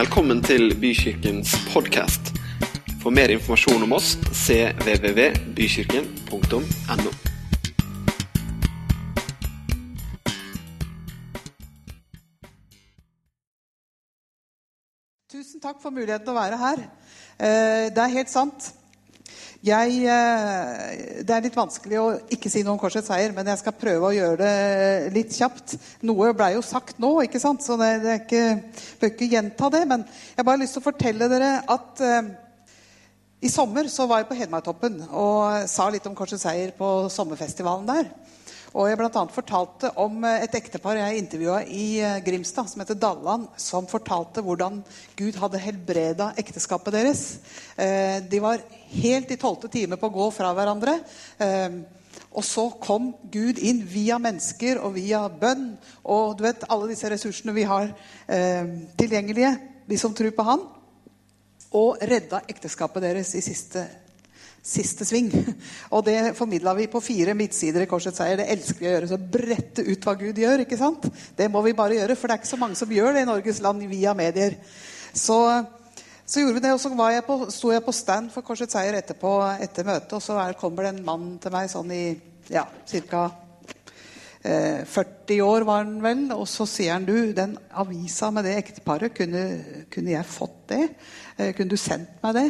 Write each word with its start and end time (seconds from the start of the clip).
Velkommen 0.00 0.38
til 0.40 0.70
Bykirkens 0.80 1.50
podkast. 1.74 2.30
For 3.02 3.12
mer 3.12 3.28
informasjon 3.34 3.82
om 3.84 3.92
oss 3.92 4.14
cvvvbykirken.no. 4.32 7.10
Tusen 15.28 15.60
takk 15.60 15.84
for 15.84 15.92
muligheten 15.92 16.24
til 16.24 16.32
å 16.32 16.38
være 16.38 16.56
her. 16.64 16.80
Eh, 17.36 17.92
Det 17.92 18.00
er 18.00 18.16
helt 18.16 18.32
sant. 18.32 18.79
Jeg, 19.60 19.96
eh, 20.08 21.20
det 21.20 21.34
er 21.36 21.42
litt 21.44 21.56
vanskelig 21.56 21.98
å 22.00 22.04
ikke 22.32 22.48
si 22.48 22.62
noe 22.64 22.78
om 22.78 22.80
Korsets 22.80 23.10
seier, 23.10 23.34
men 23.36 23.44
jeg 23.52 23.60
skal 23.60 23.74
prøve 23.76 24.08
å 24.08 24.14
gjøre 24.16 24.38
det 24.40 25.10
litt 25.12 25.34
kjapt. 25.36 25.74
Noe 26.08 26.30
ble 26.32 26.54
jo 26.54 26.62
sagt 26.64 26.96
nå, 27.02 27.10
ikke 27.26 27.42
sant? 27.42 27.60
så 27.60 27.76
det, 27.76 27.90
det 28.00 28.14
ikke, 28.22 28.44
bør 29.02 29.12
ikke 29.12 29.28
gjenta 29.34 29.68
det. 29.74 29.82
Men 29.90 30.06
jeg 30.08 30.46
bare 30.46 30.54
har 30.54 30.62
lyst 30.62 30.78
til 30.78 30.80
å 30.80 30.86
fortelle 30.86 31.28
dere 31.28 31.50
at 31.76 32.00
eh, 32.06 32.30
i 33.44 33.52
sommer 33.52 33.92
så 33.92 34.08
var 34.08 34.22
jeg 34.22 34.30
på 34.30 34.40
Hedmarktoppen 34.40 34.96
og 35.10 35.68
sa 35.68 35.90
litt 35.92 36.08
om 36.08 36.16
Korsets 36.16 36.48
seier 36.48 36.72
på 36.76 37.10
sommerfestivalen 37.12 37.88
der. 37.92 38.08
Og 38.70 38.86
jeg 38.86 38.98
annet 39.02 39.34
fortalte 39.34 39.88
om 39.98 40.22
eh, 40.22 40.44
et 40.44 40.52
ektepar 40.54 40.98
jeg 41.00 41.18
intervjua 41.18 41.62
i 41.66 41.86
eh, 42.06 42.18
Grimstad, 42.22 42.68
som 42.70 42.82
heter 42.82 42.98
Dalland, 43.02 43.48
som 43.58 43.88
fortalte 43.90 44.44
hvordan 44.46 44.78
Gud 45.18 45.38
hadde 45.42 45.62
helbreda 45.62 46.28
ekteskapet 46.38 46.94
deres. 46.94 47.22
Eh, 47.74 48.22
De 48.22 48.38
var 48.42 48.62
helt 48.94 49.32
i 49.34 49.38
tolvte 49.40 49.70
time 49.72 49.98
på 49.98 50.06
å 50.06 50.14
gå 50.14 50.28
fra 50.34 50.52
hverandre. 50.54 51.00
Og 52.30 52.44
så 52.46 52.64
kom 52.82 53.08
Gud 53.32 53.58
inn 53.58 53.80
via 53.90 54.18
mennesker 54.22 54.78
og 54.82 54.94
via 54.94 55.24
bønn 55.26 55.72
og 56.04 56.36
du 56.38 56.44
vet, 56.44 56.66
alle 56.70 56.90
disse 56.90 57.10
ressursene 57.10 57.54
vi 57.54 57.64
har 57.66 57.90
tilgjengelige, 58.98 59.50
vi 59.90 59.98
som 59.98 60.14
tror 60.14 60.34
på 60.34 60.46
Han, 60.46 60.62
og 61.74 62.02
redda 62.06 62.42
ekteskapet 62.50 63.02
deres 63.02 63.34
i 63.38 63.42
siste 63.42 63.86
siste 64.62 65.06
sving. 65.08 65.30
Og 65.94 66.04
det 66.06 66.34
formidla 66.38 66.74
vi 66.76 66.88
på 66.90 67.02
fire 67.02 67.34
midtsider 67.36 67.84
i 67.84 67.90
Korsets 67.90 68.20
seier. 68.20 68.40
Det 68.40 68.48
elsker 68.52 68.82
vi 68.82 68.88
å 68.90 68.94
gjøre. 68.94 69.10
Så 69.10 69.20
brette 69.36 69.84
ut 69.86 70.06
hva 70.06 70.16
Gud 70.20 70.40
gjør. 70.40 70.64
ikke 70.64 70.80
sant? 70.80 71.08
Det 71.36 71.48
må 71.52 71.62
vi 71.66 71.76
bare 71.76 71.98
gjøre, 72.00 72.16
for 72.16 72.28
det 72.28 72.36
er 72.36 72.42
ikke 72.42 72.54
så 72.54 72.60
mange 72.60 72.78
som 72.78 72.92
gjør 72.92 73.16
det 73.16 73.24
i 73.24 73.30
Norges 73.30 73.60
land 73.64 73.84
via 73.90 74.14
medier. 74.16 74.56
Så, 75.16 75.38
så 76.24 76.42
gjorde 76.42 76.58
vi 76.58 76.64
det, 76.66 76.74
og 76.76 76.82
så 76.82 76.92
var 76.94 77.14
jeg 77.16 77.26
på, 77.26 77.38
sto 77.50 77.72
jeg 77.74 77.84
på 77.86 77.96
stand 77.96 78.32
for 78.34 78.46
Korsets 78.46 78.76
seier 78.76 78.98
etterpå, 79.00 79.36
etter 79.64 79.88
møtet, 79.88 80.16
og 80.18 80.24
så 80.24 80.38
er, 80.44 80.58
kommer 80.60 80.86
det 80.86 80.94
en 80.94 81.06
mann 81.08 81.30
til 81.42 81.54
meg 81.54 81.70
sånn 81.72 81.94
i 81.96 82.04
ja, 82.50 82.66
ca. 82.66 83.24
Eh, 84.40 84.86
40 84.88 85.42
år 85.44 85.66
var 85.68 85.82
han 85.82 85.98
vel, 86.04 86.22
og 86.32 86.46
så 86.48 86.64
sier 86.68 86.94
han 86.94 87.08
du, 87.08 87.32
den 87.36 87.56
avisa 87.76 88.30
med 88.32 88.46
det 88.48 88.54
ekteparet, 88.60 89.12
kunne, 89.16 89.42
kunne 89.92 90.14
jeg 90.14 90.30
fått 90.30 90.62
det? 90.72 90.84
Eh, 91.36 91.50
kunne 91.56 91.74
du 91.74 91.80
sendt 91.80 92.20
meg 92.22 92.38
det? 92.38 92.48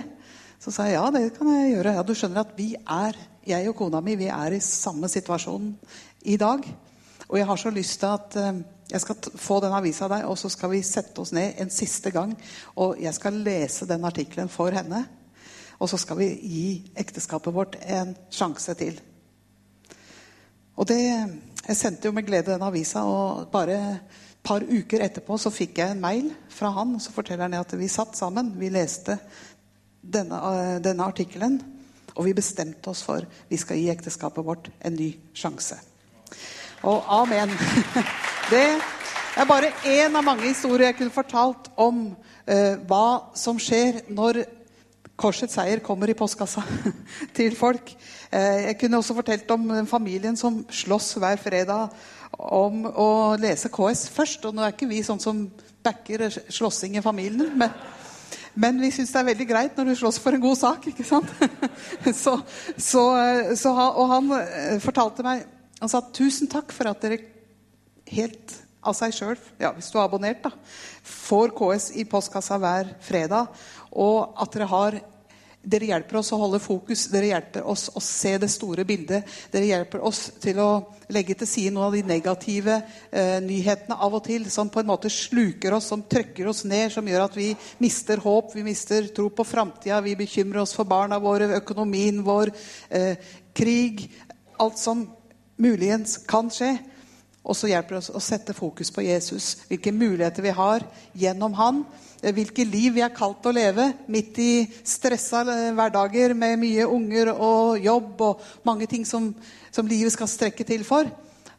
Så 0.60 0.72
sa 0.74 0.84
jeg 0.84 0.98
ja, 0.98 1.06
det 1.08 1.30
kan 1.38 1.48
jeg 1.48 1.70
gjøre. 1.72 1.92
Ja, 1.96 2.02
Du 2.04 2.12
skjønner 2.12 2.42
at 2.42 2.52
vi 2.58 2.74
er, 2.76 3.16
jeg 3.48 3.68
og 3.70 3.78
kona 3.78 4.02
mi 4.04 4.12
vi 4.20 4.26
er 4.28 4.52
i 4.52 4.60
samme 4.60 5.08
situasjon 5.08 5.70
i 6.28 6.36
dag. 6.36 6.66
Og 7.30 7.38
jeg 7.38 7.46
har 7.48 7.60
så 7.62 7.72
lyst 7.72 7.96
til 8.02 8.10
at 8.12 8.36
eh, 8.36 8.60
jeg 8.90 9.00
skal 9.00 9.30
få 9.40 9.60
den 9.64 9.72
avisa 9.72 10.04
av 10.04 10.12
deg, 10.12 10.26
og 10.28 10.36
så 10.36 10.50
skal 10.52 10.74
vi 10.74 10.82
sette 10.84 11.22
oss 11.22 11.32
ned 11.32 11.62
en 11.62 11.72
siste 11.72 12.12
gang. 12.12 12.34
Og 12.76 13.00
jeg 13.00 13.16
skal 13.16 13.40
lese 13.40 13.88
den 13.88 14.04
artikkelen 14.04 14.52
for 14.52 14.76
henne. 14.76 15.06
Og 15.80 15.88
så 15.88 15.96
skal 15.96 16.20
vi 16.20 16.28
gi 16.44 16.64
ekteskapet 16.98 17.56
vårt 17.56 17.78
en 17.80 18.12
sjanse 18.28 18.76
til. 18.76 19.00
Og 20.76 20.88
det, 20.88 21.00
Jeg 21.68 21.76
sendte 21.76 22.08
jo 22.08 22.12
med 22.12 22.26
glede 22.26 22.52
den 22.52 22.62
avisa, 22.64 23.02
og 23.04 23.48
bare 23.52 23.76
et 23.78 24.42
par 24.42 24.64
uker 24.64 25.04
etterpå 25.04 25.36
så 25.38 25.52
fikk 25.52 25.78
jeg 25.78 25.92
en 25.92 26.00
mail 26.00 26.30
fra 26.48 26.70
han. 26.72 26.94
og 26.96 27.00
Så 27.00 27.12
forteller 27.12 27.48
han 27.48 27.54
at 27.54 27.78
vi 27.78 27.88
satt 27.88 28.16
sammen. 28.16 28.54
Vi 28.58 28.68
leste 28.68 29.18
denne, 30.02 30.36
eh, 30.36 30.78
denne 30.82 31.06
artikkelen, 31.06 31.60
og 32.16 32.24
vi 32.26 32.34
bestemte 32.34 32.90
oss 32.90 33.02
for 33.06 33.26
vi 33.48 33.56
skal 33.60 33.78
gi 33.78 33.90
ekteskapet 33.92 34.44
vårt 34.44 34.70
en 34.80 34.96
ny 34.96 35.12
sjanse. 35.34 35.78
Og 36.82 37.04
amen. 37.08 37.52
Det 38.50 38.80
er 39.36 39.46
bare 39.46 39.70
én 39.86 40.16
av 40.16 40.24
mange 40.26 40.48
historier 40.48 40.88
jeg 40.88 40.96
kunne 40.98 41.14
fortalt 41.14 41.68
om 41.78 42.16
eh, 42.46 42.80
hva 42.88 43.30
som 43.38 43.60
skjer 43.62 44.02
når 44.10 44.42
Korsets 45.20 45.54
seier 45.54 45.82
kommer 45.84 46.08
i 46.08 46.16
postkassa 46.16 46.64
til 47.36 47.54
folk. 47.56 47.92
Eh, 48.32 48.70
jeg 48.70 48.78
kunne 48.80 48.98
også 48.98 49.14
fortalt 49.14 49.50
om 49.52 49.68
familien 49.86 50.36
som 50.40 50.62
slåss 50.66 51.12
hver 51.20 51.36
fredag 51.38 51.92
om 52.40 52.86
å 52.88 53.36
lese 53.38 53.70
KS 53.70 54.08
først. 54.14 54.48
Og 54.48 54.56
nå 54.56 54.64
er 54.64 54.74
ikke 54.74 54.88
vi 54.90 55.02
sånn 55.04 55.20
som 55.22 55.44
backer 55.84 56.26
slåssing 56.48 56.96
i 56.96 57.04
familien. 57.04 57.52
men 57.60 57.70
men 58.54 58.80
vi 58.82 58.90
syns 58.94 59.12
det 59.14 59.20
er 59.20 59.28
veldig 59.30 59.46
greit 59.50 59.76
når 59.78 59.90
du 59.90 59.94
slåss 60.00 60.18
for 60.22 60.34
en 60.36 60.42
god 60.42 60.56
sak. 60.58 60.86
ikke 60.90 61.04
sant? 61.06 61.30
Så, 62.22 62.34
så, 62.76 63.02
så, 63.56 63.72
han- 63.76 63.94
og 63.94 64.08
han 64.10 64.30
eh, 64.40 64.78
fortalte 64.82 65.22
meg 65.26 65.44
Han 65.80 65.88
sa 65.88 66.00
tusen 66.12 66.48
takk 66.50 66.72
for 66.76 66.90
at 66.90 67.00
dere 67.00 67.20
helt 68.10 68.56
av 68.84 68.96
seg 68.96 69.12
sjøl, 69.12 69.36
ja, 69.60 69.70
hvis 69.76 69.90
du 69.92 69.98
er 69.98 70.06
abonnert, 70.06 70.42
da, 70.44 70.50
får 71.04 71.52
KS 71.56 71.86
i 72.00 72.04
postkassa 72.08 72.56
hver 72.60 72.90
fredag. 73.04 73.48
Og 73.92 74.34
at 74.40 74.52
dere 74.56 74.68
har 74.70 74.96
dere 75.62 75.90
hjelper 75.90 76.16
oss 76.20 76.30
å 76.32 76.38
holde 76.40 76.58
fokus, 76.62 77.04
dere 77.12 77.34
hjelper 77.34 77.66
oss 77.68 77.90
å 77.92 78.00
se 78.00 78.32
det 78.40 78.48
store 78.48 78.84
bildet. 78.88 79.28
Dere 79.52 79.68
hjelper 79.68 80.00
oss 80.08 80.22
til 80.40 80.60
å 80.62 80.70
legge 81.12 81.36
til 81.36 81.50
side 81.50 81.74
noen 81.74 81.90
av 81.90 81.96
de 81.96 82.02
negative 82.06 82.78
eh, 83.10 83.36
nyhetene 83.44 83.98
av 84.00 84.16
og 84.16 84.24
til, 84.24 84.46
som 84.52 84.70
på 84.72 84.80
en 84.80 84.88
måte 84.88 85.12
sluker 85.12 85.76
oss, 85.76 85.90
som 85.92 86.06
trykker 86.08 86.48
oss 86.48 86.64
ned, 86.64 86.88
som 86.94 87.06
gjør 87.06 87.26
at 87.26 87.36
vi 87.36 87.50
mister 87.82 88.22
håp, 88.24 88.54
vi 88.56 88.64
mister 88.64 89.10
tro 89.14 89.28
på 89.34 89.44
framtida, 89.44 90.00
vi 90.04 90.16
bekymrer 90.16 90.62
oss 90.64 90.72
for 90.76 90.88
barna 90.88 91.20
våre, 91.20 91.50
økonomien 91.60 92.22
vår, 92.24 92.54
eh, 92.88 93.32
krig 93.52 94.08
Alt 94.60 94.76
som 94.76 95.06
muligens 95.56 96.18
kan 96.28 96.50
skje. 96.52 96.74
Og 97.40 97.56
så 97.56 97.70
hjelper 97.70 97.96
det 97.96 98.00
oss 98.02 98.10
å 98.12 98.20
sette 98.20 98.52
fokus 98.52 98.90
på 98.92 99.06
Jesus, 99.06 99.54
hvilke 99.70 99.92
muligheter 99.96 100.44
vi 100.44 100.52
har 100.52 100.84
gjennom 101.16 101.54
han. 101.56 101.84
Eh, 102.22 102.34
Hvilke 102.34 102.64
liv 102.64 102.94
vi 102.96 103.04
er 103.04 103.14
kalt 103.14 103.46
å 103.46 103.54
leve 103.54 103.90
midt 104.10 104.38
i 104.42 104.52
stressa 104.84 105.44
eh, 105.46 105.70
hverdager 105.76 106.34
med 106.34 106.58
mye 106.62 106.88
unger 106.88 107.32
og 107.34 107.80
jobb 107.82 108.26
og 108.26 108.44
mange 108.68 108.88
ting 108.90 109.06
som, 109.08 109.32
som 109.70 109.88
livet 109.88 110.14
skal 110.14 110.30
strekke 110.30 110.66
til 110.68 110.84
for. 110.86 111.10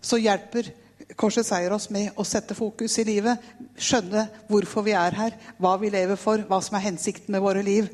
Så 0.01 0.21
hjelper 0.21 0.73
Korset 1.19 1.43
seier 1.43 1.73
oss 1.75 1.89
med 1.91 2.15
å 2.15 2.23
sette 2.23 2.55
fokus 2.55 2.95
i 3.01 3.03
livet. 3.05 3.41
Skjønne 3.75 4.23
hvorfor 4.47 4.85
vi 4.85 4.93
er 4.95 5.17
her, 5.17 5.35
hva 5.59 5.75
vi 5.81 5.91
lever 5.91 6.19
for, 6.19 6.41
hva 6.47 6.61
som 6.63 6.77
er 6.79 6.85
hensikten 6.85 7.35
med 7.35 7.43
våre 7.43 7.63
liv. 7.65 7.89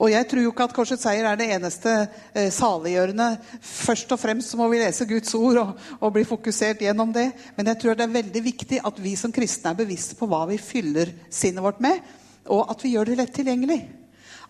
Og 0.00 0.08
jeg 0.08 0.26
tror 0.30 0.40
jo 0.40 0.52
ikke 0.54 0.64
at 0.64 0.74
Korsets 0.74 1.04
seier 1.04 1.26
er 1.28 1.36
det 1.36 1.50
eneste 1.52 1.92
eh, 2.32 2.48
saliggjørende. 2.54 3.28
Først 3.60 4.14
og 4.14 4.20
fremst 4.22 4.56
må 4.56 4.70
vi 4.72 4.80
lese 4.80 5.06
Guds 5.08 5.34
ord 5.36 5.60
og, 5.60 5.74
og 6.00 6.14
bli 6.14 6.24
fokusert 6.28 6.80
gjennom 6.86 7.12
det. 7.12 7.26
Men 7.58 7.68
jeg 7.68 7.82
tror 7.82 7.98
det 7.98 8.06
er 8.06 8.16
veldig 8.16 8.44
viktig 8.46 8.80
at 8.88 9.02
vi 9.04 9.12
som 9.20 9.34
kristne 9.34 9.74
er 9.74 9.82
bevisste 9.82 10.16
på 10.16 10.28
hva 10.30 10.46
vi 10.48 10.56
fyller 10.62 11.12
sinnet 11.28 11.64
vårt 11.64 11.84
med, 11.84 12.00
og 12.48 12.72
at 12.72 12.80
vi 12.84 12.94
gjør 12.94 13.12
det 13.12 13.20
lett 13.20 13.36
tilgjengelig. 13.36 13.82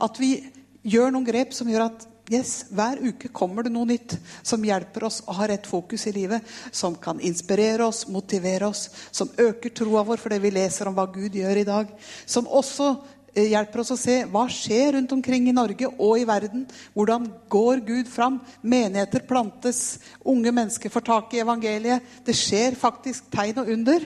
At 0.00 0.22
vi 0.22 0.36
gjør 0.86 1.10
noen 1.12 1.26
grep 1.26 1.52
som 1.56 1.68
gjør 1.68 1.88
at 1.88 2.06
yes, 2.30 2.70
hver 2.70 3.00
uke 3.02 3.28
kommer 3.34 3.66
det 3.66 3.72
noe 3.74 3.88
nytt 3.90 4.14
som 4.46 4.62
hjelper 4.64 5.08
oss 5.08 5.18
å 5.26 5.34
ha 5.40 5.48
rett 5.50 5.66
fokus 5.66 6.06
i 6.06 6.14
livet, 6.14 6.46
som 6.70 6.94
kan 6.94 7.20
inspirere 7.20 7.88
oss, 7.90 8.04
motivere 8.08 8.70
oss, 8.70 8.86
som 9.10 9.32
øker 9.34 9.74
troa 9.74 10.04
vår 10.06 10.22
fordi 10.22 10.38
vi 10.42 10.54
leser 10.54 10.88
om 10.88 10.96
hva 10.96 11.08
Gud 11.10 11.34
gjør 11.36 11.60
i 11.60 11.66
dag, 11.66 11.90
som 12.26 12.46
også 12.46 12.94
hjelper 13.34 13.82
oss 13.82 13.92
å 13.94 13.98
se 13.98 14.16
hva 14.30 14.46
skjer 14.50 14.96
rundt 14.96 15.12
omkring 15.14 15.48
i 15.48 15.54
Norge 15.54 15.88
og 15.90 16.18
i 16.18 16.26
verden. 16.28 16.64
Hvordan 16.96 17.28
går 17.52 17.84
Gud 17.86 18.10
fram? 18.10 18.40
Menigheter 18.62 19.22
plantes, 19.28 20.00
unge 20.24 20.52
mennesker 20.54 20.92
får 20.92 21.06
tak 21.06 21.34
i 21.34 21.42
evangeliet. 21.44 22.18
Det 22.26 22.36
skjer 22.36 22.78
faktisk 22.78 23.30
tegn 23.32 23.62
og 23.62 23.70
under. 23.76 24.04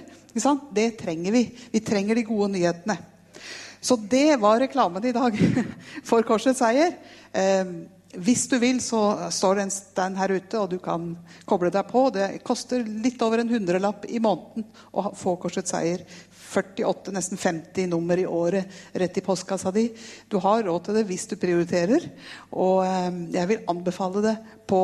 Det 0.74 0.88
trenger 1.00 1.32
vi. 1.32 1.44
Vi 1.72 1.80
trenger 1.80 2.18
de 2.18 2.26
gode 2.28 2.52
nyhetene. 2.56 2.98
Så 3.84 3.96
det 3.96 4.40
var 4.40 4.62
reklamen 4.62 5.04
i 5.04 5.12
dag 5.12 5.36
for 6.08 6.24
Korsets 6.24 6.62
seier. 6.62 6.96
Eh, 7.32 7.74
hvis 8.14 8.46
du 8.48 8.58
vil, 8.62 8.78
så 8.82 9.30
står 9.34 9.58
det 9.58 9.64
en 9.64 9.74
stand 9.74 10.18
her 10.18 10.34
ute, 10.36 10.58
og 10.60 10.70
du 10.70 10.78
kan 10.82 11.10
koble 11.48 11.70
deg 11.74 11.88
på. 11.90 12.06
Det 12.14 12.28
koster 12.46 12.84
litt 12.86 13.22
over 13.26 13.42
en 13.42 13.50
hundrelapp 13.50 14.06
i 14.06 14.20
måneden 14.22 14.66
å 14.94 15.10
få 15.18 15.34
Korsets 15.42 15.74
seier. 15.74 16.04
48, 16.50 17.12
nesten 17.14 17.40
50 17.40 17.88
nummer 17.90 18.20
i 18.20 18.26
året 18.26 18.70
rett 18.92 19.18
i 19.18 19.24
postkassa 19.24 19.72
di. 19.74 19.88
Du 20.28 20.38
har 20.42 20.64
råd 20.66 20.86
til 20.86 20.98
det 20.98 21.06
hvis 21.08 21.26
du 21.30 21.36
prioriterer. 21.40 22.08
Og 22.52 22.84
eh, 22.86 23.20
jeg 23.36 23.50
vil 23.50 23.64
anbefale 23.70 24.24
det 24.24 24.36
på 24.70 24.82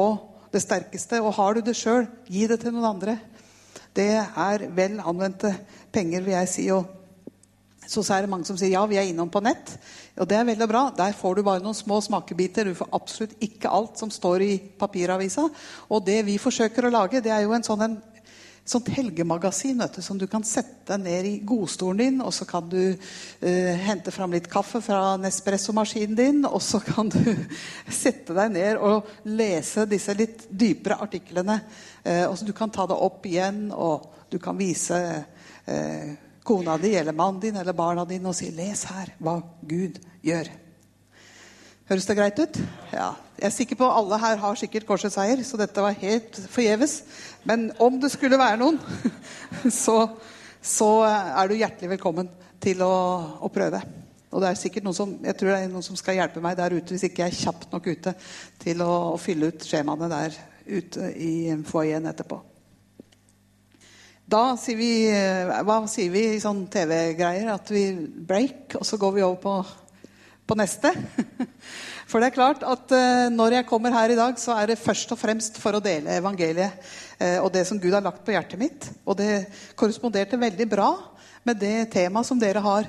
det 0.51 0.63
sterkeste. 0.65 1.21
Og 1.23 1.35
har 1.39 1.57
du 1.57 1.65
det 1.67 1.77
sjøl, 1.79 2.09
gi 2.27 2.47
det 2.51 2.61
til 2.63 2.75
noen 2.75 2.91
andre. 2.95 3.19
Det 3.97 4.13
er 4.23 4.69
vel 4.75 5.01
anvendte 5.03 5.53
penger, 5.93 6.25
vil 6.25 6.37
jeg 6.37 6.51
si. 6.51 6.71
og 6.71 6.97
så 7.91 8.05
er 8.15 8.23
det 8.23 8.31
mange 8.31 8.47
som 8.47 8.59
sier 8.59 8.77
ja, 8.77 8.85
vi 8.87 9.01
er 9.01 9.09
innom 9.11 9.31
på 9.33 9.43
nett. 9.43 9.73
Og 10.21 10.29
det 10.31 10.37
er 10.39 10.47
veldig 10.47 10.69
bra. 10.71 10.83
Der 10.95 11.17
får 11.17 11.35
du 11.35 11.43
bare 11.43 11.63
noen 11.65 11.75
små 11.75 11.99
smakebiter. 12.05 12.69
Du 12.69 12.79
får 12.79 12.91
absolutt 12.95 13.35
ikke 13.43 13.73
alt 13.73 13.99
som 13.99 14.13
står 14.15 14.45
i 14.47 14.53
papiravisa. 14.79 15.49
Og 15.91 16.05
det 16.07 16.21
vi 16.29 16.39
forsøker 16.39 16.87
å 16.87 16.93
lage, 16.95 17.23
det 17.25 17.33
er 17.35 17.43
jo 17.43 17.57
en 17.57 17.67
sånn 17.67 17.83
en 17.89 17.99
sånt 18.71 18.89
helgemagasin 18.95 19.83
du, 19.83 20.03
som 20.03 20.19
du 20.19 20.27
kan 20.31 20.45
sette 20.47 20.93
deg 20.93 21.03
ned 21.03 21.27
i 21.27 21.33
godstolen 21.47 21.99
din, 22.01 22.21
og 22.23 22.33
så 22.35 22.47
kan 22.49 22.69
du 22.71 22.79
eh, 22.93 23.75
hente 23.83 24.13
fram 24.15 24.33
litt 24.35 24.47
kaffe 24.51 24.83
fra 24.85 25.17
Nespresso-maskinen 25.21 26.17
din, 26.19 26.41
og 26.47 26.63
så 26.63 26.81
kan 26.85 27.11
du 27.11 27.21
sette 28.03 28.37
deg 28.37 28.55
ned 28.55 28.79
og 28.79 29.11
lese 29.27 29.89
disse 29.91 30.15
litt 30.19 30.47
dypere 30.51 31.01
artiklene. 31.03 31.61
Eh, 32.05 32.25
og 32.29 32.39
så 32.39 32.47
Du 32.47 32.55
kan 32.57 32.71
ta 32.71 32.87
det 32.87 32.99
opp 32.99 33.27
igjen, 33.27 33.69
og 33.75 34.07
du 34.31 34.39
kan 34.39 34.59
vise 34.59 35.01
eh, 35.67 36.15
kona 36.47 36.79
di 36.79 36.95
eller 36.97 37.13
mannen 37.13 37.41
din 37.41 37.57
eller 37.57 37.77
barna 37.77 38.05
dine 38.05 38.31
og 38.31 38.35
si 38.35 38.51
'Les 38.51 38.85
her 38.85 39.15
hva 39.19 39.41
Gud 39.63 39.99
gjør'. 40.23 40.51
Høres 41.91 42.07
det 42.07 42.17
greit 42.17 42.39
ut? 42.39 42.59
Ja. 42.95 43.15
Jeg 43.41 43.49
er 43.49 43.55
sikker 43.55 43.79
på 43.81 43.87
Alle 43.89 44.19
her 44.21 44.37
har 44.37 44.59
sikkert 44.61 44.85
korsets 44.85 45.15
seier, 45.17 45.41
så 45.49 45.57
dette 45.57 45.81
var 45.81 45.97
helt 45.97 46.37
forgjeves. 46.53 46.99
Men 47.49 47.71
om 47.81 47.97
det 48.03 48.11
skulle 48.13 48.37
være 48.37 48.59
noen, 48.61 48.77
så, 49.83 49.95
så 50.61 50.89
er 51.09 51.49
du 51.49 51.57
hjertelig 51.57 51.95
velkommen 51.95 52.29
til 52.61 52.85
å, 52.85 52.93
å, 53.41 53.49
prøve. 53.49 53.81
Og 54.29 54.45
det 54.45 54.51
er 54.51 54.61
sikkert 54.61 54.85
noen 54.85 54.99
som, 54.99 55.17
jeg 55.25 55.39
tror 55.41 55.55
det 55.55 55.57
er 55.63 55.73
noen 55.73 55.87
som 55.89 55.97
skal 55.97 56.21
hjelpe 56.21 56.45
meg 56.45 56.59
der 56.61 56.77
ute 56.77 56.93
hvis 56.93 57.07
ikke 57.09 57.25
jeg 57.25 57.33
er 57.33 57.41
kjapt 57.41 57.73
nok 57.73 57.89
ute 57.89 58.13
til 58.61 58.85
å, 58.85 58.93
å 59.15 59.19
fylle 59.19 59.49
ut 59.49 59.65
skjemaene 59.65 60.13
der 60.13 60.37
ute 60.69 61.09
i 61.17 61.33
foajeen 61.65 62.13
etterpå. 62.13 62.43
Da 64.31 64.45
sier 64.61 64.77
vi 64.79 64.93
Hva 65.65 65.81
sier 65.91 66.13
vi 66.13 66.29
i 66.37 66.43
sånn 66.45 66.67
TV-greier? 66.71 67.49
At 67.57 67.73
vi 67.73 67.89
break, 68.05 68.77
og 68.77 68.85
så 68.87 69.01
går 69.01 69.17
vi 69.17 69.25
over 69.25 69.41
på 69.41 69.61
på 70.51 70.59
neste. 70.59 70.91
For 72.11 72.19
det 72.19 72.31
er 72.31 72.35
klart 72.35 72.65
at 72.67 72.91
uh, 72.91 73.29
når 73.31 73.61
jeg 73.61 73.69
kommer 73.69 73.95
her 73.95 74.11
i 74.11 74.19
dag, 74.19 74.39
så 74.43 74.57
er 74.59 74.73
det 74.73 74.81
først 74.83 75.13
og 75.15 75.21
fremst 75.21 75.61
for 75.63 75.79
å 75.79 75.83
dele 75.85 76.17
evangeliet 76.19 76.81
uh, 77.21 77.39
og 77.45 77.53
det 77.55 77.63
som 77.69 77.79
Gud 77.79 77.95
har 77.95 78.03
lagt 78.03 78.25
på 78.27 78.35
hjertet 78.35 78.59
mitt. 78.59 78.89
Og 79.07 79.15
det 79.21 79.45
korresponderte 79.79 80.41
veldig 80.41 80.67
bra 80.73 80.91
med 81.47 81.61
det 81.63 81.93
temaet 81.95 82.27
som 82.27 82.41
dere 82.41 82.63
har 82.65 82.89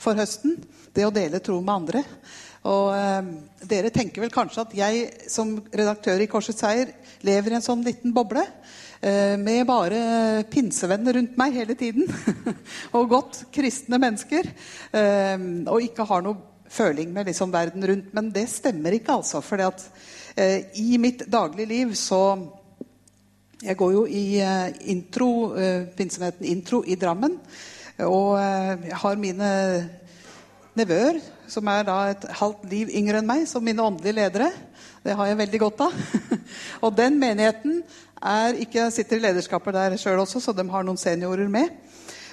for 0.00 0.16
høsten. 0.16 0.56
Det 0.92 1.04
å 1.04 1.12
dele 1.12 1.42
tro 1.44 1.58
med 1.60 1.74
andre. 1.74 2.02
Og 2.62 2.92
eh, 2.94 3.28
dere 3.66 3.90
tenker 3.90 4.22
vel 4.22 4.30
kanskje 4.30 4.62
at 4.62 4.74
jeg 4.76 5.06
som 5.30 5.56
redaktør 5.72 6.20
i 6.22 6.28
Korsets 6.30 6.62
Seier 6.62 6.92
lever 7.26 7.50
i 7.50 7.56
en 7.58 7.64
sånn 7.64 7.82
liten 7.82 8.14
boble 8.14 8.44
med 9.42 9.64
bare 9.66 10.44
pinsevenner 10.46 11.16
rundt 11.18 11.34
meg 11.40 11.56
hele 11.58 11.74
tiden. 11.78 12.06
og 12.96 13.08
godt 13.10 13.40
kristne 13.54 13.98
mennesker. 13.98 14.46
Og 14.94 15.88
ikke 15.88 16.06
har 16.06 16.22
noe 16.22 16.51
føling 16.72 17.12
med 17.12 17.28
liksom 17.28 17.52
verden 17.52 17.84
rundt. 17.86 18.10
Men 18.16 18.32
det 18.34 18.48
stemmer 18.50 18.96
ikke, 18.96 19.18
altså. 19.20 19.42
For 19.44 19.60
eh, 19.60 20.58
i 20.80 20.98
mitt 21.00 21.26
daglige 21.30 21.68
liv 21.68 21.94
så 21.94 22.48
Jeg 23.62 23.76
går 23.78 23.92
jo 23.92 24.00
i 24.10 24.40
eh, 24.42 24.72
intro, 24.90 25.54
eh, 25.54 25.84
pinsemenigheten 25.94 26.46
Intro 26.50 26.82
i 26.82 26.96
Drammen. 26.98 27.36
Og 28.02 28.34
eh, 28.40 28.88
jeg 28.88 28.96
har 28.98 29.20
mine 29.22 29.50
nevøer, 30.74 31.20
som 31.46 31.68
er 31.70 31.84
da 31.86 31.98
et 32.10 32.26
halvt 32.40 32.64
liv 32.66 32.90
yngre 32.90 33.20
enn 33.20 33.28
meg, 33.28 33.44
som 33.46 33.62
mine 33.62 33.84
åndelige 33.84 34.16
ledere. 34.18 34.48
Det 35.04 35.14
har 35.14 35.30
jeg 35.30 35.38
veldig 35.38 35.60
godt 35.62 35.84
av. 35.86 35.94
og 36.84 36.96
den 36.98 37.20
menigheten 37.22 37.84
er 38.18 38.58
ikke, 38.64 38.90
sitter 38.90 39.20
i 39.20 39.26
lederskapet 39.28 39.78
der 39.78 39.96
sjøl 40.00 40.24
også, 40.24 40.42
så 40.42 40.54
de 40.56 40.66
har 40.70 40.82
noen 40.86 40.98
seniorer 40.98 41.46
med. 41.46 41.70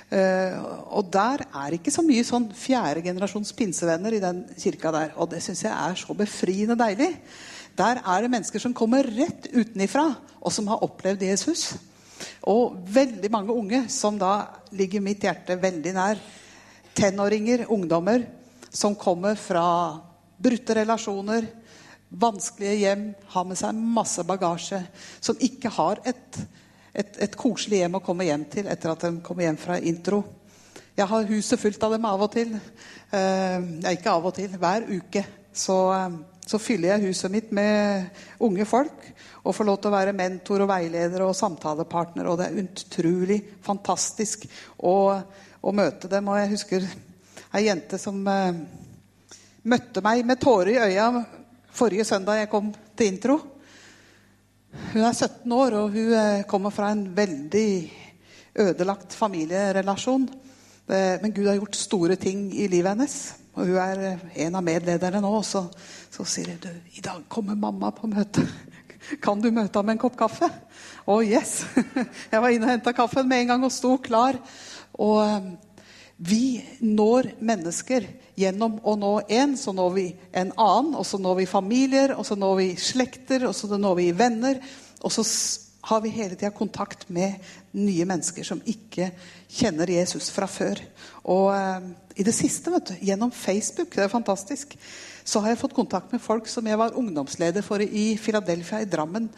Uh, 0.09 0.55
og 0.97 1.11
der 1.13 1.43
er 1.45 1.75
ikke 1.75 1.93
så 1.93 2.01
mye 2.01 2.25
sånn 2.25 2.47
fjerdegenerasjons 2.57 3.51
pinsevenner 3.53 4.15
i 4.17 4.23
den 4.23 4.41
kirka 4.57 4.93
der. 4.95 5.13
Og 5.21 5.29
det 5.33 5.43
syns 5.45 5.61
jeg 5.67 5.73
er 5.73 5.99
så 5.99 6.15
befriende 6.17 6.77
deilig. 6.79 7.11
Der 7.77 8.01
er 8.01 8.25
det 8.25 8.31
mennesker 8.33 8.63
som 8.63 8.73
kommer 8.75 9.05
rett 9.05 9.47
utenifra, 9.53 10.09
og 10.41 10.51
som 10.55 10.67
har 10.71 10.81
opplevd 10.83 11.23
Jesus. 11.27 11.69
Og 12.49 12.75
veldig 12.89 13.29
mange 13.31 13.53
unge 13.55 13.85
som 13.93 14.17
da 14.19 14.49
ligger 14.75 15.03
mitt 15.03 15.23
hjerte 15.23 15.59
veldig 15.61 15.93
nær. 15.95 16.19
Tenåringer, 16.97 17.67
ungdommer, 17.71 18.25
som 18.69 18.97
kommer 18.97 19.37
fra 19.39 19.63
brutte 20.39 20.75
relasjoner, 20.75 21.47
vanskelige 22.09 22.79
hjem, 22.81 23.03
har 23.33 23.45
med 23.45 23.59
seg 23.59 23.77
masse 23.99 24.23
bagasje, 24.25 24.81
som 25.21 25.37
ikke 25.39 25.71
har 25.77 26.01
et 26.09 26.39
et, 26.93 27.17
et, 27.21 27.35
koselig 27.37 27.83
hjem 27.83 27.97
å 27.99 28.03
komme 28.03 28.27
hjem 28.27 28.45
til 28.51 28.69
etter 28.69 28.93
at 28.93 29.05
de 29.05 29.21
kommer 29.25 29.45
hjem 29.45 29.59
fra 29.61 29.77
intro. 29.79 30.23
Jeg 30.97 31.07
har 31.07 31.29
huset 31.29 31.61
fullt 31.61 31.83
av 31.85 31.93
dem 31.95 32.07
av 32.09 32.25
og 32.25 32.31
til. 32.33 32.55
Eh, 33.15 33.57
ikke 33.93 34.11
av 34.11 34.25
og 34.29 34.35
til, 34.35 34.51
hver 34.59 34.87
uke. 34.89 35.23
Så, 35.53 35.77
eh, 35.95 36.17
så, 36.49 36.59
fyller 36.59 36.95
jeg 36.95 37.09
huset 37.09 37.31
mitt 37.31 37.51
med 37.55 38.09
unge 38.41 38.65
folk 38.67 39.05
og 39.43 39.55
får 39.55 39.67
lov 39.69 39.77
til 39.79 39.91
å 39.91 39.95
være 39.95 40.15
mentor 40.17 40.65
og 40.65 40.71
veileder 40.71 41.23
og 41.25 41.37
samtalepartner. 41.37 42.27
Og 42.27 42.39
det 42.41 42.49
er 42.49 42.61
utrolig 42.63 43.39
fantastisk 43.65 44.47
å, 44.77 44.95
å 45.61 45.75
møte 45.75 46.11
dem. 46.11 46.27
Og 46.27 46.41
jeg 46.41 46.53
husker 46.55 46.89
ei 47.55 47.65
jente 47.69 48.01
som 48.01 48.19
eh, 48.27 48.63
møtte 49.69 50.03
meg 50.05 50.25
med 50.27 50.41
tårer 50.41 50.75
i 50.75 50.81
øya 50.89 51.11
forrige 51.79 52.05
søndag 52.07 52.41
jeg 52.41 52.51
kom 52.51 52.73
til 52.97 53.13
intro. 53.13 53.39
Hun 54.69 55.01
er 55.01 55.13
17 55.13 55.51
år, 55.51 55.75
og 55.79 55.95
hun 55.95 56.13
eh, 56.13 56.43
kommer 56.49 56.73
fra 56.73 56.91
en 56.93 57.07
veldig 57.17 57.71
ødelagt 58.61 59.15
familierelasjon. 59.17 60.27
Eh, 60.89 61.15
men 61.21 61.33
Gud 61.33 61.47
har 61.47 61.57
gjort 61.57 61.77
store 61.77 62.17
ting 62.21 62.51
i 62.53 62.67
livet 62.69 62.93
hennes. 62.93 63.15
Og 63.57 63.65
hun 63.65 63.79
er 63.81 64.03
eh, 64.11 64.25
en 64.45 64.59
av 64.59 64.65
medlederne 64.65 65.21
nå. 65.25 65.31
Så, 65.45 65.63
så 66.13 66.25
sier 66.25 66.53
hun 66.53 66.81
i 66.93 67.01
dag 67.05 67.25
kommer 67.29 67.57
mamma 67.57 67.89
på 67.95 68.09
møte. 68.11 68.45
Kan 69.25 69.41
du 69.41 69.49
møte 69.49 69.79
ham 69.79 69.89
med 69.89 69.97
en 69.97 70.03
kopp 70.05 70.17
kaffe? 70.19 70.49
Å, 70.49 71.15
oh, 71.15 71.23
yes! 71.25 71.63
Jeg 72.31 72.43
var 72.43 72.53
inne 72.53 72.69
og 72.69 72.75
henta 72.75 72.93
kaffen 72.93 73.29
med 73.29 73.45
en 73.45 73.55
gang 73.55 73.65
og 73.65 73.73
sto 73.73 73.95
klar. 74.05 74.37
Og 74.99 75.53
vi 76.19 76.59
når 76.83 77.31
mennesker 77.39 78.03
gjennom 78.39 78.77
å 78.83 78.95
nå 78.99 79.13
én, 79.31 79.55
så 79.55 79.71
når 79.75 79.93
vi 79.95 80.05
en 80.35 80.51
annen. 80.59 80.93
Og 80.99 81.07
så 81.07 81.19
når 81.21 81.41
vi 81.41 81.49
familier, 81.49 82.13
og 82.15 82.27
så 82.27 82.35
når 82.39 82.59
vi 82.59 82.69
slekter, 82.79 83.47
og 83.47 83.55
så 83.55 83.71
når 83.79 83.99
vi 84.01 84.11
venner. 84.15 84.59
Og 84.99 85.13
så 85.15 85.23
har 85.89 86.01
vi 86.03 86.11
hele 86.11 86.35
tida 86.35 86.51
kontakt 86.51 87.07
med 87.09 87.39
nye 87.71 88.07
mennesker 88.07 88.43
som 88.43 88.59
ikke 88.67 89.13
kjenner 89.47 89.91
Jesus 89.95 90.27
fra 90.33 90.47
før. 90.51 90.81
Og 91.23 91.53
eh, 91.55 91.87
i 92.19 92.25
det 92.27 92.35
siste, 92.35 92.73
vet 92.73 92.91
du, 92.91 92.97
gjennom 93.09 93.31
Facebook, 93.31 93.95
det 93.95 94.03
er 94.05 94.11
fantastisk, 94.11 94.75
så 95.23 95.39
har 95.39 95.53
jeg 95.53 95.61
fått 95.61 95.77
kontakt 95.77 96.11
med 96.11 96.23
folk 96.23 96.49
som 96.51 96.67
jeg 96.67 96.79
var 96.79 96.97
ungdomsleder 96.99 97.63
for 97.63 97.79
i 97.79 98.11
Philadelphia 98.19 98.83
i 98.83 98.89
Drammen 98.91 99.29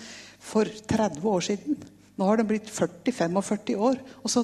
for 0.41 0.65
30 0.65 1.29
år 1.29 1.45
siden. 1.45 1.77
Nå 2.17 2.25
har 2.25 2.41
de 2.41 2.47
blitt 2.47 2.73
40-45 2.73 3.77
år. 3.77 4.01
Og 4.23 4.33
så 4.33 4.43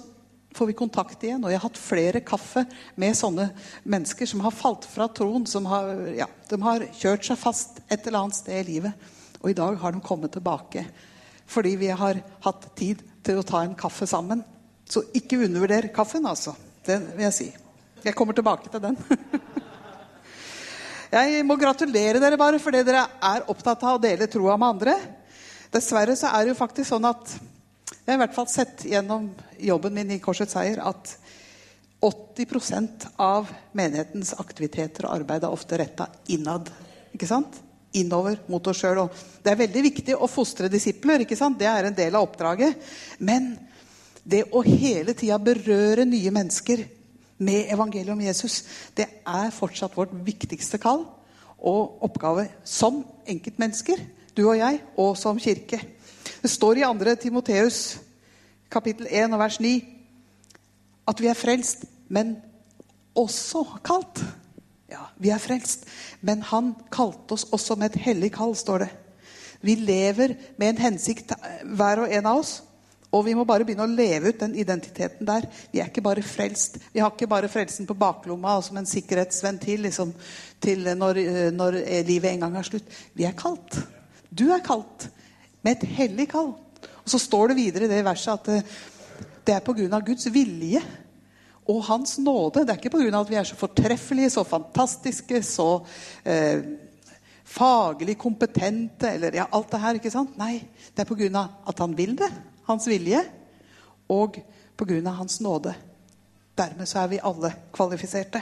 får 0.55 0.69
vi 0.69 0.75
kontakt 0.77 1.23
igjen. 1.23 1.43
Og 1.43 1.51
jeg 1.51 1.59
har 1.59 1.67
hatt 1.67 1.81
flere 1.81 2.21
kaffe 2.25 2.63
med 2.99 3.17
sånne 3.17 3.49
mennesker 3.83 4.29
som 4.29 4.41
har 4.45 4.55
falt 4.55 4.87
fra 4.89 5.09
troen. 5.09 5.45
Som 5.49 5.67
har, 5.69 5.91
ja, 6.17 6.29
de 6.49 6.61
har 6.63 6.85
kjørt 6.97 7.27
seg 7.27 7.39
fast 7.41 7.81
et 7.87 8.07
eller 8.07 8.23
annet 8.25 8.39
sted 8.39 8.61
i 8.61 8.67
livet. 8.71 9.07
Og 9.41 9.51
i 9.51 9.57
dag 9.57 9.77
har 9.81 9.93
de 9.93 10.03
kommet 10.03 10.33
tilbake. 10.33 10.85
Fordi 11.47 11.75
vi 11.79 11.91
har 11.93 12.21
hatt 12.43 12.69
tid 12.77 13.03
til 13.23 13.39
å 13.39 13.45
ta 13.47 13.63
en 13.63 13.77
kaffe 13.77 14.07
sammen. 14.09 14.43
Så 14.87 15.03
ikke 15.15 15.41
undervurder 15.45 15.89
kaffen, 15.95 16.25
altså. 16.27 16.55
Det 16.87 16.99
vil 17.13 17.27
jeg 17.27 17.35
si. 17.35 17.47
Jeg 18.05 18.15
kommer 18.15 18.35
tilbake 18.35 18.71
til 18.71 18.83
den. 18.83 18.97
jeg 21.17 21.43
må 21.47 21.57
gratulere 21.59 22.21
dere 22.23 22.39
bare 22.39 22.61
fordi 22.63 22.83
dere 22.87 23.03
er 23.19 23.47
opptatt 23.51 23.83
av 23.83 23.97
å 23.97 24.01
dele 24.03 24.29
troa 24.31 24.55
med 24.55 24.75
andre. 24.75 24.95
Dessverre 25.73 26.15
så 26.15 26.31
er 26.31 26.45
det 26.45 26.53
jo 26.53 26.61
faktisk 26.61 26.93
sånn 26.93 27.07
at 27.09 27.35
jeg 27.87 28.11
har 28.11 28.17
i 28.17 28.23
hvert 28.25 28.35
fall 28.35 28.49
sett 28.51 28.83
gjennom 28.87 29.29
jobben 29.63 29.95
min 29.95 30.11
i 30.11 30.19
Korsets 30.23 30.55
seier 30.57 30.81
at 30.83 31.13
80% 32.03 33.07
av 33.23 33.47
menighetens 33.77 34.33
aktiviteter 34.37 35.07
og 35.07 35.15
arbeid 35.15 35.45
er 35.45 35.55
ofte 35.55 35.79
retta 35.79 36.09
innad. 36.31 36.69
ikke 37.15 37.29
sant? 37.29 37.61
Innover 37.97 38.41
mot 38.51 38.67
oss 38.67 38.83
sjøl. 38.83 39.07
Det 39.41 39.53
er 39.53 39.61
veldig 39.63 39.83
viktig 39.87 40.17
å 40.17 40.29
fostre 40.29 40.69
disipler. 40.69 41.23
ikke 41.23 41.39
sant? 41.39 41.57
Det 41.59 41.67
er 41.67 41.87
en 41.87 41.97
del 41.97 42.15
av 42.15 42.27
oppdraget. 42.27 42.75
Men 43.19 43.55
det 44.23 44.43
å 44.51 44.61
hele 44.67 45.15
tida 45.17 45.39
berøre 45.39 46.05
nye 46.05 46.31
mennesker 46.35 46.83
med 47.37 47.71
evangeliet 47.71 48.13
om 48.13 48.21
Jesus, 48.21 48.63
det 48.93 49.07
er 49.23 49.53
fortsatt 49.55 49.95
vårt 49.97 50.13
viktigste 50.25 50.77
kall 50.81 51.05
og 51.57 52.03
oppgave 52.05 52.49
som 52.67 53.01
enkeltmennesker, 53.25 54.01
du 54.35 54.43
og 54.45 54.57
jeg, 54.59 54.81
og 54.99 55.15
som 55.17 55.39
kirke. 55.41 55.79
Det 56.47 56.51
står 56.53 56.77
i 56.77 56.83
2. 56.87 57.15
Timoteus 57.19 57.77
kapittel 58.71 59.09
1 59.11 59.33
og 59.35 59.39
vers 59.41 59.57
9 59.59 59.71
at 61.11 61.19
vi 61.19 61.27
er 61.27 61.35
frelst, 61.35 61.81
men 62.07 62.37
også 63.19 63.65
kalt. 63.83 64.21
Ja, 64.87 65.09
vi 65.19 65.33
er 65.35 65.41
frelst, 65.43 65.83
men 66.23 66.45
han 66.47 66.69
kalte 66.87 67.35
oss 67.35 67.43
også 67.51 67.75
med 67.75 67.89
et 67.89 68.05
hellig 68.05 68.29
kall, 68.37 68.55
står 68.55 68.85
det. 68.85 68.87
Vi 69.59 69.75
lever 69.75 70.37
med 70.55 70.69
en 70.69 70.79
hensikt, 70.85 71.33
hver 71.67 72.05
og 72.05 72.15
en 72.15 72.31
av 72.31 72.39
oss. 72.45 72.53
Og 73.11 73.25
vi 73.27 73.35
må 73.35 73.43
bare 73.43 73.67
begynne 73.67 73.83
å 73.83 73.97
leve 73.97 74.31
ut 74.31 74.39
den 74.39 74.55
identiteten 74.55 75.27
der. 75.27 75.49
Vi 75.73 75.83
er 75.83 75.91
ikke 75.91 76.05
bare 76.07 76.23
frelst. 76.23 76.79
Vi 76.95 77.03
har 77.03 77.11
ikke 77.11 77.27
bare 77.27 77.51
frelsen 77.51 77.91
på 77.91 77.99
baklomma 77.99 78.55
og 78.55 78.63
som 78.69 78.79
en 78.79 78.87
sikkerhetsventil 78.87 79.83
liksom, 79.89 80.15
til 80.63 80.93
når, 80.95 81.21
når 81.59 81.81
livet 82.07 82.31
en 82.31 82.47
gang 82.47 82.55
er 82.55 82.71
slutt. 82.71 82.97
Vi 83.19 83.27
er 83.27 83.35
kalt. 83.35 83.81
Du 84.31 84.47
er 84.47 84.63
kalt 84.63 85.09
med 85.67 85.75
et 85.75 85.97
hellig 85.97 86.29
kall. 86.31 86.53
Og 87.03 87.11
Så 87.11 87.19
står 87.19 87.51
det 87.51 87.59
videre 87.59 87.87
i 87.87 87.91
det 87.91 88.05
verset 88.05 88.33
at 88.33 88.65
Det 89.47 89.53
er 89.55 89.63
pga. 89.63 89.99
Guds 89.99 90.27
vilje 90.31 90.81
og 91.67 91.83
Hans 91.83 92.17
nåde. 92.19 92.65
Det 92.65 92.73
er 92.73 92.79
ikke 92.79 92.95
pga. 92.95 93.19
at 93.19 93.29
vi 93.29 93.35
er 93.35 93.43
så 93.43 93.55
fortreffelige, 93.55 94.29
så 94.29 94.43
fantastiske, 94.43 95.43
så 95.43 95.85
eh, 96.25 96.63
faglig 97.43 98.17
kompetente 98.17 99.09
eller 99.09 99.35
ja, 99.35 99.47
alt 99.51 99.71
det 99.71 99.79
her. 99.79 99.93
ikke 99.95 100.11
sant? 100.11 100.37
Nei, 100.37 100.67
det 100.95 101.03
er 101.03 101.15
pga. 101.15 101.47
at 101.67 101.79
han 101.79 101.97
vil 101.97 102.15
det. 102.15 102.31
Hans 102.67 102.87
vilje. 102.87 103.23
Og 104.09 104.39
pga. 104.77 105.09
hans 105.11 105.41
nåde. 105.41 105.75
Dermed 106.57 106.87
så 106.87 106.99
er 106.99 107.07
vi 107.07 107.19
alle 107.23 107.53
kvalifiserte. 107.71 108.41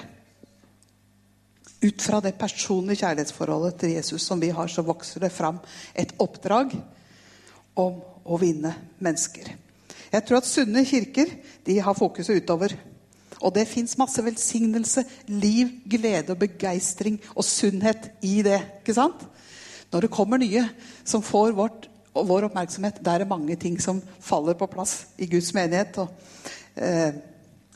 Ut 1.86 2.02
fra 2.02 2.20
det 2.20 2.38
personlige 2.38 3.04
kjærlighetsforholdet 3.04 3.76
til 3.76 3.90
Jesus 3.92 4.22
som 4.22 4.40
vi 4.42 4.50
har, 4.50 4.68
så 4.68 4.82
vokser 4.82 5.20
det 5.20 5.32
fram 5.32 5.60
et 5.94 6.14
oppdrag 6.20 6.72
om 7.76 8.02
å 8.26 8.40
vinne 8.42 8.74
mennesker. 9.04 9.52
Jeg 10.12 10.26
tror 10.26 10.40
at 10.40 10.48
sunne 10.48 10.86
kirker 10.88 11.32
de 11.66 11.80
har 11.84 11.98
fokuset 11.98 12.42
utover. 12.42 12.76
Og 13.44 13.52
det 13.54 13.68
fins 13.68 13.98
masse 14.00 14.22
velsignelse, 14.24 15.04
liv, 15.28 15.74
glede 15.92 16.34
og 16.34 16.40
begeistring 16.46 17.20
og 17.36 17.44
sunnhet 17.46 18.10
i 18.24 18.40
det. 18.46 18.62
ikke 18.80 18.96
sant? 18.96 19.26
Når 19.92 20.06
det 20.06 20.14
kommer 20.14 20.42
nye 20.42 20.64
som 21.04 21.24
får 21.24 21.54
vårt, 21.58 21.90
vår 22.16 22.48
oppmerksomhet, 22.48 23.04
der 23.06 23.22
er 23.22 23.30
mange 23.30 23.56
ting 23.60 23.78
som 23.82 24.02
faller 24.20 24.56
på 24.58 24.70
plass 24.72 25.06
i 25.20 25.28
Guds 25.30 25.54
menighet. 25.54 25.98
Og, 25.98 26.08
eh, 26.76 27.12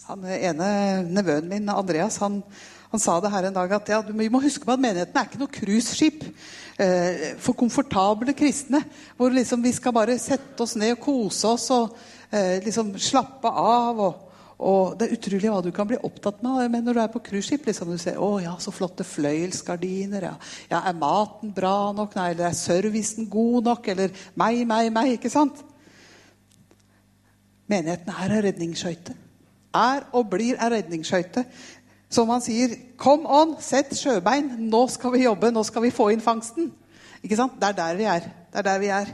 han 0.07 0.25
ene 0.25 0.69
nevøen 1.05 1.49
min, 1.49 1.69
Andreas, 1.69 2.17
han, 2.17 2.41
han 2.89 3.01
sa 3.01 3.19
det 3.21 3.29
her 3.29 3.45
en 3.45 3.57
dag 3.57 3.73
at 3.77 3.91
ja, 3.91 3.99
vi 4.01 4.29
må 4.33 4.41
huske 4.41 4.65
på 4.65 4.73
at 4.73 4.81
menigheten 4.81 5.17
er 5.19 5.27
ikke 5.27 5.41
noe 5.41 5.53
cruiseskip 5.53 6.23
eh, 6.25 7.35
for 7.37 7.57
komfortable 7.57 8.33
kristne. 8.37 8.81
Hvor 9.17 9.35
liksom 9.35 9.61
vi 9.61 9.73
skal 9.75 9.93
bare 9.93 10.17
sette 10.21 10.65
oss 10.65 10.73
ned 10.79 10.95
og 10.95 11.03
kose 11.03 11.51
oss 11.51 11.67
og 11.75 11.93
eh, 12.33 12.57
liksom 12.65 12.95
slappe 12.97 13.51
av. 13.51 14.01
og 14.07 14.25
og 14.59 14.97
Det 14.99 15.05
er 15.07 15.15
utrolig 15.15 15.51
hva 15.53 15.61
du 15.63 15.69
kan 15.71 15.87
bli 15.87 15.97
opptatt 16.03 16.41
med 16.43 16.65
men 16.73 16.83
når 16.83 16.97
du 16.97 17.01
er 17.05 17.11
på 17.13 17.21
cruiseskip. 17.23 17.69
Liksom, 17.69 17.93
du 17.93 18.01
ser 18.01 18.19
å 18.19 18.33
ja, 18.43 18.57
så 18.59 18.73
flotte 18.75 19.05
fløyelsgardiner. 19.07 20.25
Ja. 20.27 20.33
ja. 20.73 20.81
Er 20.83 20.97
maten 20.99 21.53
bra 21.55 21.93
nok? 21.95 22.17
Nei, 22.17 22.33
eller 22.33 22.49
er 22.49 22.57
servicen 22.59 23.29
god 23.31 23.69
nok? 23.69 23.87
Eller 23.93 24.11
meg, 24.35 24.65
meg, 24.67 24.91
meg. 24.91 25.15
ikke 25.15 25.31
sant? 25.31 25.63
Menigheten 27.71 28.11
er 28.11 28.35
en 28.35 28.45
redningsskøyte. 28.49 29.15
Er 29.79 30.07
og 30.17 30.27
blir 30.33 30.57
en 30.57 30.73
redningsskøyte. 30.73 31.45
Som 32.09 32.29
han 32.29 32.41
sier, 32.41 32.75
'Kom 32.97 33.25
on, 33.25 33.55
sett 33.61 33.93
sjøbein. 33.95 34.69
Nå 34.69 34.87
skal 34.89 35.11
vi 35.11 35.23
jobbe. 35.23 35.51
Nå 35.51 35.63
skal 35.63 35.81
vi 35.81 35.91
få 35.91 36.11
inn 36.11 36.21
fangsten.' 36.21 36.71
Ikke 37.23 37.35
sant? 37.35 37.59
Det 37.59 37.67
er 37.67 37.73
der 37.73 37.95
vi 37.95 38.03
er. 38.03 38.19
Det 38.19 38.59
er 38.59 38.61
der 38.61 38.79
vi 38.79 38.87
er. 38.87 39.05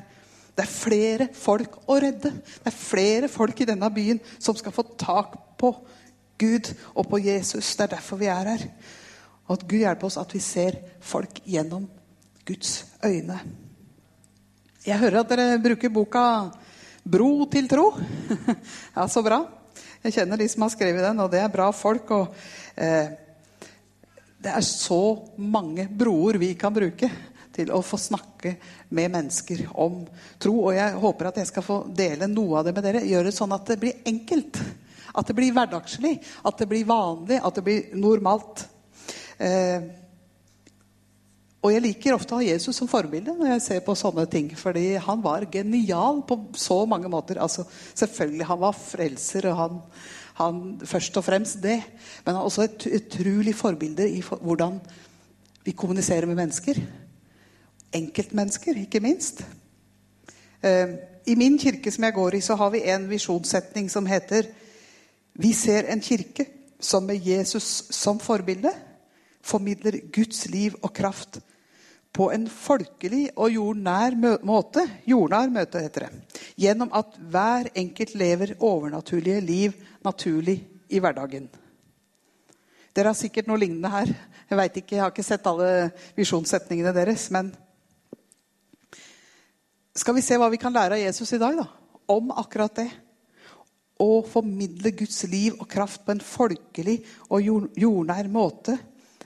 Det 0.55 0.63
er 0.63 0.71
flere 0.71 1.27
folk 1.33 1.77
å 1.87 1.97
redde. 1.99 2.31
Det 2.31 2.69
er 2.69 2.71
flere 2.71 3.27
folk 3.27 3.59
i 3.61 3.65
denne 3.65 3.89
byen 3.91 4.21
som 4.39 4.55
skal 4.55 4.71
få 4.71 4.85
tak 4.97 5.35
på 5.57 5.73
Gud 6.39 6.73
og 6.95 7.09
på 7.09 7.19
Jesus. 7.19 7.75
Det 7.75 7.83
er 7.83 7.95
derfor 7.97 8.17
vi 8.21 8.25
er 8.31 8.47
her. 8.53 8.63
Og 9.47 9.57
at 9.57 9.67
Gud 9.67 9.81
hjelper 9.81 10.07
oss 10.07 10.17
at 10.17 10.31
vi 10.33 10.39
ser 10.39 10.77
folk 11.01 11.41
gjennom 11.45 11.89
Guds 12.45 12.85
øyne. 13.03 13.39
Jeg 14.85 15.01
hører 15.01 15.19
at 15.19 15.29
dere 15.29 15.59
bruker 15.59 15.89
boka 15.89 16.23
'Bro 17.03 17.45
til 17.51 17.67
tro'. 17.67 18.01
ja, 18.95 19.07
så 19.07 19.21
bra. 19.21 19.43
Jeg 20.05 20.19
kjenner 20.19 20.37
de 20.37 20.45
som 20.45 20.61
har 20.61 20.69
skrevet 20.69 21.01
den, 21.01 21.21
og 21.23 21.31
det 21.33 21.39
er 21.41 21.49
bra 21.49 21.71
folk. 21.73 22.11
og 22.13 22.35
eh, 22.77 23.07
Det 24.37 24.51
er 24.53 24.65
så 24.67 24.99
mange 25.41 25.87
broer 25.89 26.37
vi 26.37 26.51
kan 26.53 26.75
bruke 26.75 27.09
til 27.55 27.71
å 27.73 27.79
få 27.81 27.97
snakke 27.97 28.51
med 28.93 29.15
mennesker 29.15 29.63
om 29.81 30.03
tro. 30.37 30.53
Og 30.67 30.77
jeg 30.77 30.99
håper 31.01 31.31
at 31.31 31.39
jeg 31.41 31.49
skal 31.49 31.65
få 31.65 31.79
dele 31.89 32.29
noe 32.29 32.59
av 32.59 32.67
det 32.67 32.75
med 32.75 32.85
dere. 32.85 33.01
Gjøre 33.01 33.31
det 33.31 33.33
sånn 33.33 33.57
at 33.57 33.65
det 33.71 33.79
blir 33.81 34.05
enkelt. 34.05 34.61
At 35.15 35.31
det 35.31 35.37
blir 35.39 35.57
hverdagslig. 35.57 36.13
At 36.45 36.61
det 36.61 36.69
blir 36.69 36.85
vanlig. 36.85 37.41
At 37.41 37.57
det 37.57 37.65
blir 37.65 37.97
normalt. 37.97 38.67
Eh, 39.41 39.89
og 41.65 41.73
jeg 41.73 41.81
liker 41.81 42.13
ofte 42.13 42.35
å 42.35 42.39
ha 42.39 42.45
Jesus 42.45 42.77
som 42.77 42.89
forbilde 42.89 43.33
når 43.33 43.55
jeg 43.55 43.63
ser 43.65 43.79
på 43.85 43.95
sånne 43.97 44.27
ting. 44.29 44.51
Fordi 44.53 44.99
han 45.01 45.23
var 45.23 45.47
genial 45.49 46.21
på 46.29 46.37
så 46.61 46.83
mange 46.89 47.09
måter. 47.09 47.39
Altså, 47.41 47.65
selvfølgelig, 47.97 48.45
han 48.51 48.61
var 48.61 48.77
frelser, 48.77 49.47
og 49.49 49.57
han, 49.57 49.79
han 50.37 50.59
først 50.85 51.17
og 51.17 51.25
fremst 51.25 51.57
det. 51.63 51.79
Men 52.21 52.35
han 52.35 52.43
er 52.43 52.51
også 52.51 52.67
et 52.67 52.85
utrolig 52.99 53.55
forbilde 53.57 54.05
i 54.05 54.21
for, 54.25 54.43
hvordan 54.45 54.77
vi 55.65 55.73
kommuniserer 55.73 56.29
med 56.29 56.37
mennesker 56.37 56.83
enkeltmennesker, 57.95 58.77
ikke 58.85 59.01
minst. 59.03 59.43
Eh, 60.63 60.97
I 61.27 61.35
min 61.35 61.57
kirke 61.59 61.91
som 61.91 62.03
jeg 62.03 62.13
går 62.13 62.37
i, 62.37 62.41
så 62.41 62.57
har 62.59 62.71
vi 62.73 62.83
en 62.91 63.09
visjonssetning 63.09 63.89
som 63.89 64.05
heter 64.05 64.51
Vi 65.33 65.53
ser 65.53 65.89
en 65.91 66.01
kirke 66.01 66.45
som 66.79 67.03
med 67.03 67.19
Jesus 67.19 67.83
som 67.91 68.19
forbilde 68.19 68.71
formidler 69.43 69.99
Guds 70.13 70.45
liv 70.49 70.75
og 70.81 70.93
kraft 70.93 71.39
på 72.15 72.29
en 72.31 72.45
folkelig 72.47 73.27
og 73.35 73.51
jordnær 73.51 74.15
måte. 74.47 74.85
Jordnær 75.07 75.51
møte, 75.51 75.83
heter 75.83 76.07
det. 76.07 76.39
Gjennom 76.63 76.93
at 76.95 77.17
hver 77.19 77.69
enkelt 77.75 78.15
lever 78.15 78.55
overnaturlige 78.63 79.43
liv 79.43 79.75
naturlig 80.05 80.61
i 80.87 81.01
hverdagen. 81.03 81.49
Dere 82.95 83.11
har 83.11 83.19
sikkert 83.19 83.49
noe 83.49 83.59
lignende 83.59 83.91
her. 83.91 84.13
Jeg 84.47 84.59
vet 84.61 84.79
ikke, 84.79 84.95
jeg 84.95 85.03
har 85.03 85.11
ikke 85.11 85.27
sett 85.27 85.47
alle 85.51 85.89
visjonssetningene 86.15 86.95
deres. 86.95 87.29
men 87.31 87.51
skal 89.95 90.15
vi 90.15 90.23
se 90.23 90.35
hva 90.35 90.49
vi 90.51 90.59
kan 90.59 90.73
lære 90.75 90.97
av 90.97 91.03
Jesus 91.03 91.29
i 91.35 91.39
dag 91.39 91.55
da, 91.55 91.65
om 92.11 92.31
akkurat 92.35 92.81
det. 92.81 92.89
Å 93.99 94.23
formidle 94.27 94.91
Guds 94.91 95.21
liv 95.31 95.55
og 95.55 95.69
kraft 95.71 96.03
på 96.03 96.11
en 96.11 96.19
folkelig 96.19 96.97
og 97.31 97.71
jordnær 97.79 98.27
måte 98.27 98.75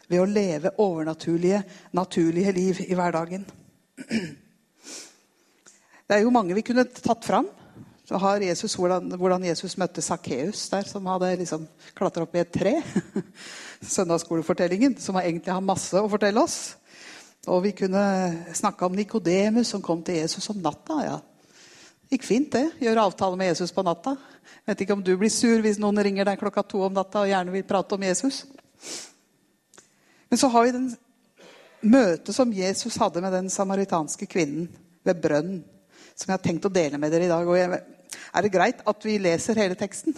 ved 0.10 0.22
å 0.22 0.28
leve 0.28 0.74
overnaturlige, 0.82 1.62
naturlige 1.96 2.54
liv 2.56 2.82
i 2.88 2.98
hverdagen. 2.98 3.46
Det 6.10 6.18
er 6.18 6.24
jo 6.24 6.34
mange 6.34 6.58
vi 6.58 6.66
kunne 6.66 6.88
tatt 6.89 7.25
fram. 7.25 7.48
Så 8.10 8.18
har 8.18 8.42
Jesus, 8.42 8.74
hvordan, 8.74 9.12
hvordan 9.22 9.44
Jesus 9.46 9.75
møtte 9.78 10.01
Sakkeus 10.01 10.63
der, 10.72 10.88
som 10.89 11.06
hadde 11.06 11.36
liksom 11.44 11.68
klatra 11.94 12.25
opp 12.25 12.34
i 12.34 12.42
et 12.42 12.50
tre. 12.50 12.80
Søndagsskolefortellingen, 13.96 14.96
som 14.98 15.20
egentlig 15.22 15.54
har 15.54 15.62
masse 15.62 16.01
å 16.01 16.10
fortelle 16.10 16.42
oss. 16.42 16.58
Og 17.46 17.62
vi 17.68 17.75
kunne 17.78 18.01
snakke 18.58 18.88
om 18.88 18.98
Nikodemus 18.98 19.70
som 19.75 19.84
kom 19.86 20.01
til 20.01 20.24
Jesus 20.24 20.50
om 20.50 20.58
natta. 20.63 21.04
ja. 21.06 21.20
Gikk 22.10 22.25
fint, 22.25 22.50
det. 22.56 22.66
Gjøre 22.82 23.06
avtale 23.06 23.38
med 23.38 23.51
Jesus 23.51 23.70
på 23.70 23.86
natta. 23.86 24.16
Vet 24.66 24.82
ikke 24.82 24.98
om 24.98 25.06
du 25.06 25.13
blir 25.13 25.30
sur 25.30 25.62
hvis 25.62 25.78
noen 25.78 26.01
ringer 26.01 26.25
deg 26.25 26.42
klokka 26.42 26.63
to 26.66 26.82
om 26.88 26.98
natta 26.98 27.22
og 27.22 27.30
gjerne 27.30 27.54
vil 27.54 27.68
prate 27.70 27.94
om 27.94 28.10
Jesus. 28.10 28.48
Men 30.29 30.41
så 30.41 30.50
har 30.53 30.65
vi 30.65 30.75
den 30.75 30.89
møtet 31.81 32.36
som 32.36 32.53
Jesus 32.53 32.98
hadde 33.01 33.24
med 33.24 33.33
den 33.33 33.50
samaritanske 33.50 34.27
kvinnen 34.29 34.67
ved 35.07 35.21
brønnen, 35.24 35.63
som 36.13 36.29
jeg 36.29 36.36
har 36.36 36.43
tenkt 36.43 36.67
å 36.67 36.74
dele 36.74 37.00
med 37.01 37.13
dere 37.13 37.25
i 37.25 37.31
dag. 37.31 37.50
Jeg, 37.57 37.81
er 38.33 38.45
det 38.45 38.53
greit 38.53 38.83
at 38.88 39.05
vi 39.07 39.17
leser 39.21 39.59
hele 39.59 39.77
teksten? 39.79 40.15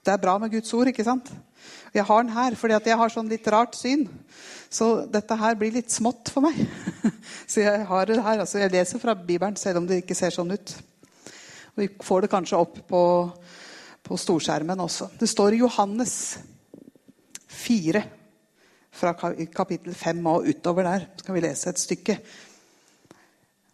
Det 0.00 0.12
er 0.12 0.22
bra 0.22 0.38
med 0.40 0.52
Guds 0.54 0.72
ord, 0.76 0.88
ikke 0.88 1.04
sant? 1.04 1.28
Jeg 1.92 2.06
har 2.06 2.22
den 2.22 2.32
her 2.32 2.54
fordi 2.56 2.78
jeg 2.86 2.98
har 3.00 3.12
sånn 3.12 3.28
litt 3.30 3.48
rart 3.52 3.74
syn. 3.76 4.06
Så 4.70 5.04
dette 5.10 5.36
her 5.36 5.56
blir 5.58 5.74
litt 5.74 5.90
smått 5.90 6.30
for 6.32 6.46
meg. 6.46 6.56
Så 7.50 7.64
jeg 7.64 7.82
har 7.88 8.06
det 8.06 8.20
her. 8.22 8.38
Altså 8.44 8.62
jeg 8.62 8.72
leser 8.72 9.02
fra 9.02 9.16
Bibelen 9.18 9.58
selv 9.58 9.82
om 9.82 9.88
det 9.88 10.04
ikke 10.04 10.16
ser 10.16 10.32
sånn 10.34 10.54
ut. 10.54 10.76
Vi 11.74 11.88
får 12.02 12.24
det 12.24 12.30
kanskje 12.30 12.60
opp 12.60 12.78
på, 12.88 13.02
på 14.06 14.20
storskjermen 14.24 14.86
også. 14.86 15.10
Det 15.18 15.28
står 15.30 15.56
i 15.56 15.62
Johannes 15.64 16.14
4, 17.50 18.02
fra 18.92 19.12
kapittel 19.54 19.94
5 19.94 20.26
og 20.26 20.48
utover 20.48 20.82
der. 20.82 21.06
skal 21.16 21.34
vi 21.34 21.40
lese 21.40 21.70
et 21.70 21.78
stykke. 21.78 22.18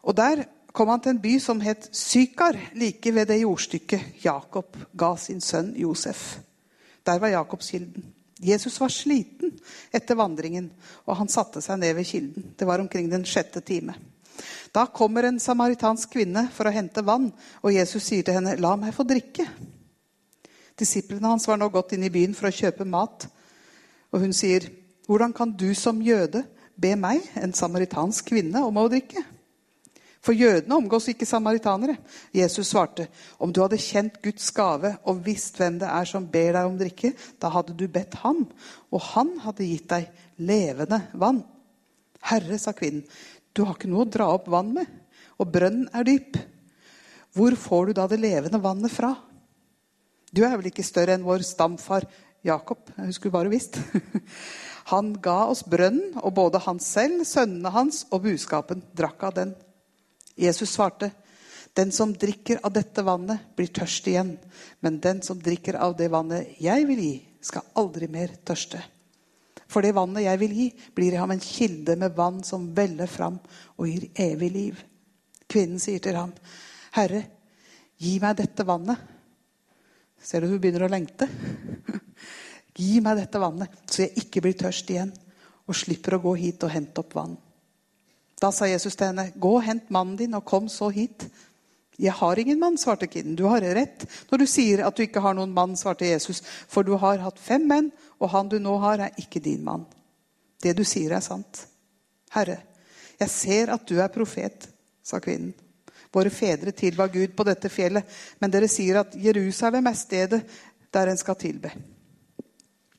Og 0.03 0.17
der 0.17 0.45
kom 0.73 0.89
han 0.89 1.01
til 1.01 1.11
en 1.11 1.23
by 1.23 1.39
som 1.39 1.61
het 1.61 1.89
Sykar, 1.93 2.59
like 2.75 3.15
ved 3.15 3.27
det 3.27 3.41
jordstykket 3.41 4.25
Jakob 4.25 4.77
ga 4.99 5.17
sin 5.17 5.41
sønn 5.41 5.75
Josef. 5.77 6.39
Der 7.07 7.19
var 7.19 7.29
Jakobskilden. 7.29 8.05
Jesus 8.41 8.81
var 8.81 8.89
sliten 8.89 9.55
etter 9.93 10.15
vandringen, 10.15 10.69
og 11.07 11.17
han 11.17 11.29
satte 11.33 11.63
seg 11.65 11.79
ned 11.81 11.95
ved 11.97 12.05
kilden. 12.05 12.53
Det 12.59 12.67
var 12.69 12.83
omkring 12.83 13.09
den 13.11 13.25
sjette 13.25 13.61
time. 13.61 13.95
Da 14.75 14.85
kommer 14.93 15.25
en 15.25 15.41
samaritansk 15.41 16.11
kvinne 16.13 16.43
for 16.53 16.69
å 16.69 16.75
hente 16.75 17.05
vann, 17.07 17.31
og 17.63 17.73
Jesus 17.73 18.05
sier 18.05 18.23
til 18.23 18.37
henne, 18.37 18.59
'La 18.61 18.77
meg 18.77 18.93
få 18.95 19.07
drikke'. 19.09 19.49
Disiplene 20.77 21.29
hans 21.29 21.49
var 21.49 21.57
nå 21.57 21.71
gått 21.73 21.95
inn 21.97 22.05
i 22.05 22.13
byen 22.13 22.35
for 22.35 22.49
å 22.49 22.53
kjøpe 22.53 22.85
mat, 22.85 23.29
og 24.13 24.21
hun 24.21 24.33
sier, 24.33 24.69
'Hvordan 25.07 25.33
kan 25.33 25.51
du 25.51 25.75
som 25.75 26.03
jøde 26.03 26.45
be 26.77 26.97
meg, 26.97 27.23
en 27.37 27.53
samaritansk 27.53 28.27
kvinne, 28.27 28.65
om 28.65 28.77
å 28.77 28.89
drikke?' 28.89 29.25
For 30.27 30.35
jødene 30.35 30.75
omgås 30.75 31.07
ikke 31.13 31.27
samaritanere. 31.29 31.95
Jesus 32.35 32.73
svarte, 32.73 33.07
om 33.39 33.53
du 33.53 33.61
hadde 33.63 33.79
kjent 33.79 34.17
Guds 34.25 34.51
gave 34.51 34.97
og 35.07 35.21
visst 35.23 35.61
hvem 35.61 35.79
det 35.79 35.87
er 35.87 36.09
som 36.11 36.27
ber 36.27 36.57
deg 36.57 36.67
om 36.67 36.79
drikke, 36.81 37.13
da 37.39 37.53
hadde 37.55 37.77
du 37.79 37.87
bedt 37.87 38.15
ham, 38.25 38.43
og 38.91 39.05
han 39.13 39.37
hadde 39.45 39.69
gitt 39.69 39.87
deg 39.93 40.09
levende 40.43 40.99
vann. 41.15 41.45
Herre, 42.27 42.59
sa 42.59 42.75
kvinnen, 42.75 43.07
du 43.55 43.63
har 43.63 43.79
ikke 43.79 43.93
noe 43.93 44.03
å 44.03 44.11
dra 44.11 44.27
opp 44.35 44.51
vann 44.51 44.75
med, 44.75 44.91
og 45.39 45.53
brønnen 45.55 45.87
er 45.95 46.09
dyp. 46.09 46.41
Hvor 47.37 47.55
får 47.55 47.87
du 47.87 47.97
da 48.01 48.09
det 48.11 48.19
levende 48.19 48.59
vannet 48.65 48.91
fra? 48.91 49.15
Du 50.35 50.43
er 50.43 50.57
vel 50.59 50.73
ikke 50.73 50.85
større 50.85 51.15
enn 51.15 51.25
vår 51.27 51.47
stamfar 51.47 52.09
Jakob? 52.43 52.83
Jeg 52.97 53.13
husker 53.13 53.31
bare 53.31 53.53
visst. 53.53 53.79
Han 54.93 55.15
ga 55.23 55.47
oss 55.51 55.65
brønnen, 55.67 56.15
og 56.23 56.35
både 56.37 56.61
han 56.63 56.79
selv, 56.83 57.25
sønnene 57.27 57.73
hans 57.75 58.05
og 58.15 58.23
buskapen 58.29 58.85
drakk 58.95 59.25
av 59.27 59.39
den. 59.39 59.55
Jesus 60.39 60.77
svarte, 60.77 61.11
den 61.77 61.91
som 61.93 62.13
drikker 62.15 62.63
av 62.65 62.73
dette 62.73 63.03
vannet, 63.05 63.51
blir 63.57 63.69
tørst 63.75 64.07
igjen. 64.09 64.37
Men 64.81 65.01
den 65.03 65.23
som 65.27 65.41
drikker 65.43 65.77
av 65.83 65.97
det 65.99 66.09
vannet 66.13 66.55
jeg 66.63 66.87
vil 66.89 67.03
gi, 67.03 67.17
skal 67.45 67.67
aldri 67.77 68.09
mer 68.09 68.33
tørste. 68.47 68.81
For 69.67 69.83
det 69.83 69.97
vannet 69.97 70.25
jeg 70.25 70.41
vil 70.41 70.55
gi, 70.55 70.69
blir 70.95 71.17
i 71.17 71.21
ham 71.21 71.35
en 71.35 71.43
kilde 71.43 71.97
med 71.99 72.15
vann 72.17 72.43
som 72.47 72.71
veller 72.75 73.11
fram 73.11 73.41
og 73.77 73.91
gir 73.91 74.07
evig 74.23 74.51
liv. 74.55 74.81
Kvinnen 75.51 75.83
sier 75.83 76.03
til 76.03 76.17
ham, 76.19 76.33
Herre, 76.97 77.25
gi 77.99 78.17
meg 78.23 78.39
dette 78.39 78.67
vannet. 78.67 79.03
Ser 80.23 80.43
du 80.43 80.51
hun 80.51 80.61
begynner 80.63 80.87
å 80.87 80.91
lengte? 80.91 81.29
Gi 82.77 83.01
meg 83.01 83.17
dette 83.23 83.41
vannet, 83.41 83.73
så 83.89 84.05
jeg 84.05 84.27
ikke 84.27 84.43
blir 84.45 84.57
tørst 84.59 84.91
igjen 84.93 85.13
og 85.67 85.77
slipper 85.77 86.17
å 86.17 86.23
gå 86.23 86.35
hit 86.39 86.65
og 86.67 86.73
hente 86.73 87.03
opp 87.03 87.17
vann. 87.17 87.35
Da 88.41 88.51
sa 88.53 88.69
Jesus 88.69 88.97
til 88.97 89.11
henne, 89.11 89.31
gå 89.35 89.55
og 89.57 89.65
hent 89.65 89.89
mannen 89.95 90.17
din, 90.19 90.37
og 90.37 90.45
kom 90.45 90.69
så 90.69 90.91
hit. 90.93 91.25
Jeg 91.97 92.13
har 92.19 92.39
ingen 92.39 92.61
mann, 92.61 92.77
svarte 92.77 93.09
kvinnen. 93.09 93.37
Du 93.39 93.47
har 93.49 93.65
rett 93.65 94.05
når 94.29 94.43
du 94.43 94.47
sier 94.51 94.85
at 94.85 94.97
du 94.97 95.07
ikke 95.07 95.23
har 95.25 95.35
noen 95.35 95.55
mann, 95.57 95.73
svarte 95.81 96.09
Jesus. 96.09 96.43
For 96.69 96.85
du 96.85 96.93
har 97.01 97.23
hatt 97.25 97.41
fem 97.41 97.65
menn, 97.67 97.89
og 98.21 98.31
han 98.35 98.53
du 98.53 98.59
nå 98.61 98.77
har, 98.85 99.01
er 99.01 99.17
ikke 99.21 99.41
din 99.43 99.65
mann. 99.65 99.87
Det 100.63 100.77
du 100.77 100.85
sier, 100.85 101.17
er 101.17 101.25
sant. 101.25 101.65
Herre, 102.37 102.61
jeg 103.17 103.33
ser 103.33 103.73
at 103.73 103.89
du 103.89 103.97
er 104.03 104.13
profet, 104.13 104.69
sa 105.01 105.21
kvinnen. 105.25 105.55
Våre 106.13 106.31
fedre 106.33 106.73
tilba 106.77 107.09
Gud 107.13 107.33
på 107.37 107.45
dette 107.45 107.73
fjellet, 107.73 108.05
men 108.41 108.53
dere 108.53 108.69
sier 108.73 109.01
at 109.03 109.17
Jerusalem 109.21 109.89
er 109.89 109.99
stedet 109.99 110.45
der 110.93 111.11
en 111.13 111.21
skal 111.21 111.37
tilbe. 111.41 111.73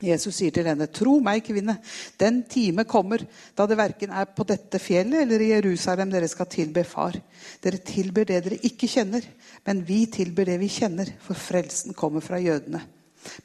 Jesus 0.01 0.35
sier 0.35 0.51
til 0.53 0.67
henne, 0.69 0.87
'Tro 0.87 1.19
meg, 1.19 1.43
kvinne, 1.45 1.79
den 2.19 2.43
time 2.49 2.83
kommer 2.85 3.23
da 3.57 3.65
det 3.65 3.77
verken 3.77 4.11
er 4.13 4.25
på 4.25 4.45
dette 4.45 4.79
fjellet 4.79 5.23
eller 5.23 5.41
i 5.41 5.51
Jerusalem 5.55 6.11
dere 6.11 6.27
skal 6.27 6.45
tilbe 6.45 6.83
Far.' 6.83 7.21
'Dere 7.63 7.77
tilber 7.77 8.25
det 8.25 8.43
dere 8.45 8.59
ikke 8.61 8.87
kjenner, 8.87 9.25
men 9.65 9.81
vi 9.87 10.05
tilber 10.05 10.45
det 10.45 10.59
vi 10.59 10.69
kjenner, 10.69 11.09
for 11.19 11.33
frelsen 11.33 11.93
kommer 11.93 12.21
fra 12.21 12.37
jødene.' 12.37 12.85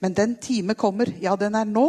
Men 0.01 0.15
den 0.15 0.37
time 0.37 0.75
kommer, 0.75 1.09
ja, 1.21 1.35
den 1.37 1.55
er 1.55 1.65
nå, 1.65 1.87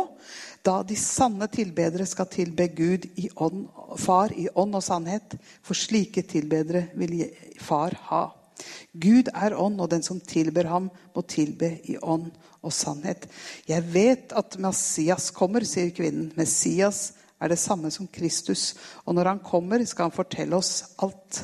da 0.65 0.79
de 0.87 0.95
sanne 0.95 1.47
tilbedere 1.51 2.05
skal 2.07 2.29
tilbe 2.31 2.69
Gud 2.73 3.05
i 3.19 3.29
ånd, 3.35 3.67
Far 3.99 4.31
i 4.33 4.47
ånd 4.55 4.73
og 4.75 4.83
sannhet. 4.83 5.35
For 5.61 5.77
slike 5.77 6.23
tilbedere 6.25 6.87
vil 6.97 7.27
Far 7.61 7.93
ha. 8.09 8.23
Gud 8.93 9.29
er 9.33 9.55
ånd, 9.57 9.81
og 9.81 9.89
den 9.91 10.03
som 10.05 10.21
tilber 10.21 10.69
ham, 10.69 10.89
må 11.15 11.23
tilbe 11.27 11.69
i 11.89 11.97
ånd 11.97 12.29
og 12.61 12.73
sannhet. 12.73 13.27
Jeg 13.67 13.85
vet 13.93 14.33
at 14.37 14.57
Messias 14.61 15.31
kommer, 15.35 15.65
sier 15.67 15.91
kvinnen. 15.95 16.31
Messias 16.37 17.11
er 17.43 17.51
det 17.51 17.59
samme 17.59 17.91
som 17.91 18.07
Kristus. 18.07 18.73
Og 19.05 19.15
når 19.17 19.33
han 19.33 19.43
kommer, 19.43 19.83
skal 19.85 20.09
han 20.09 20.15
fortelle 20.15 20.55
oss 20.55 20.95
alt. 21.03 21.43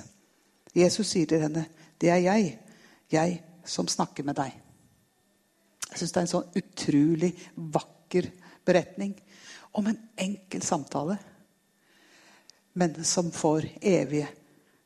Jesus 0.75 1.15
sier 1.15 1.27
til 1.27 1.41
henne, 1.41 1.65
'Det 1.99 2.09
er 2.09 2.23
jeg, 2.23 2.59
jeg 3.11 3.43
som 3.65 3.87
snakker 3.87 4.23
med 4.23 4.35
deg'. 4.35 4.53
Jeg 5.89 5.97
syns 5.97 6.11
det 6.11 6.17
er 6.17 6.21
en 6.21 6.27
sånn 6.27 6.55
utrolig 6.55 7.33
vakker 7.57 8.31
beretning 8.65 9.15
om 9.71 9.87
en 9.87 9.97
enkel 10.17 10.61
samtale, 10.61 11.17
men 12.73 13.03
som 13.03 13.31
får 13.31 13.65
evige 13.81 14.27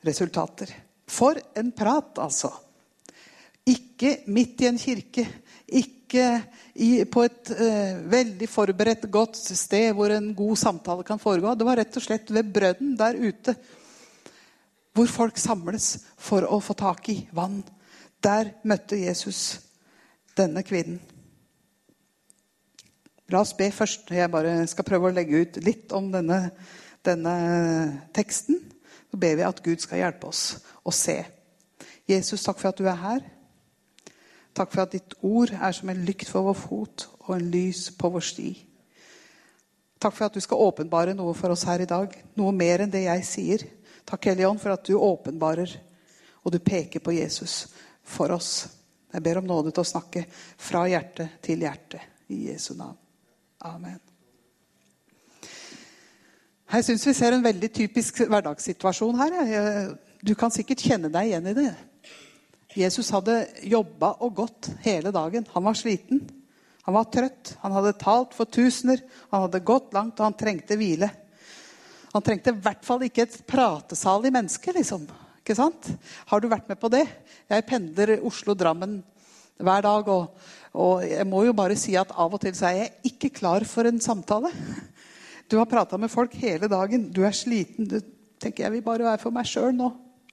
resultater. 0.04 0.83
For 1.10 1.40
en 1.60 1.72
prat, 1.76 2.18
altså. 2.22 2.52
Ikke 3.70 4.18
midt 4.34 4.64
i 4.64 4.68
en 4.68 4.80
kirke, 4.80 5.26
ikke 5.68 6.26
i, 6.76 6.90
på 7.10 7.24
et 7.26 7.52
uh, 7.56 8.02
veldig 8.12 8.50
forberedt, 8.52 9.08
godt 9.12 9.38
sted 9.40 9.94
hvor 9.96 10.12
en 10.14 10.34
god 10.36 10.60
samtale 10.60 11.06
kan 11.08 11.22
foregå. 11.22 11.54
Det 11.56 11.68
var 11.68 11.80
rett 11.80 11.98
og 12.00 12.06
slett 12.06 12.34
ved 12.34 12.52
brønnen 12.54 12.98
der 13.00 13.18
ute, 13.20 13.56
hvor 14.94 15.10
folk 15.10 15.40
samles 15.42 15.96
for 16.22 16.46
å 16.46 16.60
få 16.62 16.76
tak 16.78 17.10
i 17.14 17.18
vann. 17.34 17.62
Der 18.24 18.54
møtte 18.68 19.00
Jesus 19.00 19.60
denne 20.38 20.64
kvinnen. 20.66 21.02
La 23.32 23.42
oss 23.42 23.56
be 23.58 23.70
først. 23.74 24.12
Jeg 24.14 24.30
bare 24.30 24.68
skal 24.70 24.86
prøve 24.86 25.10
å 25.10 25.16
legge 25.16 25.40
ut 25.42 25.58
litt 25.66 25.94
om 25.96 26.12
denne, 26.14 26.52
denne 27.06 27.34
teksten. 28.14 28.60
Så 29.14 29.18
ber 29.22 29.36
vi 29.38 29.46
at 29.46 29.62
Gud 29.62 29.78
skal 29.78 30.00
hjelpe 30.02 30.32
oss 30.32 30.58
å 30.82 30.90
se. 30.90 31.20
Jesus, 32.10 32.42
takk 32.42 32.58
for 32.58 32.72
at 32.72 32.80
du 32.82 32.88
er 32.90 32.98
her. 32.98 33.20
Takk 34.58 34.72
for 34.74 34.82
at 34.88 34.96
ditt 34.96 35.14
ord 35.22 35.54
er 35.54 35.76
som 35.78 35.92
en 35.94 36.02
lykt 36.08 36.32
for 36.34 36.48
vår 36.48 36.58
fot 36.58 37.06
og 37.28 37.36
en 37.36 37.52
lys 37.54 37.92
på 37.94 38.10
vår 38.10 38.26
sti. 38.26 38.50
Takk 40.02 40.16
for 40.18 40.26
at 40.26 40.34
du 40.34 40.42
skal 40.42 40.66
åpenbare 40.66 41.14
noe 41.14 41.36
for 41.38 41.54
oss 41.54 41.68
her 41.70 41.86
i 41.86 41.90
dag. 41.90 42.16
Noe 42.42 42.54
mer 42.58 42.82
enn 42.82 42.94
det 42.94 43.06
jeg 43.06 43.28
sier. 43.30 43.66
Takk, 44.02 44.32
Hellige 44.32 44.50
Ånd, 44.50 44.62
for 44.66 44.74
at 44.74 44.90
du 44.90 44.98
åpenbarer 44.98 45.76
og 46.42 46.56
du 46.56 46.58
peker 46.58 47.06
på 47.06 47.14
Jesus 47.16 47.68
for 48.02 48.34
oss. 48.34 48.66
Jeg 49.14 49.22
ber 49.22 49.44
om 49.44 49.48
nåde 49.48 49.72
til 49.72 49.86
å 49.86 49.92
snakke 49.94 50.26
fra 50.34 50.88
hjerte 50.90 51.30
til 51.46 51.62
hjerte 51.64 52.02
i 52.34 52.48
Jesu 52.50 52.74
navn. 52.74 52.98
Amen. 53.70 54.02
Jeg 56.74 56.88
syns 56.88 57.04
vi 57.06 57.12
ser 57.14 57.36
en 57.36 57.44
veldig 57.46 57.68
typisk 57.70 58.24
hverdagssituasjon 58.26 59.20
her. 59.20 59.34
Du 60.26 60.32
kan 60.34 60.50
sikkert 60.50 60.82
kjenne 60.82 61.12
deg 61.14 61.28
igjen 61.30 61.50
i 61.52 61.54
det. 61.54 61.68
Jesus 62.74 63.12
hadde 63.14 63.44
jobba 63.70 64.16
og 64.26 64.40
gått 64.40 64.72
hele 64.82 65.12
dagen. 65.14 65.46
Han 65.54 65.68
var 65.68 65.78
sliten. 65.78 66.24
Han 66.88 66.96
var 66.98 67.12
trøtt. 67.14 67.52
Han 67.62 67.76
hadde 67.78 67.92
talt 68.02 68.34
for 68.34 68.50
tusener. 68.50 69.04
Han 69.30 69.46
hadde 69.46 69.62
gått 69.62 69.94
langt, 69.94 70.18
og 70.18 70.26
han 70.26 70.38
trengte 70.40 70.80
hvile. 70.80 71.12
Han 72.16 72.26
trengte 72.26 72.56
i 72.56 72.64
hvert 72.66 72.82
fall 72.90 73.06
ikke 73.06 73.28
et 73.28 73.38
pratesalig 73.46 74.34
menneske. 74.34 74.74
liksom. 74.74 75.06
Ikke 75.44 75.60
sant? 75.60 75.92
Har 76.32 76.42
du 76.42 76.50
vært 76.50 76.74
med 76.74 76.82
på 76.82 76.90
det? 76.90 77.04
Jeg 77.54 77.68
pendler 77.70 78.16
Oslo-Drammen 78.26 78.98
hver 79.62 79.86
dag. 79.86 80.10
Og, 80.10 80.50
og, 80.74 81.06
jeg 81.06 81.30
må 81.30 81.46
jo 81.46 81.54
bare 81.54 81.78
si 81.78 81.94
at 82.02 82.18
av 82.18 82.34
og 82.34 82.42
til 82.42 82.58
så 82.58 82.72
er 82.72 82.82
jeg 82.82 83.14
ikke 83.14 83.36
klar 83.44 83.70
for 83.70 83.86
en 83.86 84.02
samtale. 84.02 84.50
Du 85.54 85.58
har 85.58 85.66
prata 85.66 85.98
med 85.98 86.10
folk 86.12 86.34
hele 86.34 86.66
dagen. 86.68 87.12
Du 87.14 87.20
er 87.22 87.36
sliten. 87.38 87.86
Du 87.86 88.00
tenker 88.42 88.64
jeg 88.64 88.74
vil 88.74 88.82
bare 88.82 89.06
være 89.06 89.22
for 89.22 89.36
meg 89.36 89.46
sjøl 89.46 89.76
nå. 89.78 89.86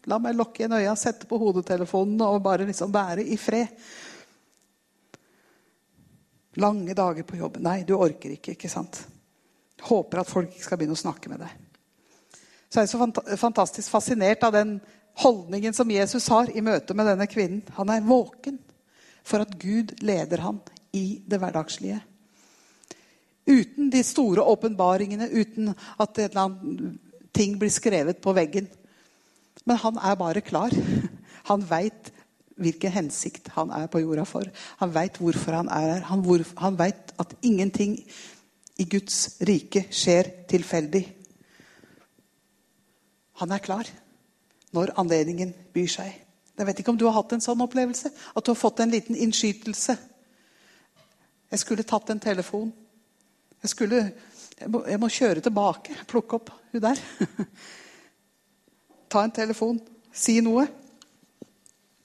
La 0.08 0.16
meg 0.16 0.32
lukke 0.32 0.62
igjen 0.62 0.72
øya, 0.78 0.94
sette 0.96 1.28
på 1.28 1.36
hodetelefonen 1.36 2.22
og 2.24 2.38
bare 2.40 2.64
liksom 2.64 2.88
være 2.94 3.26
i 3.28 3.36
fred. 3.36 3.68
Lange 6.64 6.96
dager 6.96 7.28
på 7.28 7.36
jobb. 7.36 7.60
Nei, 7.60 7.82
du 7.84 7.98
orker 7.98 8.32
ikke. 8.38 8.56
ikke 8.56 8.72
sant? 8.72 9.02
Håper 9.90 10.22
at 10.22 10.32
folk 10.32 10.56
ikke 10.56 10.70
skal 10.70 10.80
begynne 10.80 10.96
å 10.96 11.04
snakke 11.04 11.28
med 11.28 11.44
deg. 11.44 11.52
Så 12.72 12.80
er 12.80 12.88
jeg 12.88 12.94
så 12.96 13.36
fantastisk 13.44 13.92
fascinert 13.92 14.48
av 14.48 14.56
den 14.56 14.78
holdningen 15.20 15.76
som 15.76 15.92
Jesus 15.92 16.32
har 16.32 16.48
i 16.48 16.64
møte 16.64 16.96
med 16.96 17.12
denne 17.12 17.28
kvinnen. 17.28 17.60
Han 17.76 17.92
er 17.92 18.08
våken 18.08 18.56
for 19.20 19.44
at 19.44 19.52
Gud 19.60 19.98
leder 20.00 20.48
han 20.48 20.64
i 20.96 21.20
det 21.28 21.44
hverdagslige. 21.44 22.06
Uten 23.48 23.90
de 23.90 24.02
store 24.04 24.44
åpenbaringene, 24.44 25.30
uten 25.30 25.72
at 25.72 26.18
et 26.18 26.30
eller 26.30 26.44
annet 26.44 26.98
ting 27.34 27.56
blir 27.58 27.72
skrevet 27.72 28.20
på 28.22 28.34
veggen. 28.36 28.68
Men 29.64 29.80
han 29.80 29.98
er 29.98 30.18
bare 30.18 30.42
klar. 30.44 30.74
Han 31.48 31.64
veit 31.70 32.12
hvilken 32.60 32.92
hensikt 32.92 33.48
han 33.56 33.72
er 33.72 33.88
på 33.88 34.02
jorda 34.02 34.26
for. 34.28 34.48
Han 34.82 34.92
veit 34.94 35.16
hvorfor 35.20 35.56
han 35.56 35.70
er 35.72 35.94
her. 35.94 36.04
Han, 36.10 36.24
hvor, 36.24 36.44
han 36.60 36.76
veit 36.78 37.14
at 37.18 37.34
ingenting 37.42 37.96
i 38.80 38.86
Guds 38.88 39.40
rike 39.48 39.86
skjer 39.92 40.28
tilfeldig. 40.48 41.04
Han 43.40 43.52
er 43.56 43.64
klar 43.64 43.88
når 44.76 44.92
anledningen 45.00 45.54
byr 45.74 45.88
seg. 45.88 46.12
Jeg 46.60 46.68
vet 46.68 46.80
ikke 46.82 46.92
om 46.92 46.98
du 47.00 47.06
har 47.08 47.16
hatt 47.16 47.32
en 47.32 47.42
sånn 47.42 47.62
opplevelse. 47.64 48.12
At 48.36 48.44
du 48.44 48.52
har 48.52 48.60
fått 48.60 48.82
en 48.84 48.92
liten 48.92 49.16
innskytelse. 49.16 49.96
Jeg 51.50 51.62
skulle 51.62 51.86
tatt 51.88 52.12
en 52.12 52.20
telefon. 52.20 52.68
Jeg, 53.60 53.72
skulle, 53.74 54.00
jeg, 54.58 54.68
må, 54.72 54.82
jeg 54.88 55.00
må 55.00 55.10
kjøre 55.12 55.44
tilbake. 55.44 55.96
Plukke 56.08 56.38
opp 56.38 56.52
hun 56.72 56.84
der. 56.84 57.00
ta 59.12 59.24
en 59.24 59.34
telefon, 59.34 59.80
si 60.12 60.38
noe. 60.44 60.66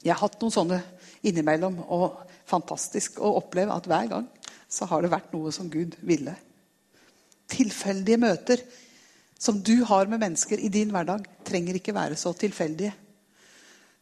Jeg 0.03 0.13
har 0.13 0.21
hatt 0.25 0.41
noen 0.41 0.53
sånne 0.53 0.81
innimellom, 1.25 1.79
og 1.89 2.25
fantastisk 2.45 3.21
å 3.23 3.37
oppleve 3.39 3.73
at 3.73 3.87
hver 3.89 4.09
gang 4.11 4.27
så 4.69 4.87
har 4.89 5.01
det 5.01 5.13
vært 5.13 5.31
noe 5.33 5.53
som 5.55 5.69
Gud 5.71 5.95
ville. 6.05 6.35
Tilfeldige 7.49 8.19
møter 8.21 8.61
som 9.39 9.57
du 9.61 9.83
har 9.85 10.09
med 10.09 10.21
mennesker 10.21 10.61
i 10.61 10.71
din 10.73 10.91
hverdag, 10.93 11.25
trenger 11.45 11.77
ikke 11.77 11.95
være 11.95 12.17
så 12.19 12.33
tilfeldige. 12.37 12.93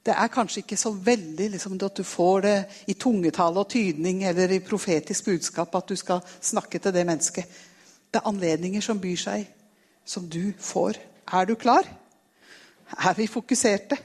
Det 0.04 0.12
er 0.12 0.32
kanskje 0.32 0.66
ikke 0.66 0.78
så 0.80 0.92
veldig 0.92 1.46
liksom, 1.54 1.78
at 1.80 1.96
du 1.96 2.04
får 2.04 2.42
det 2.44 2.56
i 2.92 2.96
tungetale 3.00 3.62
og 3.62 3.70
tydning 3.72 4.26
eller 4.28 4.52
i 4.52 4.63
profetisk 4.63 5.30
budskap 5.30 5.76
at 5.80 5.88
du 5.88 5.96
skal 5.96 6.20
snakke 6.44 6.80
til 6.80 6.92
det 6.92 7.06
mennesket. 7.08 7.48
Det 8.12 8.20
er 8.20 8.28
anledninger 8.28 8.84
som 8.84 9.00
byr 9.00 9.22
seg, 9.22 9.46
som 10.06 10.28
du 10.28 10.52
får. 10.60 11.00
Er 11.32 11.48
du 11.48 11.56
klar? 11.56 11.88
Er 13.00 13.16
vi 13.16 13.32
fokuserte? 13.32 13.98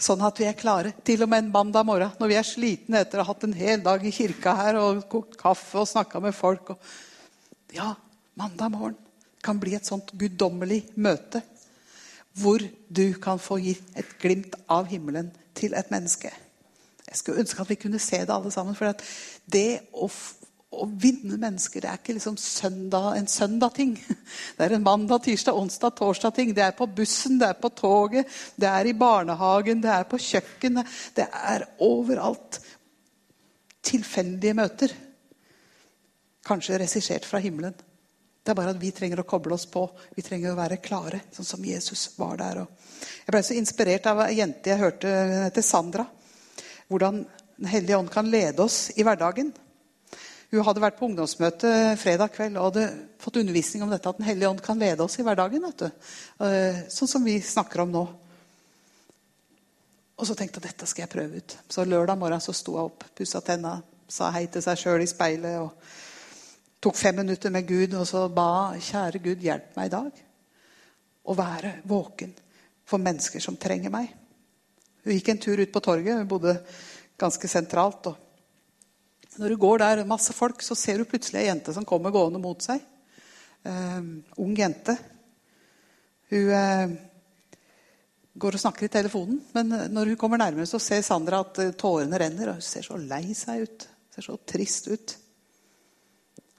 Sånn 0.00 0.24
at 0.26 0.40
vi 0.40 0.48
er 0.48 0.56
klare. 0.58 0.94
Til 1.04 1.22
og 1.22 1.30
med 1.30 1.44
en 1.44 1.52
mandag 1.52 1.84
morgen 1.86 2.16
når 2.18 2.32
vi 2.32 2.38
er 2.40 2.48
slitne 2.48 3.04
etter 3.04 3.20
å 3.20 3.26
ha 3.26 3.34
hatt 3.34 3.44
en 3.46 3.54
hel 3.56 3.84
dag 3.84 4.02
i 4.02 4.12
kirka 4.16 4.56
her 4.58 4.80
og 4.80 5.04
kokt 5.12 5.36
kaffe 5.40 5.84
og 5.84 5.90
snakka 5.92 6.24
med 6.24 6.34
folk. 6.34 6.72
Og... 6.72 6.94
Ja, 7.76 7.92
mandag 8.40 8.72
morgen 8.72 8.96
kan 9.44 9.60
bli 9.60 9.76
et 9.76 9.86
sånt 9.86 10.08
guddommelig 10.16 10.86
møte 10.96 11.44
hvor 12.34 12.62
du 12.88 13.06
kan 13.22 13.38
få 13.38 13.58
gi 13.62 13.74
et 13.96 14.16
glimt 14.22 14.56
av 14.70 14.88
himmelen 14.90 15.30
til 15.54 15.74
et 15.78 15.90
menneske. 15.94 16.32
Jeg 17.04 17.20
skulle 17.20 17.44
ønske 17.44 17.62
at 17.62 17.70
vi 17.70 17.78
kunne 17.78 18.00
se 18.02 18.18
det 18.24 18.34
alle 18.34 18.50
sammen. 18.50 18.74
For 18.74 18.90
det 19.52 19.68
å, 19.94 20.08
å 20.74 20.86
vinne 20.88 21.38
mennesker 21.38 21.84
det 21.84 21.90
er 21.90 22.00
ikke 22.00 22.16
liksom 22.16 22.38
søndag, 22.40 23.12
en 23.14 23.30
søndag-ting. 23.30 23.94
Det 24.56 24.66
er 24.66 24.74
en 24.76 24.86
mandag, 24.86 25.22
tirsdag, 25.22 25.54
onsdag, 25.54 25.94
torsdag-ting. 25.98 26.54
Det 26.56 26.64
er 26.64 26.74
på 26.74 26.88
bussen, 26.90 27.38
det 27.38 27.52
er 27.52 27.58
på 27.60 27.70
toget, 27.70 28.30
det 28.58 28.68
er 28.70 28.86
i 28.86 28.96
barnehagen, 28.98 29.82
det 29.82 29.90
er 29.90 30.06
på 30.10 30.18
kjøkkenet. 30.18 30.90
Det 31.16 31.26
er 31.30 31.66
overalt. 31.82 32.60
Tilfeldige 33.84 34.58
møter. 34.58 34.94
Kanskje 36.46 36.78
regissert 36.82 37.26
fra 37.28 37.38
himmelen. 37.42 37.74
Det 38.44 38.52
er 38.52 38.56
bare 38.58 38.74
at 38.74 38.80
vi 38.80 38.90
trenger 38.92 39.22
å 39.22 39.24
koble 39.24 39.56
oss 39.56 39.64
på. 39.64 39.86
Vi 40.12 40.22
trenger 40.22 40.52
å 40.52 40.58
være 40.58 40.76
klare, 40.84 41.22
sånn 41.32 41.46
som 41.48 41.62
Jesus 41.64 42.10
var 42.18 42.36
der. 42.42 42.66
Jeg 43.24 43.32
ble 43.32 43.40
så 43.46 43.56
inspirert 43.56 44.08
av 44.10 44.20
ei 44.26 44.34
jente 44.42 44.68
jeg 44.68 44.82
hørte, 44.82 45.08
hun 45.08 45.46
heter 45.46 45.64
Sandra. 45.64 46.04
Hvordan 46.92 47.24
Den 47.54 47.68
hellige 47.70 47.96
ånd 47.96 48.10
kan 48.10 48.26
lede 48.26 48.64
oss 48.64 48.90
i 48.98 49.04
hverdagen. 49.06 49.52
Hun 50.50 50.64
hadde 50.66 50.82
vært 50.82 50.96
på 50.98 51.06
ungdomsmøte 51.06 51.70
fredag 52.00 52.32
kveld 52.34 52.58
og 52.58 52.66
hadde 52.66 52.88
fått 53.22 53.38
undervisning 53.38 53.84
om 53.86 53.92
dette, 53.94 54.10
at 54.10 54.18
Den 54.18 54.26
hellige 54.26 54.50
ånd 54.50 54.60
kan 54.60 54.78
lede 54.78 55.06
oss 55.06 55.14
i 55.18 55.24
hverdagen. 55.24 55.64
Eh, 55.70 56.82
sånn 56.90 57.12
som 57.14 57.24
vi 57.24 57.38
snakker 57.40 57.84
om 57.86 57.94
nå. 57.94 58.02
Og 60.18 60.26
så 60.26 60.34
tenkte 60.34 60.58
jeg 60.58 60.66
dette 60.66 60.90
skal 60.90 61.06
jeg 61.06 61.14
prøve 61.14 61.38
ut. 61.38 61.56
Så 61.70 61.86
lørdag 61.86 62.18
morgen 62.18 62.42
så 62.42 62.52
sto 62.52 62.74
jeg 62.74 62.90
opp, 62.90 63.06
pussa 63.14 63.40
tenna, 63.40 63.78
sa 64.10 64.34
hei 64.34 64.48
til 64.50 64.66
seg 64.66 64.82
sjøl 64.82 65.06
i 65.06 65.08
speilet. 65.08 65.62
og 65.62 65.72
tok 66.84 66.98
fem 67.00 67.16
minutter 67.16 67.52
med 67.52 67.64
Gud 67.68 67.94
og 67.96 68.04
så 68.08 68.26
ba 68.28 68.74
kjære 68.76 69.22
Gud, 69.24 69.40
hjelp 69.40 69.76
meg 69.78 69.88
i 69.88 69.94
dag. 69.94 70.18
Å 71.24 71.36
være 71.38 71.78
våken 71.88 72.34
for 72.84 73.00
mennesker 73.00 73.40
som 73.40 73.56
trenger 73.56 73.92
meg. 73.92 74.10
Hun 75.04 75.16
gikk 75.16 75.30
en 75.32 75.40
tur 75.40 75.62
ut 75.62 75.72
på 75.72 75.82
torget. 75.84 76.18
Hun 76.20 76.28
bodde 76.28 76.58
ganske 77.20 77.48
sentralt. 77.48 78.10
og 78.10 79.40
når 79.40 79.48
du 79.48 79.56
går 79.56 79.78
der, 79.78 80.04
masse 80.04 80.32
folk, 80.36 80.62
så 80.62 80.76
ser 80.78 81.00
du 81.00 81.08
plutselig 81.08 81.40
ei 81.40 81.48
jente 81.48 81.72
som 81.74 81.88
kommer 81.88 82.12
gående 82.14 82.38
mot 82.42 82.60
seg. 82.62 82.84
Eh, 83.64 84.04
ung 84.44 84.54
jente. 84.56 84.94
Hun 86.30 86.52
eh, 86.60 86.94
går 88.34 88.58
og 88.58 88.60
snakker 88.60 88.86
i 88.86 88.92
telefonen, 88.92 89.40
men 89.56 89.72
når 89.90 90.12
hun 90.12 90.20
kommer 90.20 90.38
nærmere, 90.38 90.68
så 90.68 90.78
ser 90.82 91.02
Sandra 91.06 91.40
at 91.44 91.58
uh, 91.62 91.72
tårene 91.78 92.18
renner. 92.20 92.52
og 92.52 92.60
Hun 92.60 92.66
ser 92.66 92.86
så 92.86 92.98
lei 93.00 93.34
seg 93.34 93.66
ut. 93.66 93.86
Ser 94.14 94.26
så 94.28 94.38
trist 94.46 94.90
ut. 94.92 95.18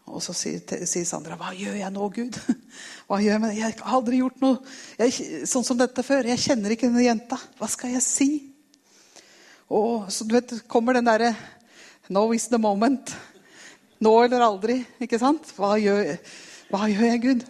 Og 0.06 0.22
så 0.22 0.36
sier, 0.38 0.62
Sandra, 1.06 1.36
'Hva 1.36 1.54
gjør 1.58 1.80
jeg 1.80 1.92
nå, 1.92 2.10
Gud?' 2.14 2.38
Hva 3.08 3.18
gjør 3.22 3.48
Jeg 3.50 3.58
Jeg 3.58 3.76
har 3.80 3.96
aldri 3.98 4.20
gjort 4.22 4.42
noe 4.42 4.60
jeg, 5.00 5.46
sånn 5.50 5.66
som 5.66 5.78
dette 5.78 6.04
før. 6.04 6.30
Jeg 6.30 6.40
kjenner 6.40 6.72
ikke 6.72 6.88
denne 6.88 7.06
jenta. 7.06 7.40
Hva 7.58 7.68
skal 7.70 7.96
jeg 7.96 8.06
si? 8.06 8.30
Og 9.70 10.12
så 10.14 10.26
du 10.26 10.36
vet, 10.36 10.68
kommer 10.68 10.94
den 10.94 11.06
derre 11.06 11.36
'Now 12.10 12.34
is 12.34 12.48
the 12.48 12.58
moment'. 12.58 13.16
Nå 14.00 14.24
eller 14.24 14.42
aldri. 14.42 14.86
ikke 15.02 15.20
sant? 15.20 15.50
Hva 15.58 15.76
gjør, 15.80 16.18
hva 16.70 16.88
gjør 16.88 17.06
jeg, 17.10 17.22
Gud? 17.22 17.46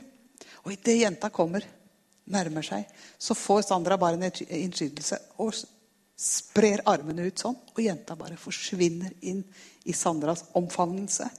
Og 0.64 0.72
idet 0.72 1.02
jenta 1.02 1.30
kommer, 1.30 1.62
nærmer 2.26 2.62
seg, 2.64 2.86
så 3.20 3.36
får 3.36 3.62
Sandra 3.68 3.98
bare 3.98 4.16
en 4.16 4.24
innskytelse 4.24 5.20
og 5.38 5.54
sprer 6.18 6.82
armene 6.86 7.28
ut 7.28 7.40
sånn. 7.40 7.58
Og 7.76 7.84
jenta 7.84 8.16
bare 8.16 8.38
forsvinner 8.38 9.12
inn 9.22 9.44
i 9.86 9.92
Sandras 9.92 10.46
omfavnelse 10.54 11.30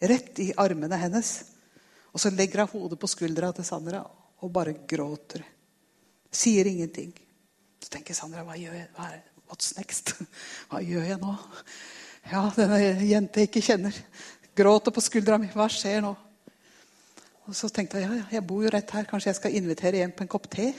rett 0.00 0.38
i 0.42 0.50
armene 0.56 0.98
hennes. 1.00 1.32
Og 2.10 2.22
så 2.22 2.32
legger 2.34 2.64
hun 2.64 2.82
hodet 2.82 2.98
på 3.00 3.10
skuldra 3.10 3.52
til 3.54 3.66
Sandra 3.66 4.02
og 4.40 4.52
bare 4.52 4.74
gråter. 4.88 5.44
Sier 6.32 6.68
ingenting. 6.70 7.12
Så 7.80 7.92
tenker 7.92 8.16
Sandra 8.16 8.44
hva 8.46 8.56
gjør 8.58 8.76
jeg? 8.78 8.88
Hva 8.96 9.10
er, 9.14 9.22
what's 9.50 9.74
next? 9.78 10.14
Hva 10.70 10.82
gjør 10.84 11.08
jeg 11.12 11.20
nå? 11.22 11.36
Ja, 12.30 12.44
denne 12.54 12.80
jenta 13.08 13.40
jeg 13.40 13.48
ikke 13.48 13.64
kjenner, 13.64 13.96
gråter 14.56 14.94
på 14.94 15.02
skuldra 15.02 15.38
mi. 15.40 15.48
Hva 15.54 15.66
skjer 15.72 16.02
nå? 16.04 16.12
Og 17.48 17.56
så 17.56 17.70
tenkte 17.72 17.98
jeg 17.98 18.06
ja, 18.06 18.26
jeg 18.36 18.46
bor 18.46 18.62
jo 18.62 18.70
rett 18.70 18.92
her. 18.94 19.08
Kanskje 19.10 19.32
jeg 19.32 19.40
skal 19.40 19.56
invitere 19.58 20.02
hjem 20.02 20.12
på 20.14 20.26
en 20.26 20.30
kopp 20.30 20.46
te? 20.52 20.70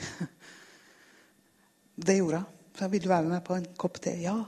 Det 2.06 2.16
gjorde 2.16 2.40
hun. 2.40 2.58
Så 2.72 2.86
jeg 2.86 2.92
ville 2.94 3.10
være 3.10 3.28
med 3.28 3.42
på 3.44 3.56
en 3.58 3.66
kopp 3.76 3.98
te. 4.00 4.14
Ja, 4.22 4.38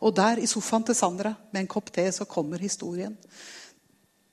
og 0.00 0.14
der 0.16 0.40
i 0.42 0.48
sofaen 0.50 0.86
til 0.88 0.96
Sandra 0.98 1.34
med 1.52 1.62
en 1.62 1.70
kopp 1.70 1.92
te 1.94 2.06
så 2.12 2.26
kommer 2.28 2.62
historien. 2.62 3.16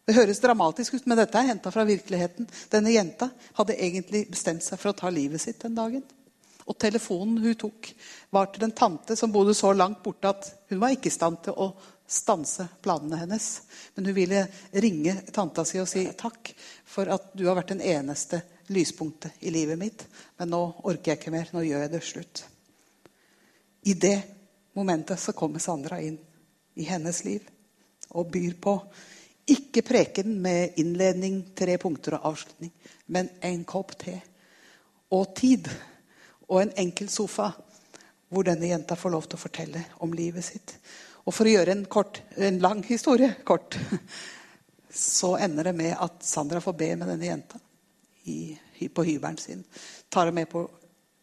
Det 0.06 0.17
høres 0.17 0.41
dramatisk 0.43 0.97
ut, 0.97 1.06
men 1.08 1.19
dette 1.19 1.38
er 1.38 1.52
henta 1.52 1.71
fra 1.71 1.86
virkeligheten. 1.88 2.47
Denne 2.74 2.91
jenta 2.91 3.30
hadde 3.60 3.78
egentlig 3.78 4.26
bestemt 4.32 4.65
seg 4.65 4.82
for 4.82 4.91
å 4.91 4.97
ta 4.97 5.12
livet 5.13 5.43
sitt 5.43 5.62
den 5.62 5.78
dagen. 5.78 6.04
Og 6.65 6.78
telefonen 6.80 7.39
hun 7.43 7.56
tok, 7.58 7.91
var 8.34 8.50
til 8.52 8.65
en 8.65 8.76
tante 8.76 9.15
som 9.17 9.32
bodde 9.34 9.54
så 9.58 9.71
langt 9.74 10.02
borte 10.04 10.30
at 10.30 10.50
hun 10.71 10.82
var 10.82 10.95
ikke 10.95 11.10
i 11.12 11.15
stand 11.15 11.41
til 11.45 11.58
å 11.58 11.71
stanse 12.12 12.67
planene 12.84 13.21
hennes. 13.21 13.47
Men 13.95 14.10
hun 14.10 14.17
ville 14.17 14.43
ringe 14.84 15.15
tanta 15.32 15.65
si 15.67 15.80
og 15.82 15.89
si 15.89 16.06
takk 16.17 16.52
for 16.86 17.12
at 17.13 17.32
du 17.38 17.45
har 17.47 17.58
vært 17.60 17.74
den 17.74 17.86
eneste 17.93 18.41
lyspunktet 18.71 19.39
i 19.47 19.54
livet 19.54 19.80
mitt. 19.80 20.06
Men 20.39 20.52
nå 20.54 20.62
orker 20.84 21.13
jeg 21.13 21.21
ikke 21.21 21.34
mer. 21.34 21.50
Nå 21.54 21.63
gjør 21.65 21.86
jeg 21.86 21.93
det 21.93 22.04
slutt. 22.08 22.43
I 23.88 23.95
det 23.97 24.17
momentet 24.73 25.19
så 25.19 25.34
kommer 25.34 25.60
Sandra 25.60 25.99
inn 26.01 26.17
i 26.73 26.84
hennes 26.88 27.23
liv 27.25 27.47
og 28.12 28.31
byr 28.31 28.55
på 28.62 28.75
ikke 29.51 29.81
preken 29.84 30.36
med 30.41 30.77
innledning, 30.79 31.41
tre 31.57 31.77
punkter 31.81 32.15
og 32.17 32.31
avslutning, 32.31 32.71
men 33.12 33.29
en 33.41 33.63
kopp 33.67 33.95
te 33.99 34.15
og 35.12 35.34
tid 35.36 35.67
og 36.47 36.62
en 36.62 36.73
enkel 36.86 37.10
sofa 37.12 37.49
hvor 38.31 38.47
denne 38.47 38.69
jenta 38.69 38.95
får 38.95 39.12
lov 39.12 39.27
til 39.27 39.39
å 39.39 39.41
fortelle 39.41 39.84
om 40.05 40.13
livet 40.15 40.45
sitt. 40.45 40.75
Og 41.27 41.36
for 41.36 41.47
å 41.47 41.51
gjøre 41.51 41.75
en, 41.75 41.84
kort, 41.91 42.21
en 42.39 42.62
lang 42.63 42.79
historie 42.88 43.34
kort, 43.47 43.75
så 44.91 45.36
ender 45.41 45.67
det 45.67 45.75
med 45.75 45.97
at 45.99 46.23
Sandra 46.23 46.62
får 46.63 46.77
be 46.79 46.93
med 46.95 47.12
denne 47.12 47.27
jenta 47.27 47.60
i, 48.31 48.55
på 48.88 49.03
hybelen 49.03 49.39
sin. 49.41 49.65
Tar 50.10 50.29
henne 50.29 50.41
med 50.41 50.49
på 50.51 50.63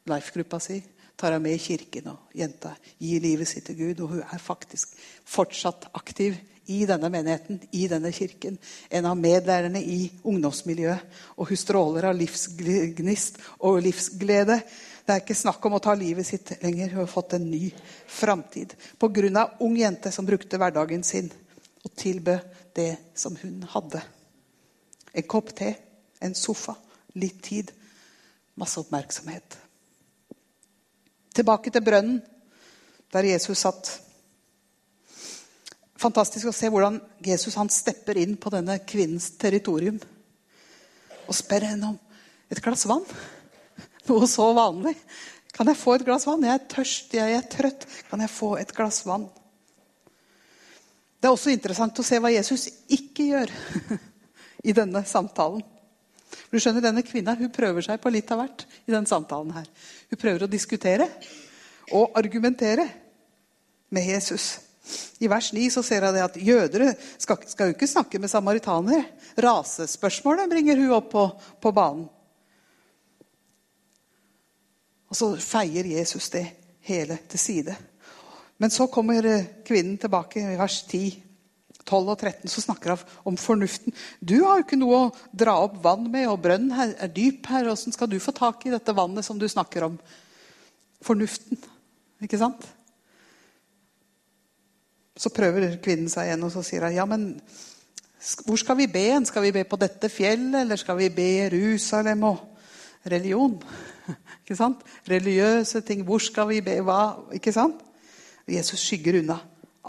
life-gruppa 0.08 0.60
si 0.62 0.78
tar 1.18 1.34
henne 1.34 1.42
med 1.44 1.56
i 1.56 1.62
kirken. 1.62 2.12
Og 2.12 2.36
jenta 2.38 2.74
gir 3.02 3.22
livet 3.24 3.50
sitt 3.50 3.66
til 3.68 3.78
Gud. 3.78 4.04
Og 4.04 4.14
hun 4.14 4.22
er 4.22 4.42
faktisk 4.42 4.94
fortsatt 5.26 5.90
aktiv 5.98 6.38
i 6.68 6.82
denne 6.86 7.08
menigheten, 7.10 7.62
i 7.72 7.86
denne 7.88 8.12
kirken. 8.12 8.58
En 8.90 9.08
av 9.08 9.16
medlærerne 9.18 9.80
i 9.82 10.12
ungdomsmiljøet. 10.22 11.18
Og 11.36 11.50
hun 11.50 11.60
stråler 11.60 12.10
av 12.10 12.16
livsgnist 12.18 13.40
og 13.58 13.80
livsglede. 13.86 14.60
Det 15.04 15.14
er 15.14 15.22
ikke 15.24 15.38
snakk 15.40 15.64
om 15.64 15.78
å 15.78 15.82
ta 15.82 15.94
livet 15.96 16.28
sitt 16.28 16.52
lenger. 16.62 16.92
Hun 16.92 17.02
har 17.02 17.10
fått 17.10 17.38
en 17.38 17.50
ny 17.50 17.70
framtid. 18.06 18.74
Pga. 19.00 19.46
ung 19.60 19.76
jente 19.76 20.12
som 20.12 20.26
brukte 20.26 20.60
hverdagen 20.60 21.02
sin 21.02 21.30
og 21.84 21.94
tilbød 21.96 22.38
det 22.76 22.96
som 23.14 23.36
hun 23.42 23.62
hadde. 23.62 24.02
En 25.14 25.26
kopp 25.26 25.54
te, 25.56 25.74
en 26.20 26.34
sofa, 26.34 26.74
litt 27.14 27.42
tid, 27.42 27.72
masse 28.54 28.80
oppmerksomhet. 28.80 29.56
Tilbake 31.38 31.70
til 31.70 31.84
brønnen 31.86 32.18
der 33.14 33.28
Jesus 33.30 33.62
satt. 33.62 33.92
Fantastisk 35.98 36.50
å 36.50 36.54
se 36.54 36.70
hvordan 36.70 36.98
Jesus 37.24 37.54
han 37.58 37.70
stepper 37.70 38.18
inn 38.18 38.36
på 38.38 38.50
denne 38.54 38.80
kvinnens 38.86 39.30
territorium 39.38 40.00
og 41.28 41.36
spør 41.36 41.68
henne 41.70 41.92
om 41.92 41.96
et 42.50 42.62
glass 42.64 42.86
vann. 42.90 43.04
Noe 44.08 44.28
så 44.30 44.48
vanlig. 44.56 44.94
Kan 45.54 45.70
jeg 45.70 45.78
få 45.78 45.94
et 45.98 46.06
glass 46.06 46.26
vann? 46.26 46.46
Jeg 46.46 46.54
er 46.54 46.68
tørst, 46.74 47.14
jeg 47.14 47.38
er 47.38 47.48
trøtt. 47.50 47.86
Kan 48.10 48.22
jeg 48.24 48.34
få 48.34 48.54
et 48.58 48.74
glass 48.74 49.04
vann? 49.06 49.28
Det 51.18 51.26
er 51.26 51.34
også 51.34 51.54
interessant 51.54 51.98
å 51.98 52.06
se 52.06 52.18
hva 52.22 52.30
Jesus 52.34 52.68
ikke 52.94 53.30
gjør 53.30 53.54
i 54.70 54.74
denne 54.74 55.02
samtalen. 55.06 55.62
Du 56.48 56.58
skjønner, 56.60 56.84
Denne 56.84 57.04
kvinna 57.06 57.34
hun 57.38 57.52
prøver 57.52 57.84
seg 57.84 58.00
på 58.02 58.12
litt 58.12 58.30
av 58.32 58.42
hvert 58.42 58.64
i 58.86 58.92
denne 58.92 59.08
samtalen. 59.08 59.52
her. 59.56 59.68
Hun 60.10 60.20
prøver 60.20 60.44
å 60.44 60.50
diskutere 60.50 61.08
og 61.92 62.16
argumentere 62.18 62.88
med 63.90 64.06
Jesus. 64.06 64.58
I 65.20 65.28
vers 65.28 65.52
9 65.52 65.70
så 65.70 65.82
ser 65.84 66.04
jeg 66.06 66.24
at 66.24 66.36
jødere 66.36 66.92
skal, 67.18 67.42
skal 67.46 67.68
jo 67.68 67.76
ikke 67.76 67.90
snakke 67.90 68.20
med 68.20 68.30
samaritanere. 68.32 69.04
Rasespørsmålet 69.36 70.48
bringer 70.50 70.80
hun 70.80 70.94
opp 70.96 71.10
på, 71.12 71.24
på 71.60 71.72
banen. 71.72 72.06
Og 75.08 75.16
så 75.16 75.30
feier 75.40 75.88
Jesus 75.88 76.28
det 76.32 76.44
hele 76.88 77.18
til 77.28 77.40
side. 77.40 77.76
Men 78.58 78.70
så 78.70 78.88
kommer 78.92 79.24
kvinnen 79.64 79.96
tilbake 80.00 80.42
i 80.42 80.58
vers 80.58 80.82
10 80.88 81.27
12 81.88 82.12
og 82.12 82.20
13 82.20 82.52
så 82.52 82.62
snakker 82.68 82.94
han 82.94 83.18
om 83.32 83.40
fornuften. 83.40 83.96
Du 84.20 84.36
har 84.44 84.60
jo 84.60 84.68
ikke 84.68 84.78
noe 84.80 85.02
å 85.06 85.10
dra 85.32 85.56
opp 85.64 85.80
vann 85.84 86.06
med, 86.12 86.28
og 86.28 86.42
brønnen 86.44 86.76
her 86.76 86.94
er 87.00 87.12
dyp 87.12 87.48
her. 87.48 87.72
Åssen 87.72 87.96
skal 87.96 88.12
du 88.12 88.20
få 88.20 88.36
tak 88.36 88.68
i 88.68 88.74
dette 88.76 88.94
vannet 88.96 89.24
som 89.26 89.40
du 89.40 89.48
snakker 89.48 89.88
om? 89.88 89.98
fornuften. 91.04 91.58
Ikke 92.22 92.38
sant? 92.40 92.66
Så 95.18 95.30
prøver 95.34 95.76
kvinnen 95.82 96.10
seg 96.10 96.28
igjen, 96.28 96.44
og 96.46 96.52
så 96.54 96.62
sier 96.66 96.86
hun 96.86 96.96
ja, 96.96 97.06
men 97.08 97.30
hvor 98.46 98.58
skal 98.58 98.78
vi 98.80 98.88
be? 98.90 99.06
Skal 99.26 99.44
vi 99.46 99.54
be 99.54 99.64
på 99.68 99.78
dette 99.78 100.10
fjellet, 100.10 100.60
eller 100.62 100.78
skal 100.80 100.98
vi 100.98 101.10
be 101.14 101.28
Jerusalem 101.44 102.24
og 102.28 102.42
religion? 103.08 103.54
Ikke 104.42 104.58
sant? 104.58 104.82
Religiøse 105.08 105.84
ting. 105.86 106.02
Hvor 106.06 106.22
skal 106.22 106.48
vi 106.50 106.62
be? 106.66 106.80
Hva? 106.82 107.02
Ikke 107.38 107.54
sant? 107.54 107.84
Jesus 108.48 108.82
skygger 108.82 109.20
unna 109.20 109.38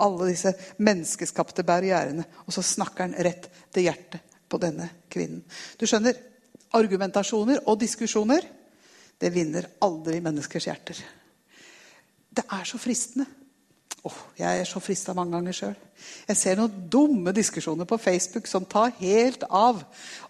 alle 0.01 0.31
disse 0.31 0.53
menneskeskapte 0.79 1.65
barrierene, 1.67 2.25
og 2.45 2.55
så 2.55 2.63
snakker 2.65 3.07
han 3.07 3.17
rett 3.19 3.49
til 3.73 3.87
hjertet 3.87 4.39
på 4.49 4.57
denne 4.61 4.87
kvinnen. 5.11 5.43
Du 5.77 5.85
skjønner, 5.89 6.17
argumentasjoner 6.77 7.63
og 7.65 7.79
diskusjoner 7.81 8.45
det 9.19 9.33
vinner 9.35 9.67
aldri 9.83 10.21
menneskers 10.23 10.69
hjerter. 10.69 11.01
Det 12.29 12.45
er 12.45 12.65
så 12.67 12.79
fristende. 12.79 13.25
Oh, 14.07 14.15
jeg 14.39 14.61
er 14.61 14.67
så 14.67 14.79
frista 14.79 15.11
mange 15.11 15.33
ganger 15.35 15.55
sjøl. 15.57 15.73
Jeg 16.29 16.39
ser 16.39 16.55
noen 16.55 16.85
dumme 16.91 17.33
diskusjoner 17.35 17.87
på 17.89 17.97
Facebook 17.99 18.47
som 18.47 18.63
tar 18.69 18.93
helt 19.01 19.43
av 19.43 19.81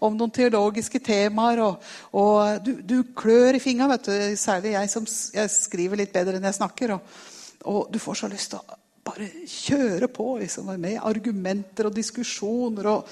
om 0.02 0.16
noen 0.18 0.32
teologiske 0.34 0.98
temaer. 1.06 1.62
Og, 1.62 1.92
og 2.18 2.66
du, 2.66 2.72
du, 2.82 2.96
klør 3.14 3.60
i 3.60 3.62
fingra, 3.62 4.00
særlig 4.34 4.74
jeg 4.74 4.90
som 4.90 5.06
jeg 5.06 5.54
skriver 5.54 6.02
litt 6.02 6.14
bedre 6.16 6.40
enn 6.40 6.50
jeg 6.50 6.58
snakker. 6.58 6.96
Og, 6.96 7.22
og 7.70 7.80
du 7.94 8.00
får 8.02 8.24
så 8.24 8.32
lyst 8.32 8.56
til 8.56 8.58
å 8.58 8.79
bare 9.10 9.28
kjøre 9.50 10.08
på 10.14 10.28
liksom, 10.40 10.70
med 10.80 11.00
argumenter 11.02 11.90
og 11.90 11.98
diskusjoner. 11.98 12.88
Og, 12.94 13.10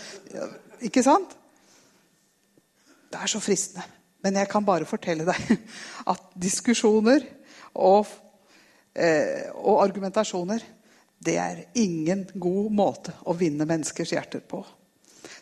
ikke 0.86 1.04
sant? 1.04 1.34
Det 3.08 3.20
er 3.20 3.34
så 3.34 3.42
fristende. 3.42 3.84
Men 4.24 4.40
jeg 4.40 4.50
kan 4.50 4.64
bare 4.66 4.88
fortelle 4.88 5.26
deg 5.28 5.52
at 6.12 6.32
diskusjoner 6.38 7.26
og 7.78 8.08
Eh, 8.98 9.46
og 9.62 9.78
argumentasjoner, 9.84 10.62
det 11.22 11.36
er 11.38 11.62
ingen 11.78 12.24
god 12.34 12.72
måte 12.74 13.14
å 13.30 13.34
vinne 13.36 13.66
menneskers 13.68 14.10
hjerter 14.14 14.42
på. 14.42 14.64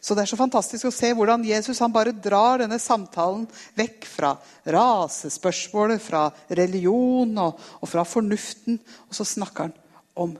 Så 0.00 0.14
det 0.14 0.26
er 0.26 0.30
så 0.30 0.38
fantastisk 0.38 0.88
å 0.88 0.94
se 0.94 1.08
hvordan 1.16 1.44
Jesus 1.46 1.80
han 1.80 1.94
bare 1.94 2.12
drar 2.12 2.60
denne 2.60 2.78
samtalen 2.80 3.46
vekk 3.78 4.04
fra 4.08 4.34
rasespørsmålet, 4.76 6.02
fra 6.04 6.26
religion 6.58 7.32
og, 7.42 7.62
og 7.80 7.90
fra 7.90 8.04
fornuften. 8.06 8.76
Og 9.08 9.16
så 9.16 9.26
snakker 9.26 9.70
han 9.70 9.74
om 10.20 10.36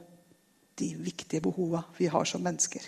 de 0.79 0.93
viktige 1.01 1.43
behova 1.45 1.83
vi 1.99 2.09
har 2.13 2.25
som 2.29 2.45
mennesker. 2.45 2.85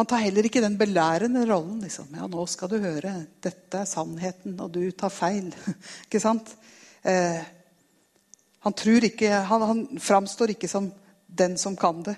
Han 0.00 0.08
tar 0.08 0.22
heller 0.24 0.46
ikke 0.46 0.62
den 0.64 0.78
belærende 0.80 1.42
rollen. 1.44 1.82
Liksom. 1.84 2.08
Ja, 2.16 2.24
nå 2.30 2.46
skal 2.48 2.70
du 2.72 2.78
høre. 2.80 3.12
Dette 3.42 3.82
er 3.82 3.88
sannheten, 3.88 4.54
og 4.62 4.72
du 4.72 4.84
tar 4.96 5.12
feil. 5.12 5.50
ikke 6.06 6.22
sant? 6.22 6.54
Eh, 7.04 7.42
han, 8.64 8.76
ikke, 9.10 9.30
han, 9.50 9.66
han 9.68 9.82
framstår 10.00 10.54
ikke 10.54 10.70
som 10.72 10.88
den 11.26 11.58
som 11.60 11.76
kan 11.76 12.00
det. 12.06 12.16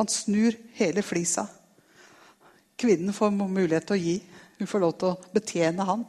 Han 0.00 0.08
snur 0.08 0.56
hele 0.78 1.02
flisa. 1.06 1.46
Kvinnen 2.80 3.14
får 3.14 3.30
mulighet 3.38 3.86
til 3.86 3.98
å 3.98 4.02
gi. 4.02 4.16
Hun 4.58 4.70
får 4.70 4.82
lov 4.82 4.98
til 4.98 5.12
å 5.12 5.32
betjene 5.34 5.86
han. 5.86 6.04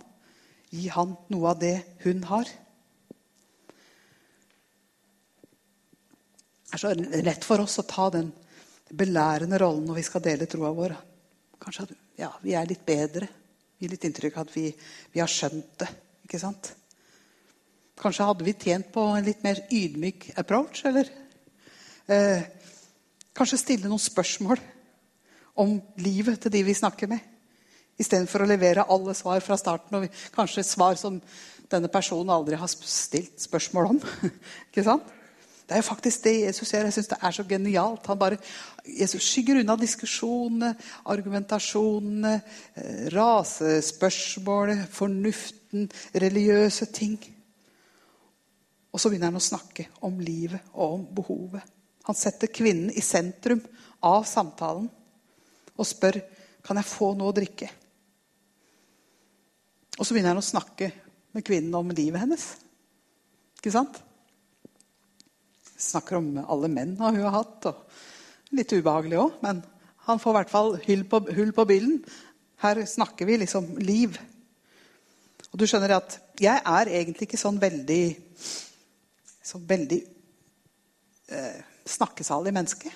Gi 0.73 0.87
han 0.93 1.13
noe 1.29 1.51
av 1.51 1.61
det 1.61 1.75
hun 2.07 2.23
har. 2.31 2.49
Er 6.73 6.81
så 6.81 6.93
lett 7.23 7.45
for 7.45 7.61
oss 7.63 7.79
å 7.81 7.87
ta 7.87 8.09
den 8.13 8.31
belærende 8.93 9.59
rollen 9.61 9.85
når 9.87 9.99
vi 9.99 10.05
skal 10.05 10.23
dele 10.25 10.47
troa 10.49 10.73
vår. 10.75 10.95
Kanskje 11.61 11.87
at 11.87 11.93
ja, 12.19 12.29
vi 12.43 12.55
er 12.57 12.69
litt 12.69 12.85
bedre. 12.85 13.27
Gir 13.81 13.91
litt 13.91 14.05
inntrykk 14.07 14.37
av 14.37 14.47
at 14.47 14.55
vi, 14.55 14.67
vi, 15.13 15.21
har 15.21 15.29
skjønt 15.31 15.77
det. 15.81 15.89
ikke 16.25 16.41
sant? 16.41 16.71
Kanskje 17.99 18.27
hadde 18.27 18.47
vi 18.47 18.55
tjent 18.57 18.89
på 18.93 19.05
en 19.13 19.25
litt 19.25 19.43
mer 19.45 19.61
ydmyk 19.73 20.31
approach, 20.41 20.83
eller? 20.89 21.09
Eh, 22.09 22.41
kanskje 23.37 23.61
stille 23.61 23.89
noen 23.89 24.01
spørsmål 24.01 24.61
om 25.61 25.77
livet 26.01 26.41
til 26.41 26.53
de 26.53 26.63
vi 26.65 26.77
snakker 26.77 27.09
med. 27.11 27.21
Istedenfor 28.01 28.43
å 28.43 28.49
levere 28.49 28.87
alle 28.89 29.13
svar 29.17 29.43
fra 29.45 29.57
starten. 29.59 29.99
Og 29.99 30.23
kanskje 30.33 30.65
svar 30.65 30.97
som 30.99 31.19
denne 31.69 31.89
personen 31.93 32.33
aldri 32.33 32.57
har 32.57 32.69
stilt 32.69 33.41
spørsmål 33.45 33.93
om. 33.93 34.01
ikke 34.69 34.85
sant? 34.85 35.05
Det 35.63 35.75
er 35.75 35.79
jo 35.79 35.87
faktisk 35.87 36.23
det 36.25 36.33
Jesus 36.41 36.73
gjør. 36.73 36.87
Jeg 36.89 36.95
syns 36.97 37.11
det 37.13 37.19
er 37.23 37.35
så 37.35 37.43
genialt. 37.47 38.07
Han 38.07 38.19
bare, 38.19 38.37
Jesus 38.83 39.23
skygger 39.23 39.61
unna 39.61 39.77
diskusjonene, 39.79 40.73
argumentasjonene, 41.05 42.33
eh, 42.75 43.05
rasespørsmålet, 43.15 44.87
fornuften, 44.91 45.87
religiøse 46.15 46.85
ting. 46.91 47.17
Og 48.93 48.99
så 48.99 49.09
begynner 49.09 49.31
han 49.31 49.39
å 49.39 49.43
snakke 49.43 49.87
om 50.05 50.19
livet 50.19 50.73
og 50.73 50.99
om 50.99 51.07
behovet. 51.15 51.63
Han 52.03 52.15
setter 52.15 52.51
kvinnen 52.51 52.91
i 52.91 53.01
sentrum 53.01 53.63
av 54.03 54.27
samtalen 54.27 54.89
og 55.73 55.87
spør 55.87 56.19
kan 56.63 56.77
jeg 56.79 56.91
få 56.91 57.13
noe 57.17 57.31
å 57.31 57.35
drikke. 57.35 57.69
Og 59.97 60.05
så 60.05 60.13
begynner 60.13 60.33
han 60.33 60.43
å 60.43 60.45
snakke 60.45 60.91
med 61.33 61.45
kvinnen 61.45 61.73
om 61.77 61.91
livet 61.95 62.21
hennes. 62.21 62.45
Ikke 63.57 63.73
sant? 63.73 63.97
Snakker 65.83 66.19
om 66.19 66.29
alle 66.43 66.69
menn 66.71 66.95
hun 66.99 67.21
har 67.21 67.37
hatt. 67.41 67.69
og 67.69 68.53
Litt 68.55 68.73
ubehagelig 68.73 69.19
òg, 69.19 69.39
men 69.43 69.63
han 70.07 70.19
får 70.21 70.33
i 70.33 70.37
hvert 70.37 70.51
fall 70.51 70.75
hull 70.85 71.03
på, 71.09 71.19
hull 71.35 71.51
på 71.55 71.65
bilden. 71.67 72.03
Her 72.63 72.83
snakker 72.87 73.27
vi 73.27 73.39
liksom 73.41 73.73
liv. 73.83 74.17
Og 75.51 75.59
du 75.59 75.65
skjønner 75.69 75.97
at 75.97 76.17
jeg 76.41 76.59
er 76.59 76.91
egentlig 76.99 77.27
ikke 77.27 77.39
sånn 77.39 77.59
veldig 77.61 78.03
så 79.43 79.59
veldig 79.59 79.99
eh, 81.35 81.59
snakkesalig 81.85 82.53
menneske. 82.55 82.91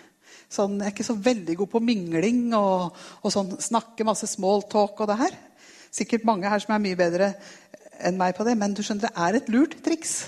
Sånn, 0.47 0.77
jeg 0.79 0.87
er 0.87 0.93
ikke 0.93 1.07
så 1.09 1.17
veldig 1.19 1.57
god 1.59 1.71
på 1.73 1.81
mingling 1.83 2.43
og, 2.55 2.95
og 3.19 3.33
sånn, 3.33 3.57
snakke 3.59 4.07
masse 4.07 4.29
smalltalk 4.31 5.03
og 5.03 5.11
det 5.11 5.19
her. 5.19 5.35
Sikkert 5.91 6.27
mange 6.27 6.47
her 6.47 6.63
som 6.63 6.75
er 6.75 6.83
mye 6.85 6.99
bedre 6.99 7.33
enn 8.07 8.19
meg 8.19 8.35
på 8.37 8.45
det, 8.47 8.55
men 8.59 8.75
du 8.77 8.83
skjønner, 8.85 9.09
det 9.09 9.25
er 9.27 9.39
et 9.39 9.51
lurt 9.51 9.75
triks 9.83 10.21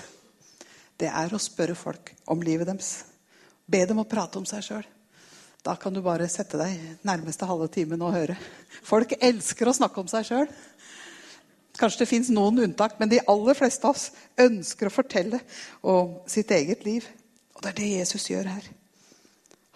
det 1.00 1.08
er 1.08 1.32
å 1.32 1.40
spørre 1.40 1.76
folk 1.78 2.12
om 2.30 2.42
livet 2.44 2.68
deres. 2.68 3.04
Be 3.70 3.84
dem 3.88 4.02
å 4.02 4.08
prate 4.08 4.40
om 4.40 4.46
seg 4.48 4.64
sjøl. 4.66 4.88
Da 5.64 5.74
kan 5.76 5.92
du 5.92 6.00
bare 6.04 6.28
sette 6.32 6.58
deg 6.60 7.04
nærmeste 7.04 7.48
halve 7.48 7.68
timen 7.72 8.00
og 8.04 8.14
høre. 8.16 8.36
Folk 8.86 9.12
elsker 9.20 9.68
å 9.68 9.76
snakke 9.76 10.00
om 10.00 10.08
seg 10.08 10.28
sjøl. 10.28 10.46
Kanskje 11.80 12.02
det 12.02 12.10
fins 12.10 12.30
noen 12.32 12.60
unntak, 12.64 12.98
men 13.00 13.08
de 13.08 13.20
aller 13.28 13.56
fleste 13.56 13.86
av 13.88 13.96
oss 13.96 14.10
ønsker 14.40 14.88
å 14.88 14.92
fortelle 14.92 15.40
om 15.80 16.18
sitt 16.28 16.50
eget 16.52 16.84
liv. 16.84 17.06
Og 17.56 17.62
det 17.62 17.72
er 17.72 17.78
det 17.78 17.90
Jesus 18.00 18.28
gjør 18.32 18.50
her. 18.52 18.66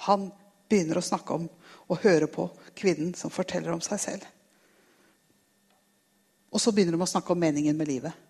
Han 0.08 0.30
begynner 0.68 1.00
å 1.00 1.04
snakke 1.04 1.36
om 1.36 1.48
og 1.84 2.00
høre 2.04 2.28
på 2.32 2.48
kvinnen 2.76 3.12
som 3.16 3.32
forteller 3.32 3.72
om 3.72 3.82
seg 3.84 4.00
selv. 4.00 4.24
Og 6.54 6.62
så 6.62 6.72
begynner 6.72 6.96
de 6.96 7.04
å 7.04 7.10
snakke 7.10 7.32
om 7.34 7.40
meningen 7.40 7.76
med 7.76 7.88
livet. 7.90 8.24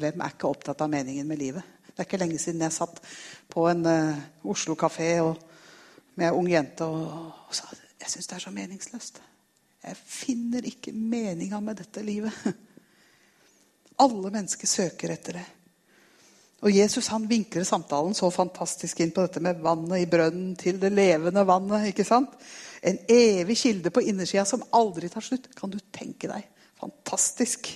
Hvem 0.00 0.22
er 0.22 0.32
ikke 0.32 0.48
opptatt 0.48 0.80
av 0.80 0.90
meningen 0.92 1.26
med 1.28 1.40
livet? 1.40 1.79
Det 2.00 2.06
er 2.06 2.08
ikke 2.08 2.18
lenge 2.22 2.38
siden 2.40 2.62
jeg 2.64 2.72
satt 2.72 3.00
på 3.52 3.66
en 3.68 3.82
uh, 3.84 4.20
Oslo-kafé 4.48 5.10
med 6.16 6.30
ei 6.30 6.32
ung 6.32 6.46
jente 6.48 6.86
og, 6.88 7.10
og 7.44 7.52
sa 7.52 7.68
jeg 8.00 8.08
syns 8.08 8.30
det 8.30 8.36
er 8.38 8.42
så 8.46 8.52
meningsløst. 8.54 9.18
Jeg 9.84 9.98
finner 10.00 10.64
ikke 10.64 10.94
meninga 10.96 11.60
med 11.60 11.76
dette 11.82 12.00
livet. 12.00 12.32
Alle 14.06 14.32
mennesker 14.32 14.72
søker 14.72 15.12
etter 15.12 15.42
det. 15.42 15.44
Og 16.64 16.72
Jesus 16.72 17.12
han 17.12 17.28
vinkler 17.28 17.68
samtalen 17.68 18.16
så 18.16 18.32
fantastisk 18.32 19.04
inn 19.04 19.12
på 19.12 19.28
dette 19.28 19.44
med 19.44 19.60
vannet 19.60 20.00
i 20.00 20.08
brønnen 20.08 20.56
til 20.56 20.80
det 20.80 20.94
levende 20.96 21.44
vannet. 21.52 21.90
ikke 21.92 22.08
sant? 22.08 22.32
En 22.80 22.96
evig 23.12 23.60
kilde 23.66 23.92
på 23.92 24.06
innersida 24.08 24.48
som 24.48 24.64
aldri 24.72 25.12
tar 25.12 25.28
slutt. 25.28 25.52
Kan 25.52 25.76
du 25.76 25.76
tenke 25.92 26.32
deg? 26.32 26.48
Fantastisk. 26.80 27.68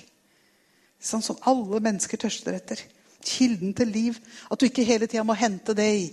Sånn 0.97 1.29
som 1.29 1.45
alle 1.45 1.85
mennesker 1.85 2.25
tørster 2.25 2.57
etter 2.57 2.89
kilden 3.25 3.75
til 3.77 3.91
liv. 3.93 4.19
At 4.51 4.61
du 4.61 4.67
ikke 4.69 4.87
hele 4.87 5.09
tida 5.11 5.25
må 5.27 5.37
hente 5.39 5.75
det 5.77 5.91
i 5.99 6.07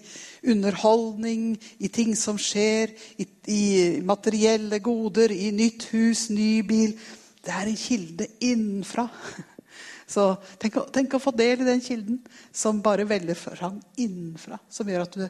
underholdning, 0.52 1.56
i 1.80 1.90
ting 1.94 2.16
som 2.18 2.40
skjer, 2.42 2.94
i, 3.22 3.28
i, 3.48 3.62
materielle 4.06 4.82
goder, 4.84 5.34
i 5.34 5.52
nytt 5.56 5.90
hus, 5.92 6.30
ny 6.34 6.62
bil. 6.68 6.98
Det 7.42 7.54
er 7.54 7.70
en 7.70 7.80
kilde 7.80 8.28
innenfra. 8.48 9.08
Så 10.12 10.28
tenk, 10.60 10.78
tenk 10.92 11.16
å 11.16 11.24
få 11.24 11.32
del 11.36 11.64
i 11.64 11.70
den 11.70 11.82
kilden 11.84 12.20
som 12.52 12.82
bare 12.84 13.08
veller 13.08 13.38
fram 13.38 13.80
innenfra. 14.02 14.60
Som 14.70 14.90
gjør 14.92 15.06
at 15.06 15.18
du 15.18 15.28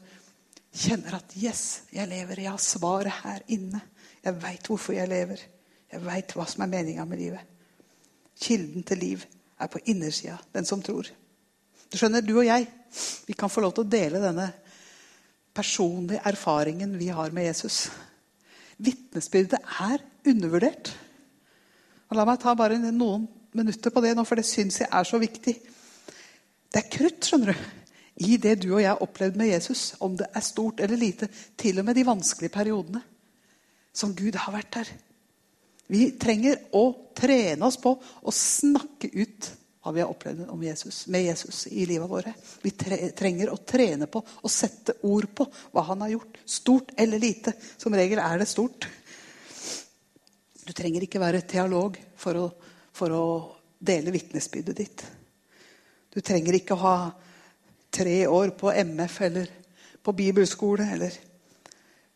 kjenner 0.71 1.19
at 1.19 1.35
'yes, 1.35 1.81
jeg 1.93 2.07
lever. 2.07 2.39
Jeg 2.39 2.51
har 2.51 2.57
svaret 2.57 3.13
her 3.23 3.41
inne'. 3.47 3.81
Jeg 4.23 4.41
veit 4.41 4.67
hvorfor 4.67 4.93
jeg 4.93 5.09
lever. 5.09 5.39
Jeg 5.91 6.05
veit 6.05 6.33
hva 6.35 6.45
som 6.47 6.63
er 6.63 6.71
meninga 6.71 7.05
med 7.05 7.19
livet. 7.19 7.39
Kilden 8.41 8.83
til 8.83 8.97
liv 8.97 9.25
er 9.59 9.67
på 9.67 9.79
innersida, 9.85 10.37
den 10.53 10.65
som 10.65 10.81
tror. 10.81 11.09
Du 11.91 11.99
skjønner, 11.99 12.23
du 12.23 12.37
og 12.37 12.47
jeg 12.47 12.69
vi 13.27 13.35
kan 13.37 13.51
få 13.51 13.63
lov 13.63 13.73
til 13.75 13.85
å 13.85 13.91
dele 13.91 14.19
denne 14.19 14.49
personlige 15.55 16.23
erfaringen 16.27 16.97
vi 16.99 17.09
har 17.11 17.31
med 17.35 17.47
Jesus. 17.49 17.85
Vitnesbyrdet 18.81 19.59
er 19.83 20.01
undervurdert. 20.27 20.91
Og 22.09 22.17
la 22.17 22.25
meg 22.27 22.41
ta 22.41 22.55
bare 22.57 22.79
noen 22.81 23.27
minutter 23.55 23.93
på 23.93 24.03
det 24.03 24.15
nå, 24.15 24.25
for 24.27 24.39
det 24.39 24.47
syns 24.47 24.81
jeg 24.81 24.91
er 24.91 25.07
så 25.07 25.19
viktig. 25.21 25.53
Det 26.71 26.81
er 26.81 26.91
krutt, 26.91 27.27
skjønner 27.27 27.55
du, 27.55 27.69
i 28.27 28.35
det 28.39 28.57
du 28.63 28.69
og 28.73 28.81
jeg 28.81 28.91
har 28.91 29.03
opplevd 29.03 29.39
med 29.39 29.51
Jesus. 29.51 29.85
Om 30.03 30.17
det 30.19 30.27
er 30.35 30.45
stort 30.45 30.83
eller 30.83 30.99
lite. 30.99 31.27
Til 31.59 31.79
og 31.79 31.87
med 31.87 31.95
de 31.95 32.07
vanskelige 32.07 32.53
periodene. 32.53 33.01
Som 33.95 34.15
Gud 34.15 34.37
har 34.39 34.55
vært 34.55 34.75
der. 34.75 34.91
Vi 35.91 36.05
trenger 36.19 36.59
å 36.75 36.85
trene 37.17 37.67
oss 37.67 37.79
på 37.81 37.97
å 37.99 38.35
snakke 38.35 39.11
ut 39.15 39.49
hva 39.81 39.91
vi 39.91 40.01
har 40.03 40.11
opplevd 40.13 40.63
Jesus, 40.63 41.07
med 41.07 41.23
Jesus 41.25 41.67
i 41.67 41.85
livet 41.89 42.09
våre. 42.09 42.33
Vi 42.61 42.71
trenger 43.17 43.49
å 43.49 43.57
trene 43.65 44.05
på 44.07 44.21
å 44.21 44.49
sette 44.49 44.99
ord 45.09 45.25
på 45.33 45.47
hva 45.73 45.83
han 45.87 46.03
har 46.05 46.11
gjort. 46.13 46.37
Stort 46.45 46.91
eller 47.01 47.19
lite. 47.19 47.53
Som 47.81 47.95
regel 47.97 48.21
er 48.21 48.37
det 48.37 48.49
stort. 48.49 48.85
Du 50.61 50.73
trenger 50.77 51.07
ikke 51.07 51.21
være 51.21 51.41
teolog 51.49 51.97
for 52.15 52.37
å, 52.37 52.45
for 52.93 53.15
å 53.15 53.23
dele 53.81 54.13
vitnesbyrdet 54.13 54.77
ditt. 54.77 55.03
Du 56.13 56.21
trenger 56.21 56.59
ikke 56.59 56.77
å 56.77 56.83
ha 56.83 56.95
tre 57.89 58.19
år 58.29 58.53
på 58.59 58.69
MF 58.83 59.17
eller 59.25 59.49
på 60.05 60.13
bibelskole. 60.13 60.85
eller 60.93 61.17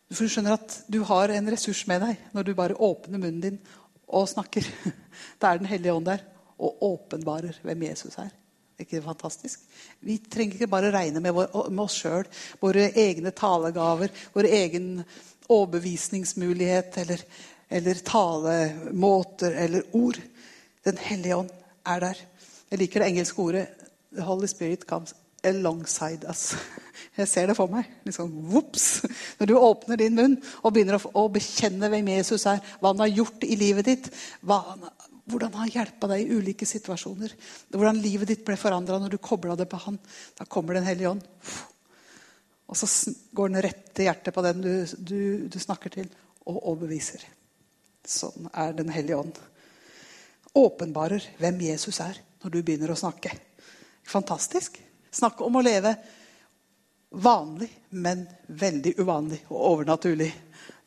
Du 0.06 0.22
skjønner 0.22 0.54
at 0.54 0.78
du 0.86 1.00
har 1.10 1.34
en 1.34 1.50
ressurs 1.50 1.82
med 1.90 2.06
deg 2.06 2.30
når 2.30 2.46
du 2.46 2.54
bare 2.54 2.78
åpner 2.78 3.18
munnen 3.18 3.42
din 3.42 3.60
og 4.06 4.30
snakker. 4.30 4.70
Da 5.40 5.50
er 5.50 5.58
Den 5.58 5.72
hellige 5.72 5.94
ånd 5.96 6.06
der 6.06 6.22
og 6.58 6.82
åpenbarer 6.86 7.60
hvem 7.64 7.86
Jesus 7.88 8.18
er. 8.22 8.32
Ikke 8.80 9.00
fantastisk? 9.04 9.62
Vi 10.04 10.18
trenger 10.30 10.58
ikke 10.58 10.70
bare 10.72 10.92
regne 10.92 11.20
med, 11.24 11.32
vår, 11.32 11.70
med 11.70 11.84
oss 11.86 11.96
sjøl, 12.02 12.26
våre 12.60 12.90
egne 12.92 13.32
talegaver, 13.36 14.12
vår 14.34 14.48
egen 14.52 14.90
overbevisningsmulighet 15.48 16.98
eller, 17.04 17.22
eller 17.72 18.02
talemåter 18.04 19.56
eller 19.64 19.96
ord. 19.96 20.20
Den 20.84 21.00
hellige 21.00 21.36
ånd 21.36 21.52
er 21.86 22.04
der. 22.04 22.20
Jeg 22.70 22.82
liker 22.82 23.02
det 23.02 23.12
engelske 23.14 23.42
ordet 23.42 23.66
The 24.12 24.26
Holy 24.26 24.48
Spirit 24.50 24.86
comes 24.86 25.14
alongside 25.44 26.28
us. 26.28 26.54
Jeg 27.16 27.28
ser 27.28 27.46
det 27.48 27.56
for 27.56 27.70
meg. 27.72 27.88
Liksom, 28.04 28.28
whoops. 28.50 29.06
Når 29.38 29.48
du 29.48 29.54
åpner 29.56 30.00
din 30.00 30.16
munn 30.18 30.36
og 30.62 30.74
begynner 30.74 31.00
å 31.00 31.26
bekjenne 31.32 31.88
hvem 31.92 32.10
Jesus 32.12 32.44
er, 32.50 32.60
hva 32.80 32.92
han 32.92 33.04
har 33.04 33.12
gjort 33.22 33.46
i 33.46 33.56
livet 33.56 33.88
ditt, 33.88 34.10
hva 34.44 34.60
han, 34.66 34.84
hvordan 35.26 35.54
han 35.58 35.70
hjelpa 35.72 36.08
deg 36.10 36.22
i 36.22 36.36
ulike 36.38 36.66
situasjoner, 36.68 37.32
hvordan 37.74 37.98
livet 38.02 38.30
ditt 38.30 38.44
ble 38.46 38.56
forandra 38.60 38.98
når 39.02 39.16
du 39.16 39.22
kobla 39.22 39.56
det 39.58 39.66
på 39.70 39.80
han, 39.82 39.98
da 40.38 40.46
kommer 40.46 40.78
Den 40.78 40.86
hellige 40.86 41.10
ånd. 41.10 41.24
Og 42.66 42.78
så 42.78 42.88
går 43.34 43.50
den 43.50 43.62
rett 43.62 43.82
til 43.94 44.08
hjertet 44.08 44.34
på 44.34 44.44
den 44.46 44.62
du, 44.62 44.72
du, 44.98 45.20
du 45.50 45.58
snakker 45.62 45.92
til, 45.92 46.08
og 46.46 46.62
overbeviser. 46.62 47.22
Sånn 48.06 48.46
er 48.54 48.74
Den 48.78 48.90
hellige 48.94 49.18
ånd. 49.18 49.38
Åpenbarer 50.56 51.24
hvem 51.40 51.60
Jesus 51.66 52.00
er 52.00 52.18
når 52.42 52.54
du 52.54 52.62
begynner 52.62 52.94
å 52.94 52.98
snakke. 52.98 53.32
Fantastisk. 54.06 54.78
Snakk 55.10 55.42
om 55.42 55.58
å 55.58 55.64
leve 55.64 55.94
vanlig, 57.10 57.68
men 57.90 58.26
veldig 58.46 58.94
uvanlig 59.00 59.42
og 59.48 59.58
overnaturlig. 59.72 60.30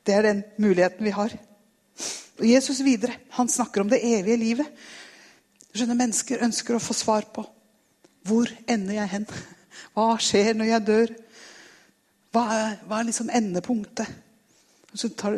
Det 0.04 0.16
er 0.16 0.28
den 0.30 0.44
muligheten 0.62 1.06
vi 1.06 1.16
har. 1.16 1.36
Og 2.40 2.48
Jesus 2.48 2.80
videre, 2.86 3.18
han 3.36 3.52
snakker 3.52 3.84
om 3.84 3.90
det 3.92 4.00
evige 4.06 4.40
livet. 4.40 4.84
Skjønner, 5.76 5.98
Mennesker 6.00 6.44
ønsker 6.46 6.78
å 6.78 6.84
få 6.84 6.96
svar 6.98 7.28
på 7.34 7.46
hvor 8.28 8.50
ender 8.70 8.98
jeg 9.00 9.12
hen? 9.14 9.26
Hva 9.96 10.14
skjer 10.22 10.56
når 10.58 10.70
jeg 10.70 10.86
dør? 10.88 11.14
Hva 12.36 12.44
er, 12.54 12.74
hva 12.86 13.00
er 13.00 13.08
liksom 13.08 13.32
endepunktet? 13.34 14.10
Så 14.94 15.10
tar, 15.18 15.38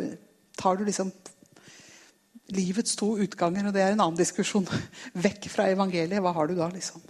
tar, 0.58 0.76
du 0.76 0.84
liksom 0.84 1.12
livets 2.52 2.96
to 2.98 3.14
utganger, 3.22 3.68
og 3.68 3.74
det 3.76 3.84
er 3.84 3.94
en 3.94 4.02
annen 4.02 4.18
diskusjon, 4.18 4.66
vekk 5.26 5.48
fra 5.52 5.70
evangeliet. 5.72 6.20
Hva 6.20 6.34
har 6.36 6.50
du 6.50 6.56
da, 6.58 6.68
liksom? 6.74 7.00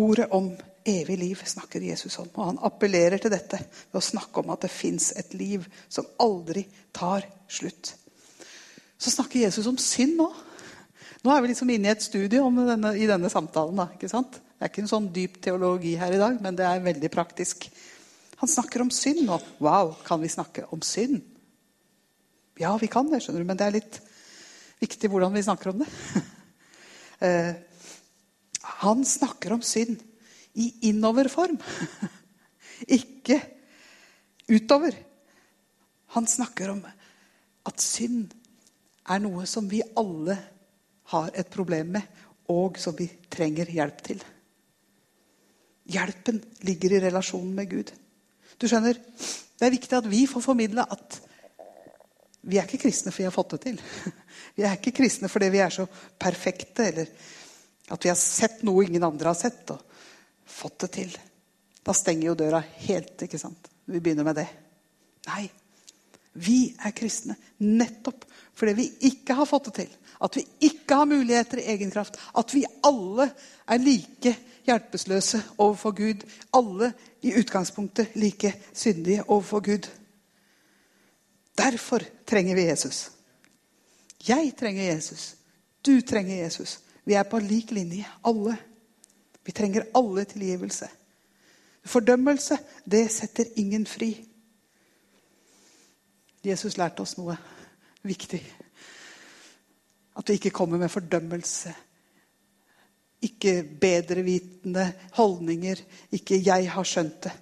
Ordet 0.00 0.30
om 0.36 0.50
evig 0.86 1.18
liv 1.18 1.42
snakker 1.44 1.82
Jesus 1.82 2.18
om. 2.22 2.28
Og 2.34 2.50
han 2.50 2.62
appellerer 2.66 3.20
til 3.22 3.32
dette 3.32 3.58
ved 3.60 3.98
å 4.00 4.04
snakke 4.04 4.42
om 4.42 4.52
at 4.54 4.64
det 4.64 4.72
fins 4.72 5.12
et 5.18 5.34
liv 5.36 5.66
som 5.88 6.08
aldri 6.22 6.64
tar 6.94 7.26
slutt. 7.48 7.92
Så 8.96 9.12
snakker 9.12 9.42
Jesus 9.42 9.68
om 9.68 9.78
synd 9.80 10.16
nå. 10.20 10.30
Nå 11.26 11.32
er 11.34 11.42
vi 11.42 11.50
liksom 11.50 11.70
inne 11.74 11.90
i 11.90 11.94
et 11.94 12.04
studie 12.04 12.40
denne, 12.40 12.92
i 12.96 13.08
denne 13.08 13.30
samtalen. 13.32 13.76
Da, 13.82 13.88
ikke 13.96 14.10
sant? 14.10 14.38
Det 14.56 14.64
er 14.64 14.72
ikke 14.72 14.84
en 14.84 14.92
sånn 14.94 15.10
dyp 15.12 15.40
teologi 15.44 15.96
her 16.00 16.14
i 16.14 16.20
dag, 16.20 16.38
men 16.40 16.56
det 16.56 16.64
er 16.68 16.84
veldig 16.84 17.10
praktisk. 17.12 17.66
Han 18.40 18.50
snakker 18.50 18.84
om 18.84 18.92
synd 18.94 19.24
nå. 19.26 19.40
Wow, 19.64 19.96
kan 20.06 20.22
vi 20.22 20.32
snakke 20.32 20.68
om 20.72 20.84
synd? 20.86 21.20
Ja, 22.60 22.72
vi 22.80 22.88
kan 22.88 23.10
det, 23.10 23.20
skjønner 23.24 23.42
du, 23.42 23.48
men 23.50 23.58
det 23.58 23.66
er 23.66 23.76
litt 23.76 23.98
viktig 24.80 25.10
hvordan 25.12 25.34
vi 25.36 25.44
snakker 25.44 25.74
om 25.74 25.84
det. 25.84 25.90
Eh, 27.16 27.54
han 28.82 28.98
snakker 29.08 29.54
om 29.54 29.62
synd 29.64 30.02
i 30.56 30.70
innoverform. 30.88 31.58
Ikke 32.98 33.40
utover. 34.48 34.96
Han 36.16 36.26
snakker 36.26 36.72
om 36.72 36.82
at 37.66 37.82
synd 37.82 38.32
er 39.06 39.22
noe 39.22 39.46
som 39.48 39.68
vi 39.70 39.82
alle 39.98 40.36
har 41.12 41.30
et 41.34 41.50
problem 41.52 41.94
med, 41.98 42.02
og 42.50 42.78
som 42.78 42.94
vi 42.98 43.06
trenger 43.30 43.68
hjelp 43.70 44.02
til. 44.06 44.22
Hjelpen 45.86 46.40
ligger 46.66 46.96
i 46.96 47.02
relasjonen 47.04 47.52
med 47.54 47.70
Gud. 47.70 47.92
Du 48.58 48.66
skjønner, 48.68 48.98
Det 49.56 49.64
er 49.64 49.72
viktig 49.72 49.96
at 49.96 50.06
vi 50.10 50.26
får 50.28 50.42
formidle 50.44 50.82
at 50.84 51.14
vi 52.44 52.58
er 52.60 52.66
ikke 52.68 52.82
kristne 52.84 53.10
fordi 53.10 53.22
vi 53.22 53.28
har 53.30 53.34
fått 53.34 53.54
det 53.54 53.60
til. 53.64 53.78
Vi 54.56 54.64
er 54.64 54.76
ikke 54.76 54.92
kristne 54.96 55.28
fordi 55.28 55.48
vi 55.52 55.58
er 55.60 55.72
så 55.72 55.84
perfekte, 56.20 56.84
eller 56.86 57.08
at 57.92 58.04
vi 58.04 58.08
har 58.08 58.16
sett 58.16 58.62
noe 58.64 58.84
ingen 58.84 59.04
andre 59.04 59.28
har 59.28 59.36
sett. 59.36 59.70
og 59.70 59.95
fått 60.46 60.78
det 60.84 60.92
til. 60.98 61.12
Da 61.82 61.94
stenger 61.94 62.30
jo 62.30 62.38
døra 62.38 62.62
helt. 62.86 63.22
ikke 63.22 63.38
sant? 63.38 63.70
Vi 63.84 64.00
begynner 64.00 64.26
med 64.26 64.38
det. 64.40 64.48
Nei. 65.28 65.46
Vi 66.36 66.58
er 66.84 66.92
kristne 66.92 67.36
nettopp 67.64 68.26
fordi 68.56 68.72
vi 68.72 68.84
ikke 69.10 69.34
har 69.36 69.48
fått 69.48 69.68
det 69.68 69.74
til. 69.82 69.90
At 70.24 70.36
vi 70.38 70.42
ikke 70.68 70.96
har 70.96 71.08
muligheter 71.08 71.60
i 71.60 71.66
egen 71.74 71.90
kraft. 71.92 72.16
At 72.32 72.54
vi 72.54 72.62
alle 72.88 73.28
er 73.68 73.82
like 73.82 74.32
hjelpeløse 74.64 75.42
overfor 75.58 75.92
Gud. 75.96 76.24
Alle 76.56 76.92
i 77.20 77.34
utgangspunktet 77.36 78.16
like 78.16 78.54
syndige 78.72 79.26
overfor 79.28 79.60
Gud. 79.60 79.90
Derfor 81.56 82.04
trenger 82.24 82.56
vi 82.56 82.68
Jesus. 82.70 83.10
Jeg 84.26 84.54
trenger 84.58 84.88
Jesus. 84.92 85.34
Du 85.86 86.00
trenger 86.00 86.36
Jesus. 86.36 86.78
Vi 87.04 87.14
er 87.14 87.28
på 87.28 87.38
lik 87.38 87.70
linje, 87.70 88.08
alle. 88.24 88.56
Vi 89.46 89.52
trenger 89.52 89.86
alle 89.94 90.24
tilgivelse. 90.24 90.88
Fordømmelse, 91.86 92.58
det 92.90 93.10
setter 93.14 93.44
ingen 93.56 93.86
fri. 93.86 94.10
Jesus 96.46 96.76
lærte 96.78 97.02
oss 97.02 97.16
noe 97.18 97.36
viktig. 98.06 98.40
At 100.16 100.28
vi 100.28 100.38
ikke 100.38 100.54
kommer 100.54 100.78
med 100.82 100.90
fordømmelse. 100.90 101.74
Ikke 103.22 103.62
bedrevitende 103.80 104.92
holdninger. 105.12 105.76
Ikke 106.12 106.42
'jeg 106.46 106.70
har 106.70 106.82
skjønt 106.82 107.26
det'. 107.26 107.38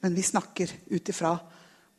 Men 0.00 0.16
vi 0.16 0.22
snakker 0.22 0.72
ut 0.90 1.08
ifra 1.08 1.38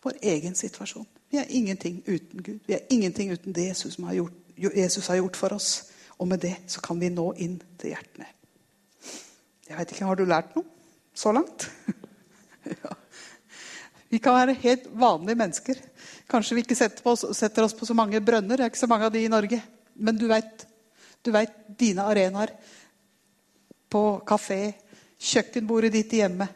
vår 0.04 0.14
egen 0.22 0.56
situasjon. 0.56 1.08
Vi 1.32 1.38
er 1.38 1.46
ingenting 1.50 2.04
uten 2.08 2.44
Gud. 2.44 2.60
Vi 2.68 2.74
er 2.74 2.80
ingenting 2.90 3.32
uten 3.32 3.56
det 3.56 3.68
Jesus 3.68 3.96
har 3.96 4.14
gjort, 4.14 4.34
Jesus 4.58 5.08
har 5.08 5.16
gjort 5.16 5.36
for 5.36 5.54
oss. 5.54 5.84
Og 6.18 6.28
med 6.28 6.38
det 6.38 6.56
så 6.68 6.82
kan 6.82 7.00
vi 7.00 7.10
nå 7.10 7.34
inn 7.34 7.62
til 7.80 7.88
hjertene. 7.88 8.35
Jeg 9.66 9.78
vet 9.80 9.92
ikke, 9.92 10.06
Har 10.06 10.20
du 10.20 10.26
lært 10.30 10.54
noe 10.56 10.66
så 11.16 11.32
langt? 11.34 11.68
ja. 12.84 12.94
Vi 14.12 14.20
kan 14.22 14.38
være 14.38 14.58
helt 14.62 14.86
vanlige 14.94 15.40
mennesker. 15.40 15.80
Kanskje 16.30 16.58
vi 16.58 16.64
ikke 16.66 16.78
setter, 16.78 17.02
på, 17.04 17.16
setter, 17.16 17.66
oss 17.66 17.74
på 17.78 17.88
så 17.88 17.96
mange 17.98 18.22
brønner. 18.22 18.58
Det 18.58 18.66
er 18.66 18.72
ikke 18.72 18.84
så 18.84 18.90
mange 18.92 19.08
av 19.08 19.14
de 19.16 19.24
i 19.26 19.32
Norge. 19.32 19.62
Men 19.96 20.18
du 20.20 20.28
vet, 20.30 20.68
du 21.26 21.32
dine 21.80 22.06
arenaer. 22.06 22.54
På 23.90 24.22
kafé, 24.28 24.76
kjøkkenbordet 25.18 25.94
ditt 25.94 26.14
hjemme. 26.14 26.48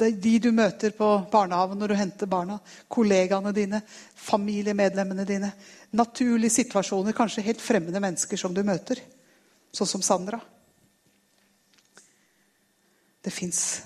De 0.00 0.38
du 0.40 0.48
møter 0.52 0.94
på 0.96 1.08
barnehagen 1.32 1.78
når 1.80 1.92
du 1.92 1.98
henter 1.98 2.30
barna. 2.30 2.58
Kollegaene 2.88 3.52
dine, 3.56 3.82
familiemedlemmene 4.28 5.26
dine. 5.28 5.52
Naturlige 5.96 6.60
situasjoner, 6.60 7.16
kanskje 7.16 7.44
helt 7.48 7.60
fremmede 7.64 8.00
mennesker 8.00 8.40
som 8.40 8.54
du 8.56 8.62
møter. 8.64 9.00
Sånn 9.72 9.88
som 9.88 10.04
Sandra. 10.04 10.40
Det 13.20 13.32
fins 13.32 13.82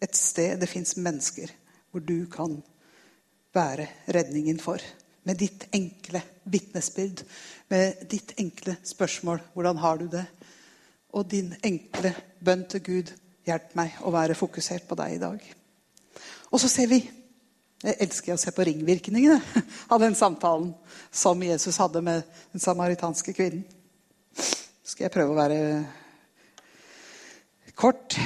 et 0.00 0.16
sted, 0.16 0.58
det 0.60 0.68
fins 0.70 0.96
mennesker 0.96 1.52
hvor 1.90 2.00
du 2.00 2.26
kan 2.30 2.60
være 3.54 3.86
redningen 4.14 4.60
for. 4.62 4.80
Med 5.26 5.36
ditt 5.42 5.66
enkle 5.76 6.22
vitnesbyrd, 6.44 7.24
med 7.68 8.06
ditt 8.10 8.32
enkle 8.38 8.76
spørsmål 8.84 9.40
'Hvordan 9.52 9.76
har 9.76 9.96
du 9.96 10.06
det?' 10.06 10.26
og 11.12 11.30
din 11.30 11.54
enkle 11.64 12.14
bønn 12.44 12.64
til 12.68 12.82
Gud 12.82 13.12
'Hjelp 13.46 13.74
meg 13.74 13.96
å 14.00 14.10
være 14.10 14.34
fokusert 14.34 14.88
på 14.88 14.94
deg 14.94 15.14
i 15.14 15.18
dag'. 15.18 15.54
Og 16.50 16.60
så 16.60 16.68
ser 16.68 16.86
vi 16.86 17.10
Jeg 17.82 17.96
elsker 18.00 18.34
å 18.34 18.36
se 18.36 18.50
på 18.50 18.64
ringvirkningene 18.64 19.40
av 19.92 20.00
den 20.00 20.14
samtalen 20.14 20.74
som 21.10 21.42
Jesus 21.42 21.76
hadde 21.76 22.02
med 22.02 22.22
den 22.52 22.60
samaritanske 22.60 23.32
kvinnen. 23.32 23.64
skal 24.84 25.04
jeg 25.04 25.10
prøve 25.10 25.30
å 25.30 25.34
være 25.34 25.86
kort. 27.80 28.16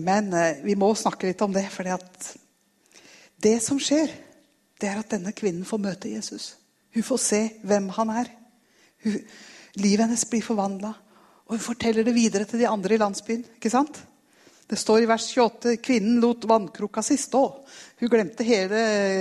Men 0.00 0.32
eh, 0.34 0.62
vi 0.66 0.76
må 0.78 0.90
snakke 0.98 1.30
litt 1.30 1.42
om 1.44 1.54
det. 1.54 1.66
For 1.72 1.86
det 3.42 3.56
som 3.64 3.80
skjer, 3.80 4.10
det 4.80 4.90
er 4.90 5.00
at 5.00 5.12
denne 5.14 5.34
kvinnen 5.36 5.66
får 5.68 5.82
møte 5.82 6.12
Jesus. 6.12 6.54
Hun 6.96 7.06
får 7.06 7.22
se 7.22 7.40
hvem 7.66 7.88
han 7.96 8.12
er. 8.22 8.30
Livet 9.76 10.06
hennes 10.06 10.26
blir 10.28 10.44
forvandla. 10.44 10.92
Og 11.46 11.56
hun 11.56 11.62
forteller 11.62 12.06
det 12.06 12.14
videre 12.16 12.46
til 12.48 12.62
de 12.62 12.68
andre 12.68 12.96
i 12.96 13.00
landsbyen. 13.00 13.44
ikke 13.56 13.72
sant? 13.72 14.00
Det 14.66 14.78
står 14.80 15.04
i 15.04 15.06
vers 15.06 15.28
28 15.30 15.76
kvinnen 15.78 16.18
lot 16.18 16.42
vannkrukka 16.48 17.04
si 17.06 17.14
stå. 17.20 17.42
Hun 18.00 18.10
glemte 18.10 18.46
hele 18.46 18.80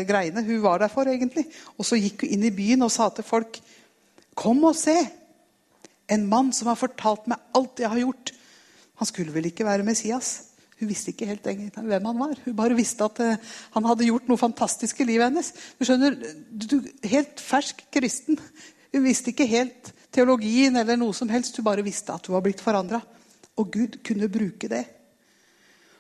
greiene 0.10 0.42
hun 0.48 0.64
var 0.64 0.82
der 0.82 0.90
for. 0.90 1.06
egentlig. 1.06 1.46
Og 1.78 1.86
så 1.86 2.00
gikk 2.02 2.26
hun 2.26 2.34
inn 2.34 2.48
i 2.48 2.56
byen 2.56 2.88
og 2.88 2.94
sa 2.94 3.12
til 3.14 3.28
folk 3.28 3.62
Kom 4.36 4.66
og 4.68 4.76
se! 4.76 4.98
En 6.12 6.26
mann 6.30 6.52
som 6.54 6.68
har 6.68 6.78
fortalt 6.78 7.30
meg 7.30 7.40
alt 7.56 7.80
jeg 7.80 7.90
har 7.90 8.02
gjort. 8.02 8.34
Han 9.00 9.10
skulle 9.10 9.34
vel 9.36 9.50
ikke 9.50 9.68
være 9.68 9.86
Messias? 9.88 10.56
Hun 10.80 10.90
visste 10.92 11.14
ikke 11.14 11.28
helt 11.30 11.46
hvem 11.46 12.08
han 12.10 12.20
var. 12.20 12.36
Hun 12.44 12.56
bare 12.56 12.76
visste 12.76 13.06
at 13.08 13.20
uh, 13.24 13.52
han 13.78 13.86
hadde 13.88 14.08
gjort 14.10 14.28
noe 14.28 14.40
fantastisk 14.40 15.00
i 15.00 15.08
livet 15.08 15.30
hennes. 15.30 15.54
Du 15.80 15.88
skjønner, 15.88 16.18
du, 16.52 16.82
Helt 17.08 17.40
fersk 17.40 17.86
kristen. 17.96 18.40
Hun 18.92 19.06
visste 19.06 19.32
ikke 19.32 19.48
helt 19.48 19.94
teologien 20.16 20.76
eller 20.80 21.00
noe 21.00 21.16
som 21.16 21.32
helst. 21.32 21.56
Hun 21.56 21.68
bare 21.68 21.86
visste 21.86 22.16
at 22.16 22.28
hun 22.28 22.36
var 22.36 22.44
blitt 22.44 22.64
forandra. 22.64 23.00
Og 23.56 23.72
Gud 23.72 24.02
kunne 24.04 24.32
bruke 24.32 24.68
det. 24.72 24.84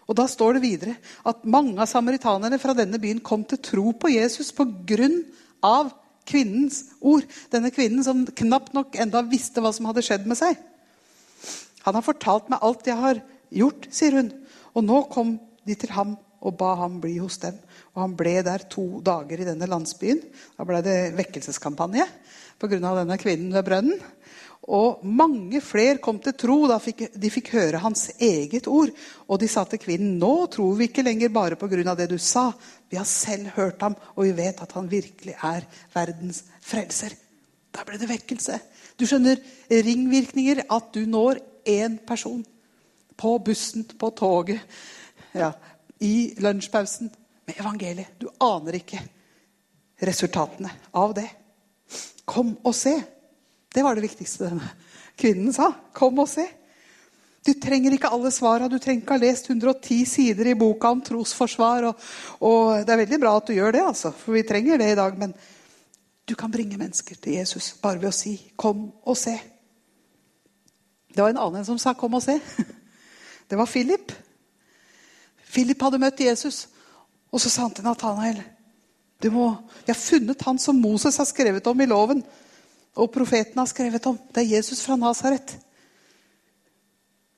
Og 0.05 0.17
Da 0.19 0.27
står 0.29 0.57
det 0.57 0.65
videre 0.65 0.97
at 1.25 1.47
mange 1.49 1.79
av 1.81 1.89
samaritanerne 1.89 2.59
fra 2.61 2.75
denne 2.77 2.99
byen 3.01 3.23
kom 3.25 3.47
til 3.47 3.63
tro 3.63 3.93
på 3.95 4.11
Jesus 4.11 4.51
pga. 4.53 5.89
kvinnens 6.25 6.83
ord. 7.01 7.23
Denne 7.51 7.71
kvinnen 7.71 8.03
som 8.03 8.25
knapt 8.25 8.73
nok 8.73 8.95
enda 8.99 9.21
visste 9.23 9.61
hva 9.61 9.71
som 9.73 9.85
hadde 9.85 10.03
skjedd 10.03 10.27
med 10.27 10.37
seg. 10.37 10.57
Han 11.85 11.97
har 11.97 12.05
fortalt 12.05 12.49
meg 12.49 12.63
alt 12.65 12.87
jeg 12.89 12.97
har 12.99 13.21
gjort, 13.53 13.89
sier 13.93 14.19
hun. 14.19 14.31
Og 14.75 14.85
nå 14.85 15.01
kom 15.11 15.35
de 15.65 15.77
til 15.77 15.93
ham 15.95 16.15
og 16.45 16.57
ba 16.59 16.75
ham 16.81 16.99
bli 17.01 17.15
hos 17.17 17.39
dem. 17.41 17.57
Og 17.95 18.03
han 18.03 18.17
ble 18.17 18.35
der 18.45 18.67
to 18.69 19.01
dager 19.05 19.41
i 19.41 19.47
denne 19.47 19.69
landsbyen. 19.69 20.21
Da 20.57 20.67
ble 20.67 20.81
det 20.85 21.15
vekkelseskampanje 21.17 22.05
pga. 22.61 22.79
denne 22.79 23.17
kvinnen 23.21 23.53
ved 23.53 23.65
brønnen. 23.65 23.99
Og 24.65 25.03
mange 25.05 25.59
flere 25.61 26.01
kom 26.01 26.17
til 26.19 26.33
tro 26.33 26.55
da 26.65 26.79
de 26.81 27.29
fikk 27.29 27.51
høre 27.53 27.81
hans 27.83 28.07
eget 28.17 28.67
ord. 28.67 28.89
Og 29.29 29.39
de 29.39 29.47
sa 29.47 29.63
til 29.65 29.79
kvinnen, 29.79 30.17
'Nå 30.17 30.49
tror 30.49 30.73
vi 30.75 30.87
ikke 30.87 31.05
lenger 31.05 31.29
bare 31.29 31.55
pga. 31.55 31.95
det 31.95 32.09
du 32.09 32.17
sa.' 32.17 32.53
'Vi 32.89 32.97
har 32.97 33.05
selv 33.05 33.47
hørt 33.55 33.81
ham, 33.81 33.95
og 34.15 34.23
vi 34.23 34.31
vet 34.31 34.61
at 34.61 34.71
han 34.71 34.89
virkelig 34.89 35.35
er 35.43 35.61
verdens 35.93 36.43
frelser.' 36.61 37.15
Da 37.73 37.83
ble 37.83 37.97
det 37.97 38.09
vekkelse. 38.09 38.59
Du 38.97 39.05
skjønner 39.05 39.37
ringvirkninger. 39.69 40.63
At 40.71 40.93
du 40.93 41.05
når 41.05 41.37
én 41.65 41.97
person 42.07 42.43
på 43.15 43.39
bussen, 43.39 43.83
på 43.83 44.09
toget, 44.11 44.61
ja, 45.31 45.51
i 45.99 46.33
lunsjpausen 46.37 47.09
med 47.45 47.59
evangeliet. 47.59 48.19
Du 48.19 48.29
aner 48.43 48.79
ikke 48.79 49.01
resultatene 50.05 50.71
av 50.91 51.13
det. 51.15 51.29
Kom 52.25 52.55
og 52.63 52.75
se. 52.75 52.95
Det 53.73 53.83
var 53.83 53.95
det 53.95 54.05
viktigste 54.07 54.49
denne 54.49 54.69
kvinnen 55.19 55.53
sa. 55.55 55.71
Kom 55.95 56.19
og 56.19 56.29
se. 56.29 56.45
Du 57.45 57.53
trenger 57.61 57.93
ikke 57.93 58.09
alle 58.09 58.31
svara. 58.33 58.67
Du 58.67 58.79
trenger 58.81 59.03
ikke 59.03 59.17
ha 59.19 59.21
lest 59.21 59.49
110 59.51 60.05
sider 60.09 60.49
i 60.49 60.57
boka 60.57 60.89
om 60.89 61.03
trosforsvar. 61.05 61.91
Og, 61.91 62.07
og, 62.41 62.85
det 62.85 62.93
er 62.93 63.03
veldig 63.03 63.19
bra 63.21 63.35
at 63.37 63.51
du 63.51 63.53
gjør 63.53 63.75
det, 63.77 63.83
altså, 63.85 64.11
for 64.17 64.33
vi 64.37 64.45
trenger 64.47 64.81
det 64.81 64.93
i 64.93 64.97
dag. 64.97 65.19
Men 65.21 65.35
du 66.25 66.33
kan 66.35 66.51
bringe 66.51 66.79
mennesker 66.81 67.19
til 67.21 67.37
Jesus 67.37 67.75
bare 67.81 68.01
ved 68.01 68.09
å 68.09 68.17
si 68.17 68.39
'kom 68.57 68.91
og 69.05 69.17
se'. 69.17 69.54
Det 71.15 71.23
var 71.23 71.31
en 71.31 71.39
annen 71.39 71.65
som 71.65 71.79
sa 71.79 71.93
'kom 71.93 72.13
og 72.13 72.23
se'. 72.23 72.41
Det 73.49 73.57
var 73.57 73.65
Philip. 73.65 74.11
Philip 75.53 75.81
hadde 75.81 75.99
møtt 75.99 76.19
Jesus, 76.19 76.67
og 77.31 77.41
så 77.41 77.49
sa 77.49 77.61
han 77.61 77.71
til 77.71 77.83
Nathanael 77.83 78.43
du 79.23 79.31
må, 79.31 79.55
Jeg 79.87 79.95
har 79.95 80.01
funnet 80.01 80.41
han 80.41 80.57
som 80.59 80.75
Moses 80.75 81.17
har 81.17 81.25
skrevet 81.25 81.67
om 81.67 81.81
i 81.81 81.85
loven, 81.85 82.23
og 82.95 83.11
profeten 83.11 83.57
har 83.57 83.65
skrevet 83.65 84.05
om. 84.05 84.19
Det 84.35 84.43
er 84.43 84.57
Jesus 84.57 84.81
fra 84.81 84.95
Nasaret. 84.95 85.57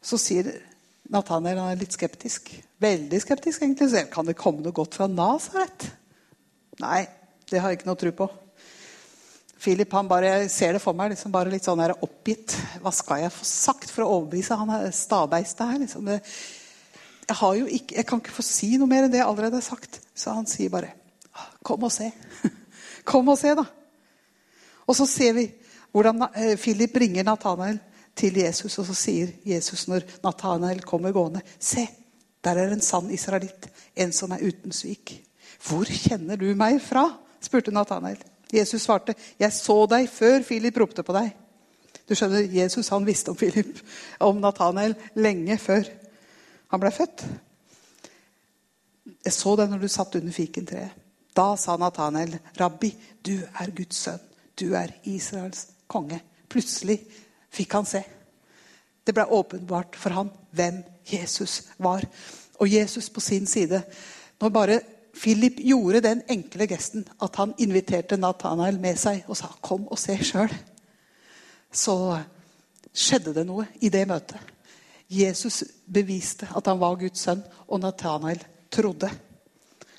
Så 0.02 0.18
sier 0.18 0.50
Nathanael 1.10 1.58
han 1.58 1.72
er 1.72 1.80
litt 1.80 1.94
skeptisk. 1.94 2.50
Veldig 2.80 3.22
skeptisk, 3.22 3.62
egentlig. 3.62 3.90
Så 3.90 4.04
kan 4.12 4.26
det 4.26 4.36
komme 4.36 4.62
noe 4.66 4.76
godt 4.76 4.96
fra 4.96 5.08
Nasaret? 5.08 5.92
Nei, 6.82 7.06
det 7.50 7.62
har 7.62 7.70
jeg 7.70 7.80
ikke 7.80 7.90
noe 7.90 8.02
tro 8.02 8.12
på. 8.12 8.30
Philip 9.58 9.94
han 9.98 10.10
bare 10.10 10.50
ser 10.54 10.76
det 10.76 10.82
for 10.84 10.98
meg 10.98 11.12
liksom 11.14 11.34
bare 11.34 11.52
litt 11.52 11.66
sånn 11.66 11.82
oppgitt. 11.96 12.54
Hva 12.84 12.94
skal 12.94 13.24
jeg 13.24 13.34
få 13.34 13.48
sagt 13.48 13.90
for 13.90 14.06
å 14.06 14.12
overbevise 14.20 14.58
han 14.60 14.70
er 14.76 14.94
stabeiste 14.96 15.66
her? 15.66 15.82
Liksom. 15.82 16.12
Jeg, 16.14 16.22
ikke, 17.80 17.98
jeg 17.98 18.08
kan 18.08 18.22
ikke 18.22 18.38
få 18.38 18.46
si 18.46 18.76
noe 18.78 18.90
mer 18.90 19.08
enn 19.08 19.14
det 19.14 19.22
jeg 19.22 19.28
allerede 19.28 19.60
har 19.60 19.66
sagt. 19.66 20.00
Så 20.18 20.36
han 20.36 20.48
sier 20.50 20.74
bare 20.74 20.94
Kom 21.66 21.84
og 21.86 21.92
se. 21.94 22.08
Kom 23.10 23.28
og 23.30 23.38
se, 23.38 23.52
da. 23.58 23.66
Og 24.88 24.96
så 24.98 25.06
ser 25.10 25.36
vi 25.38 25.50
hvordan 25.94 26.30
eh, 26.30 26.56
Philip 26.60 26.94
bringer 26.96 27.26
Nathanael 27.28 27.80
til 28.18 28.40
Jesus. 28.42 28.78
Og 28.80 28.88
så 28.88 28.96
sier 28.98 29.34
Jesus 29.46 29.88
når 29.92 30.06
Nathanael 30.24 30.82
kommer 30.88 31.16
gående, 31.16 31.44
se, 31.60 31.86
der 32.46 32.62
er 32.62 32.74
en 32.74 32.84
sann 32.84 33.12
israelitt. 33.14 33.70
En 33.98 34.14
som 34.16 34.34
er 34.34 34.46
uten 34.48 34.74
svik. 34.76 35.18
Hvor 35.68 35.90
kjenner 35.90 36.40
du 36.40 36.50
meg 36.58 36.80
fra? 36.84 37.10
spurte 37.44 37.74
Nathanael. 37.74 38.18
Jesus 38.54 38.82
svarte, 38.82 39.16
'Jeg 39.40 39.54
så 39.54 39.86
deg 39.86 40.10
før 40.10 40.44
Philip 40.44 40.78
ropte 40.78 41.04
på 41.04 41.14
deg.' 41.14 41.36
Du 42.10 42.16
skjønner, 42.16 42.48
Jesus 42.48 42.88
han 42.90 43.06
visste 43.06 43.30
om 43.30 43.36
Philip, 43.36 43.80
om 44.20 44.40
Nathanael, 44.40 44.96
lenge 45.16 45.58
før 45.58 45.84
han 46.72 46.80
ble 46.80 46.92
født. 46.92 47.26
'Jeg 49.26 49.34
så 49.34 49.56
deg 49.56 49.70
når 49.70 49.80
du 49.80 49.88
satt 49.88 50.16
under 50.16 50.32
fikentreet.' 50.32 51.04
Da 51.36 51.56
sa 51.56 51.78
Nathanael, 51.78 52.40
'Rabbi, 52.58 52.96
du 53.26 53.38
er 53.60 53.72
Guds 53.76 53.96
sønn. 53.96 54.20
Du 54.60 54.74
er 54.74 54.88
Israels 55.04 55.68
konge.' 55.88 56.22
Plutselig 56.50 57.02
fikk 57.52 57.74
han 57.74 57.86
se. 57.86 58.04
Det 59.06 59.14
ble 59.16 59.26
åpenbart 59.26 59.96
for 59.96 60.16
han 60.16 60.30
hvem 60.52 60.84
Jesus 61.12 61.64
var. 61.78 62.04
Og 62.60 62.72
Jesus 62.72 63.10
på 63.10 63.20
sin 63.20 63.46
side 63.48 63.84
Når 64.42 64.50
bare 64.50 64.80
Philip 65.18 65.60
gjorde 65.60 66.02
den 66.06 66.22
enkle 66.30 66.68
gesten 66.70 67.06
at 67.24 67.36
han 67.36 67.56
inviterte 67.58 68.18
Nathanael 68.18 68.78
med 68.80 69.00
seg 69.02 69.24
og 69.28 69.38
sa 69.38 69.50
'kom 69.62 69.88
og 69.88 70.00
se 70.00 70.18
sjøl', 70.18 70.54
så 71.72 72.20
skjedde 72.94 73.34
det 73.34 73.46
noe 73.46 73.68
i 73.82 73.90
det 73.90 74.08
møtet. 74.08 74.38
Jesus 75.10 75.64
beviste 75.94 76.48
at 76.56 76.68
han 76.68 76.80
var 76.80 76.96
Guds 77.00 77.20
sønn, 77.20 77.44
og 77.68 77.80
Nathanael 77.80 78.44
trodde. 78.72 79.10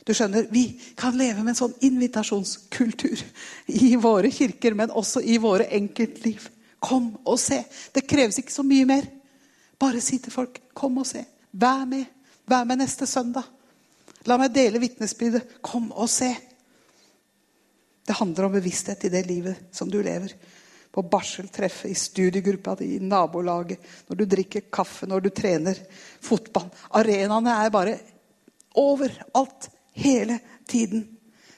Du 0.06 0.14
skjønner, 0.14 0.46
Vi 0.50 0.80
kan 0.96 1.16
leve 1.16 1.42
med 1.42 1.48
en 1.48 1.54
sånn 1.54 1.74
invitasjonskultur 1.80 3.18
i 3.66 3.94
våre 3.96 4.30
kirker, 4.30 4.74
men 4.74 4.90
også 4.90 5.20
i 5.20 5.36
våre 5.36 5.68
enkeltliv. 5.76 6.48
Kom 6.80 7.18
og 7.26 7.38
se. 7.38 7.64
Det 7.94 8.06
kreves 8.06 8.38
ikke 8.38 8.52
så 8.52 8.62
mye 8.62 8.84
mer. 8.84 9.04
Bare 9.78 10.00
si 10.00 10.18
til 10.18 10.32
folk 10.32 10.60
'kom 10.74 10.98
og 10.98 11.06
se'. 11.06 11.24
Vær 11.52 11.84
med. 11.84 12.04
Vær 12.46 12.64
med 12.64 12.76
neste 12.76 13.06
søndag. 13.06 13.57
La 14.26 14.38
meg 14.40 14.52
dele 14.54 14.80
vitnesbyrdet. 14.82 15.58
Kom 15.62 15.90
og 15.92 16.08
se. 16.10 16.30
Det 18.08 18.16
handler 18.16 18.48
om 18.48 18.56
bevissthet 18.56 19.04
i 19.04 19.12
det 19.12 19.26
livet 19.28 19.68
som 19.74 19.90
du 19.90 20.00
lever. 20.02 20.32
På 20.90 21.04
barseltreffet, 21.04 21.90
i 21.90 21.94
studiegruppa 21.94 22.74
di, 22.80 22.94
i 22.96 23.04
nabolaget, 23.04 23.82
når 24.08 24.16
du 24.16 24.24
drikker 24.24 24.70
kaffe, 24.72 25.06
når 25.06 25.26
du 25.26 25.28
trener 25.36 25.78
fotball. 26.24 26.70
Arenaene 26.96 27.58
er 27.64 27.74
bare 27.74 27.98
overalt. 28.80 29.70
Hele 29.98 30.38
tiden. 30.68 31.02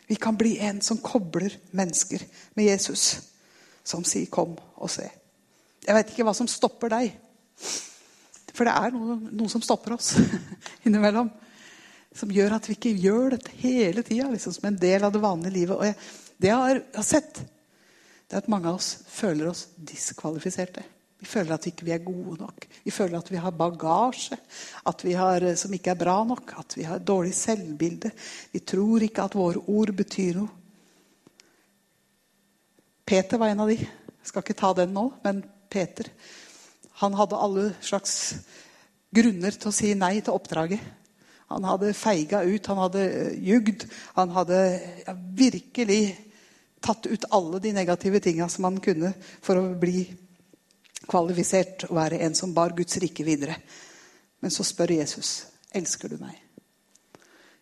Vi 0.09 0.17
kan 0.17 0.37
bli 0.37 0.55
en 0.65 0.81
som 0.81 0.99
kobler 1.05 1.53
mennesker 1.77 2.23
med 2.57 2.71
Jesus. 2.71 3.21
Som 3.85 4.05
sier 4.05 4.27
'kom 4.27 4.57
og 4.77 4.91
se'. 4.91 5.11
Jeg 5.87 5.95
vet 5.95 6.11
ikke 6.11 6.25
hva 6.25 6.35
som 6.35 6.49
stopper 6.49 6.89
deg. 6.89 7.13
For 8.55 8.65
det 8.65 8.73
er 8.73 8.91
noe, 8.91 9.19
noe 9.33 9.49
som 9.49 9.63
stopper 9.63 9.93
oss 9.93 10.17
innimellom 10.87 11.31
som 12.17 12.33
gjør 12.35 12.57
at 12.57 12.67
vi 12.69 12.77
ikke 12.77 12.97
gjør 12.99 13.37
dette 13.37 13.55
hele 13.63 14.03
tida 14.07 14.29
liksom 14.31 14.55
som 14.57 14.69
en 14.71 14.79
del 14.81 15.07
av 15.07 15.13
det 15.15 15.23
vanlige 15.23 15.55
livet. 15.55 15.91
Jeg, 15.91 15.99
det 16.43 16.51
jeg 16.51 16.81
har 16.97 17.07
sett, 17.07 17.43
det 18.27 18.37
er 18.37 18.43
at 18.43 18.51
mange 18.51 18.71
av 18.71 18.81
oss 18.81 18.91
føler 19.11 19.51
oss 19.51 19.69
diskvalifiserte. 19.77 20.83
Vi 21.21 21.29
føler 21.29 21.53
at 21.53 21.67
vi 21.67 21.73
ikke 21.75 21.89
er 21.93 22.05
gode 22.05 22.39
nok. 22.41 22.65
Vi 22.85 22.93
føler 22.95 23.19
at 23.19 23.29
vi 23.29 23.41
har 23.43 23.53
bagasje 23.53 24.39
at 24.89 25.03
vi 25.05 25.13
har, 25.19 25.45
eh, 25.45 25.59
som 25.59 25.73
ikke 25.77 25.93
er 25.93 26.01
bra 26.01 26.17
nok. 26.25 26.55
At 26.63 26.77
vi 26.79 26.87
har 26.89 27.03
dårlig 27.05 27.35
selvbilde. 27.37 28.11
Vi 28.55 28.63
tror 28.65 29.05
ikke 29.05 29.27
at 29.29 29.37
våre 29.37 29.61
ord 29.69 29.93
betyr 29.99 30.41
noe. 30.41 30.57
Peter 33.05 33.43
var 33.43 33.51
en 33.51 33.61
av 33.67 33.69
de. 33.69 33.77
Jeg 33.77 34.31
skal 34.31 34.45
ikke 34.47 34.61
ta 34.63 34.71
den 34.79 34.95
nå, 34.95 35.11
men 35.25 35.43
Peter 35.69 36.09
han 37.01 37.15
hadde 37.17 37.39
alle 37.41 37.63
slags 37.81 38.15
grunner 39.15 39.55
til 39.57 39.71
å 39.71 39.75
si 39.75 39.93
nei 39.97 40.19
til 40.21 40.37
oppdraget. 40.37 40.83
Han 41.51 41.66
hadde 41.66 41.94
feiga 41.98 42.42
ut, 42.46 42.66
han 42.66 42.78
hadde 42.78 43.05
eh, 43.11 43.38
jugd. 43.42 43.86
Han 44.14 44.30
hadde 44.36 44.59
ja, 45.07 45.14
virkelig 45.34 46.03
tatt 46.80 47.07
ut 47.07 47.24
alle 47.30 47.59
de 47.59 47.72
negative 47.76 48.20
tinga 48.20 48.48
som 48.48 48.68
han 48.68 48.78
kunne 48.80 49.12
for 49.42 49.59
å 49.59 49.72
bli 49.80 50.05
kvalifisert 51.11 51.88
og 51.88 51.96
være 51.98 52.20
en 52.24 52.36
som 52.38 52.55
bar 52.55 52.76
Guds 52.76 53.01
rike 53.03 53.26
videre. 53.26 53.59
Men 54.40 54.55
så 54.55 54.64
spør 54.64 54.94
Jesus 55.01 55.32
elsker 55.74 56.14
du 56.14 56.20
meg. 56.22 56.38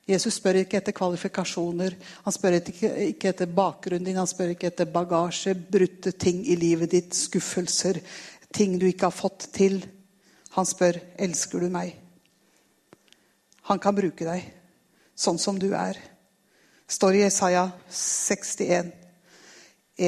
Jesus 0.09 0.39
spør 0.39 0.63
ikke 0.63 0.79
etter 0.79 0.95
kvalifikasjoner, 0.97 1.97
han 2.25 2.33
spør 2.33 2.55
ikke, 2.63 2.93
etter 3.29 3.51
bakgrunnen 3.53 4.07
din, 4.09 4.17
han 4.17 4.29
spør 4.29 4.55
ikke 4.55 4.71
etter 4.71 4.89
bagasje, 4.89 5.53
brutte 5.53 6.15
ting 6.17 6.41
i 6.49 6.57
livet 6.57 6.95
ditt, 6.95 7.17
skuffelser, 7.17 8.01
ting 8.53 8.79
du 8.81 8.87
ikke 8.89 9.11
har 9.11 9.17
fått 9.17 9.51
til. 9.53 9.83
Han 10.57 10.69
spør 10.69 10.97
elsker 11.21 11.61
du 11.61 11.69
meg. 11.75 11.93
Han 13.69 13.81
kan 13.83 13.97
bruke 13.97 14.25
deg 14.25 14.47
sånn 15.19 15.39
som 15.41 15.59
du 15.61 15.71
er. 15.77 15.99
Står 16.89 17.19
i 17.19 17.25
Jesaja 17.27 17.67
61. 17.93 18.95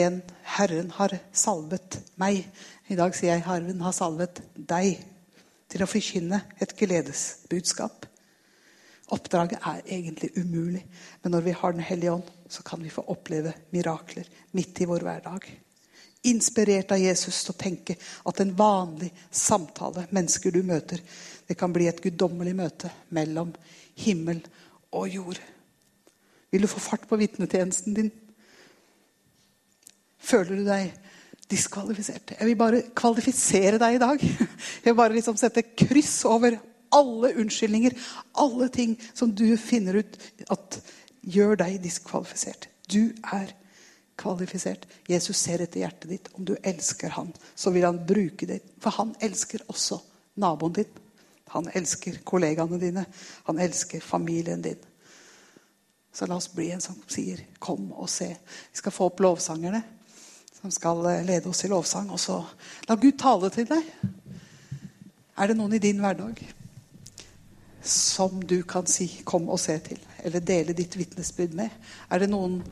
En 0.00 0.20
Herren 0.56 0.92
har 0.96 1.12
salvet 1.36 1.98
meg. 2.20 2.46
I 2.88 2.96
dag 2.96 3.12
sier 3.16 3.34
jeg 3.34 3.44
Herren 3.44 3.82
har 3.84 3.92
salvet 3.92 4.40
deg 4.54 5.02
til 5.70 5.84
å 5.84 5.90
forkynne 5.90 6.40
et 6.56 6.72
gledesbudskap. 6.78 8.06
Oppdraget 9.12 9.60
er 9.66 9.82
egentlig 9.98 10.30
umulig, 10.38 10.84
men 11.22 11.34
når 11.34 11.44
vi 11.48 11.56
har 11.60 11.72
Den 11.72 11.84
hellige 11.84 12.12
ånd, 12.12 12.30
så 12.48 12.62
kan 12.62 12.82
vi 12.82 12.90
få 12.90 13.04
oppleve 13.12 13.52
mirakler 13.74 14.28
midt 14.56 14.80
i 14.80 14.86
vår 14.86 15.04
hverdag. 15.04 15.50
Inspirert 16.28 16.90
av 16.92 17.00
Jesus 17.00 17.38
til 17.44 17.54
å 17.54 17.60
tenke 17.60 17.94
at 18.28 18.40
en 18.42 18.50
vanlig 18.56 19.08
samtale, 19.32 20.04
mennesker 20.12 20.52
du 20.52 20.60
møter, 20.66 21.00
det 21.48 21.56
kan 21.58 21.72
bli 21.72 21.86
et 21.88 22.02
guddommelig 22.04 22.52
møte 22.58 22.90
mellom 23.16 23.54
himmel 24.02 24.42
og 24.92 25.06
jord. 25.08 25.40
Vil 26.52 26.66
du 26.66 26.68
få 26.68 26.82
fart 26.82 27.06
på 27.08 27.18
vitnetjenesten 27.20 27.96
din? 27.96 28.10
Føler 30.20 30.60
du 30.60 30.66
deg 30.68 30.90
diskvalifisert? 31.50 32.34
Jeg 32.36 32.50
vil 32.50 32.58
bare 32.58 32.82
kvalifisere 32.96 33.80
deg 33.80 33.96
i 33.96 34.02
dag. 34.02 34.26
Jeg 34.26 34.90
vil 34.90 34.98
bare 34.98 35.16
liksom 35.16 35.38
sette 35.40 35.64
kryss 35.72 36.18
over 36.28 36.58
alle 36.94 37.32
unnskyldninger, 37.38 37.96
alle 38.42 38.68
ting 38.74 38.96
som 39.14 39.32
du 39.32 39.46
finner 39.62 40.02
ut 40.02 40.20
at 40.52 40.82
gjør 41.24 41.56
deg 41.62 41.80
diskvalifisert. 41.80 42.68
Du 42.90 43.08
er 43.24 43.48
kvalifisert. 43.48 43.56
Jesus 45.08 45.38
ser 45.38 45.62
etter 45.64 45.80
hjertet 45.80 46.10
ditt. 46.10 46.28
Om 46.34 46.44
du 46.44 46.56
elsker 46.62 47.16
han, 47.16 47.32
så 47.54 47.70
vil 47.70 47.84
han 47.84 48.02
bruke 48.06 48.46
det. 48.46 48.60
For 48.80 48.90
han 48.98 49.14
elsker 49.20 49.64
også 49.68 50.00
naboen 50.40 50.76
din. 50.80 51.00
Han 51.54 51.70
elsker 51.74 52.20
kollegaene 52.24 52.78
dine. 52.78 53.04
Han 53.48 53.58
elsker 53.58 54.00
familien 54.00 54.62
din. 54.62 54.78
Så 56.12 56.26
la 56.26 56.36
oss 56.36 56.50
bli 56.52 56.70
en 56.70 56.80
som 56.80 56.96
sier 57.06 57.46
'kom 57.58 57.92
og 57.92 58.08
se'. 58.08 58.36
Vi 58.72 58.76
skal 58.76 58.92
få 58.92 59.06
opp 59.06 59.20
lovsangerne 59.20 59.82
som 60.60 60.70
skal 60.70 61.06
eh, 61.06 61.24
lede 61.24 61.48
oss 61.48 61.64
i 61.64 61.68
lovsang. 61.68 62.10
Og 62.10 62.20
så 62.20 62.44
la 62.88 62.94
Gud 62.94 63.18
tale 63.18 63.50
til 63.50 63.68
deg. 63.68 63.92
Er 65.38 65.46
det 65.48 65.56
noen 65.56 65.72
i 65.72 65.82
din 65.82 66.00
hverdag 66.02 66.42
som 67.82 68.42
du 68.42 68.62
kan 68.62 68.86
si 68.86 69.22
'kom 69.24 69.48
og 69.48 69.60
se' 69.60 69.78
til? 69.78 69.98
Eller 70.24 70.40
dele 70.40 70.72
ditt 70.72 70.98
vitnesbyrd 70.98 71.54
med? 71.54 71.70
Er 72.10 72.18
det 72.18 72.30
noen 72.30 72.62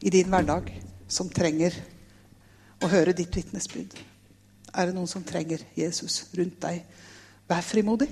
i 0.00 0.10
din 0.10 0.30
hverdag 0.30 0.70
som 1.08 1.30
trenger 1.32 1.74
å 2.82 2.90
høre 2.90 3.16
ditt 3.16 3.34
vitnesbyrd? 3.34 3.96
Er 4.74 4.88
det 4.88 4.96
noen 4.96 5.10
som 5.10 5.24
trenger 5.26 5.64
Jesus 5.76 6.26
rundt 6.38 6.60
deg? 6.62 6.84
Vær 7.48 7.64
frimodig. 7.64 8.10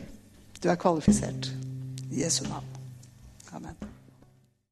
Du 0.62 0.70
er 0.72 0.80
kvalifisert. 0.80 1.50
I 2.10 2.24
Jesu 2.24 2.46
navn. 2.48 2.72
Amen. 3.52 3.95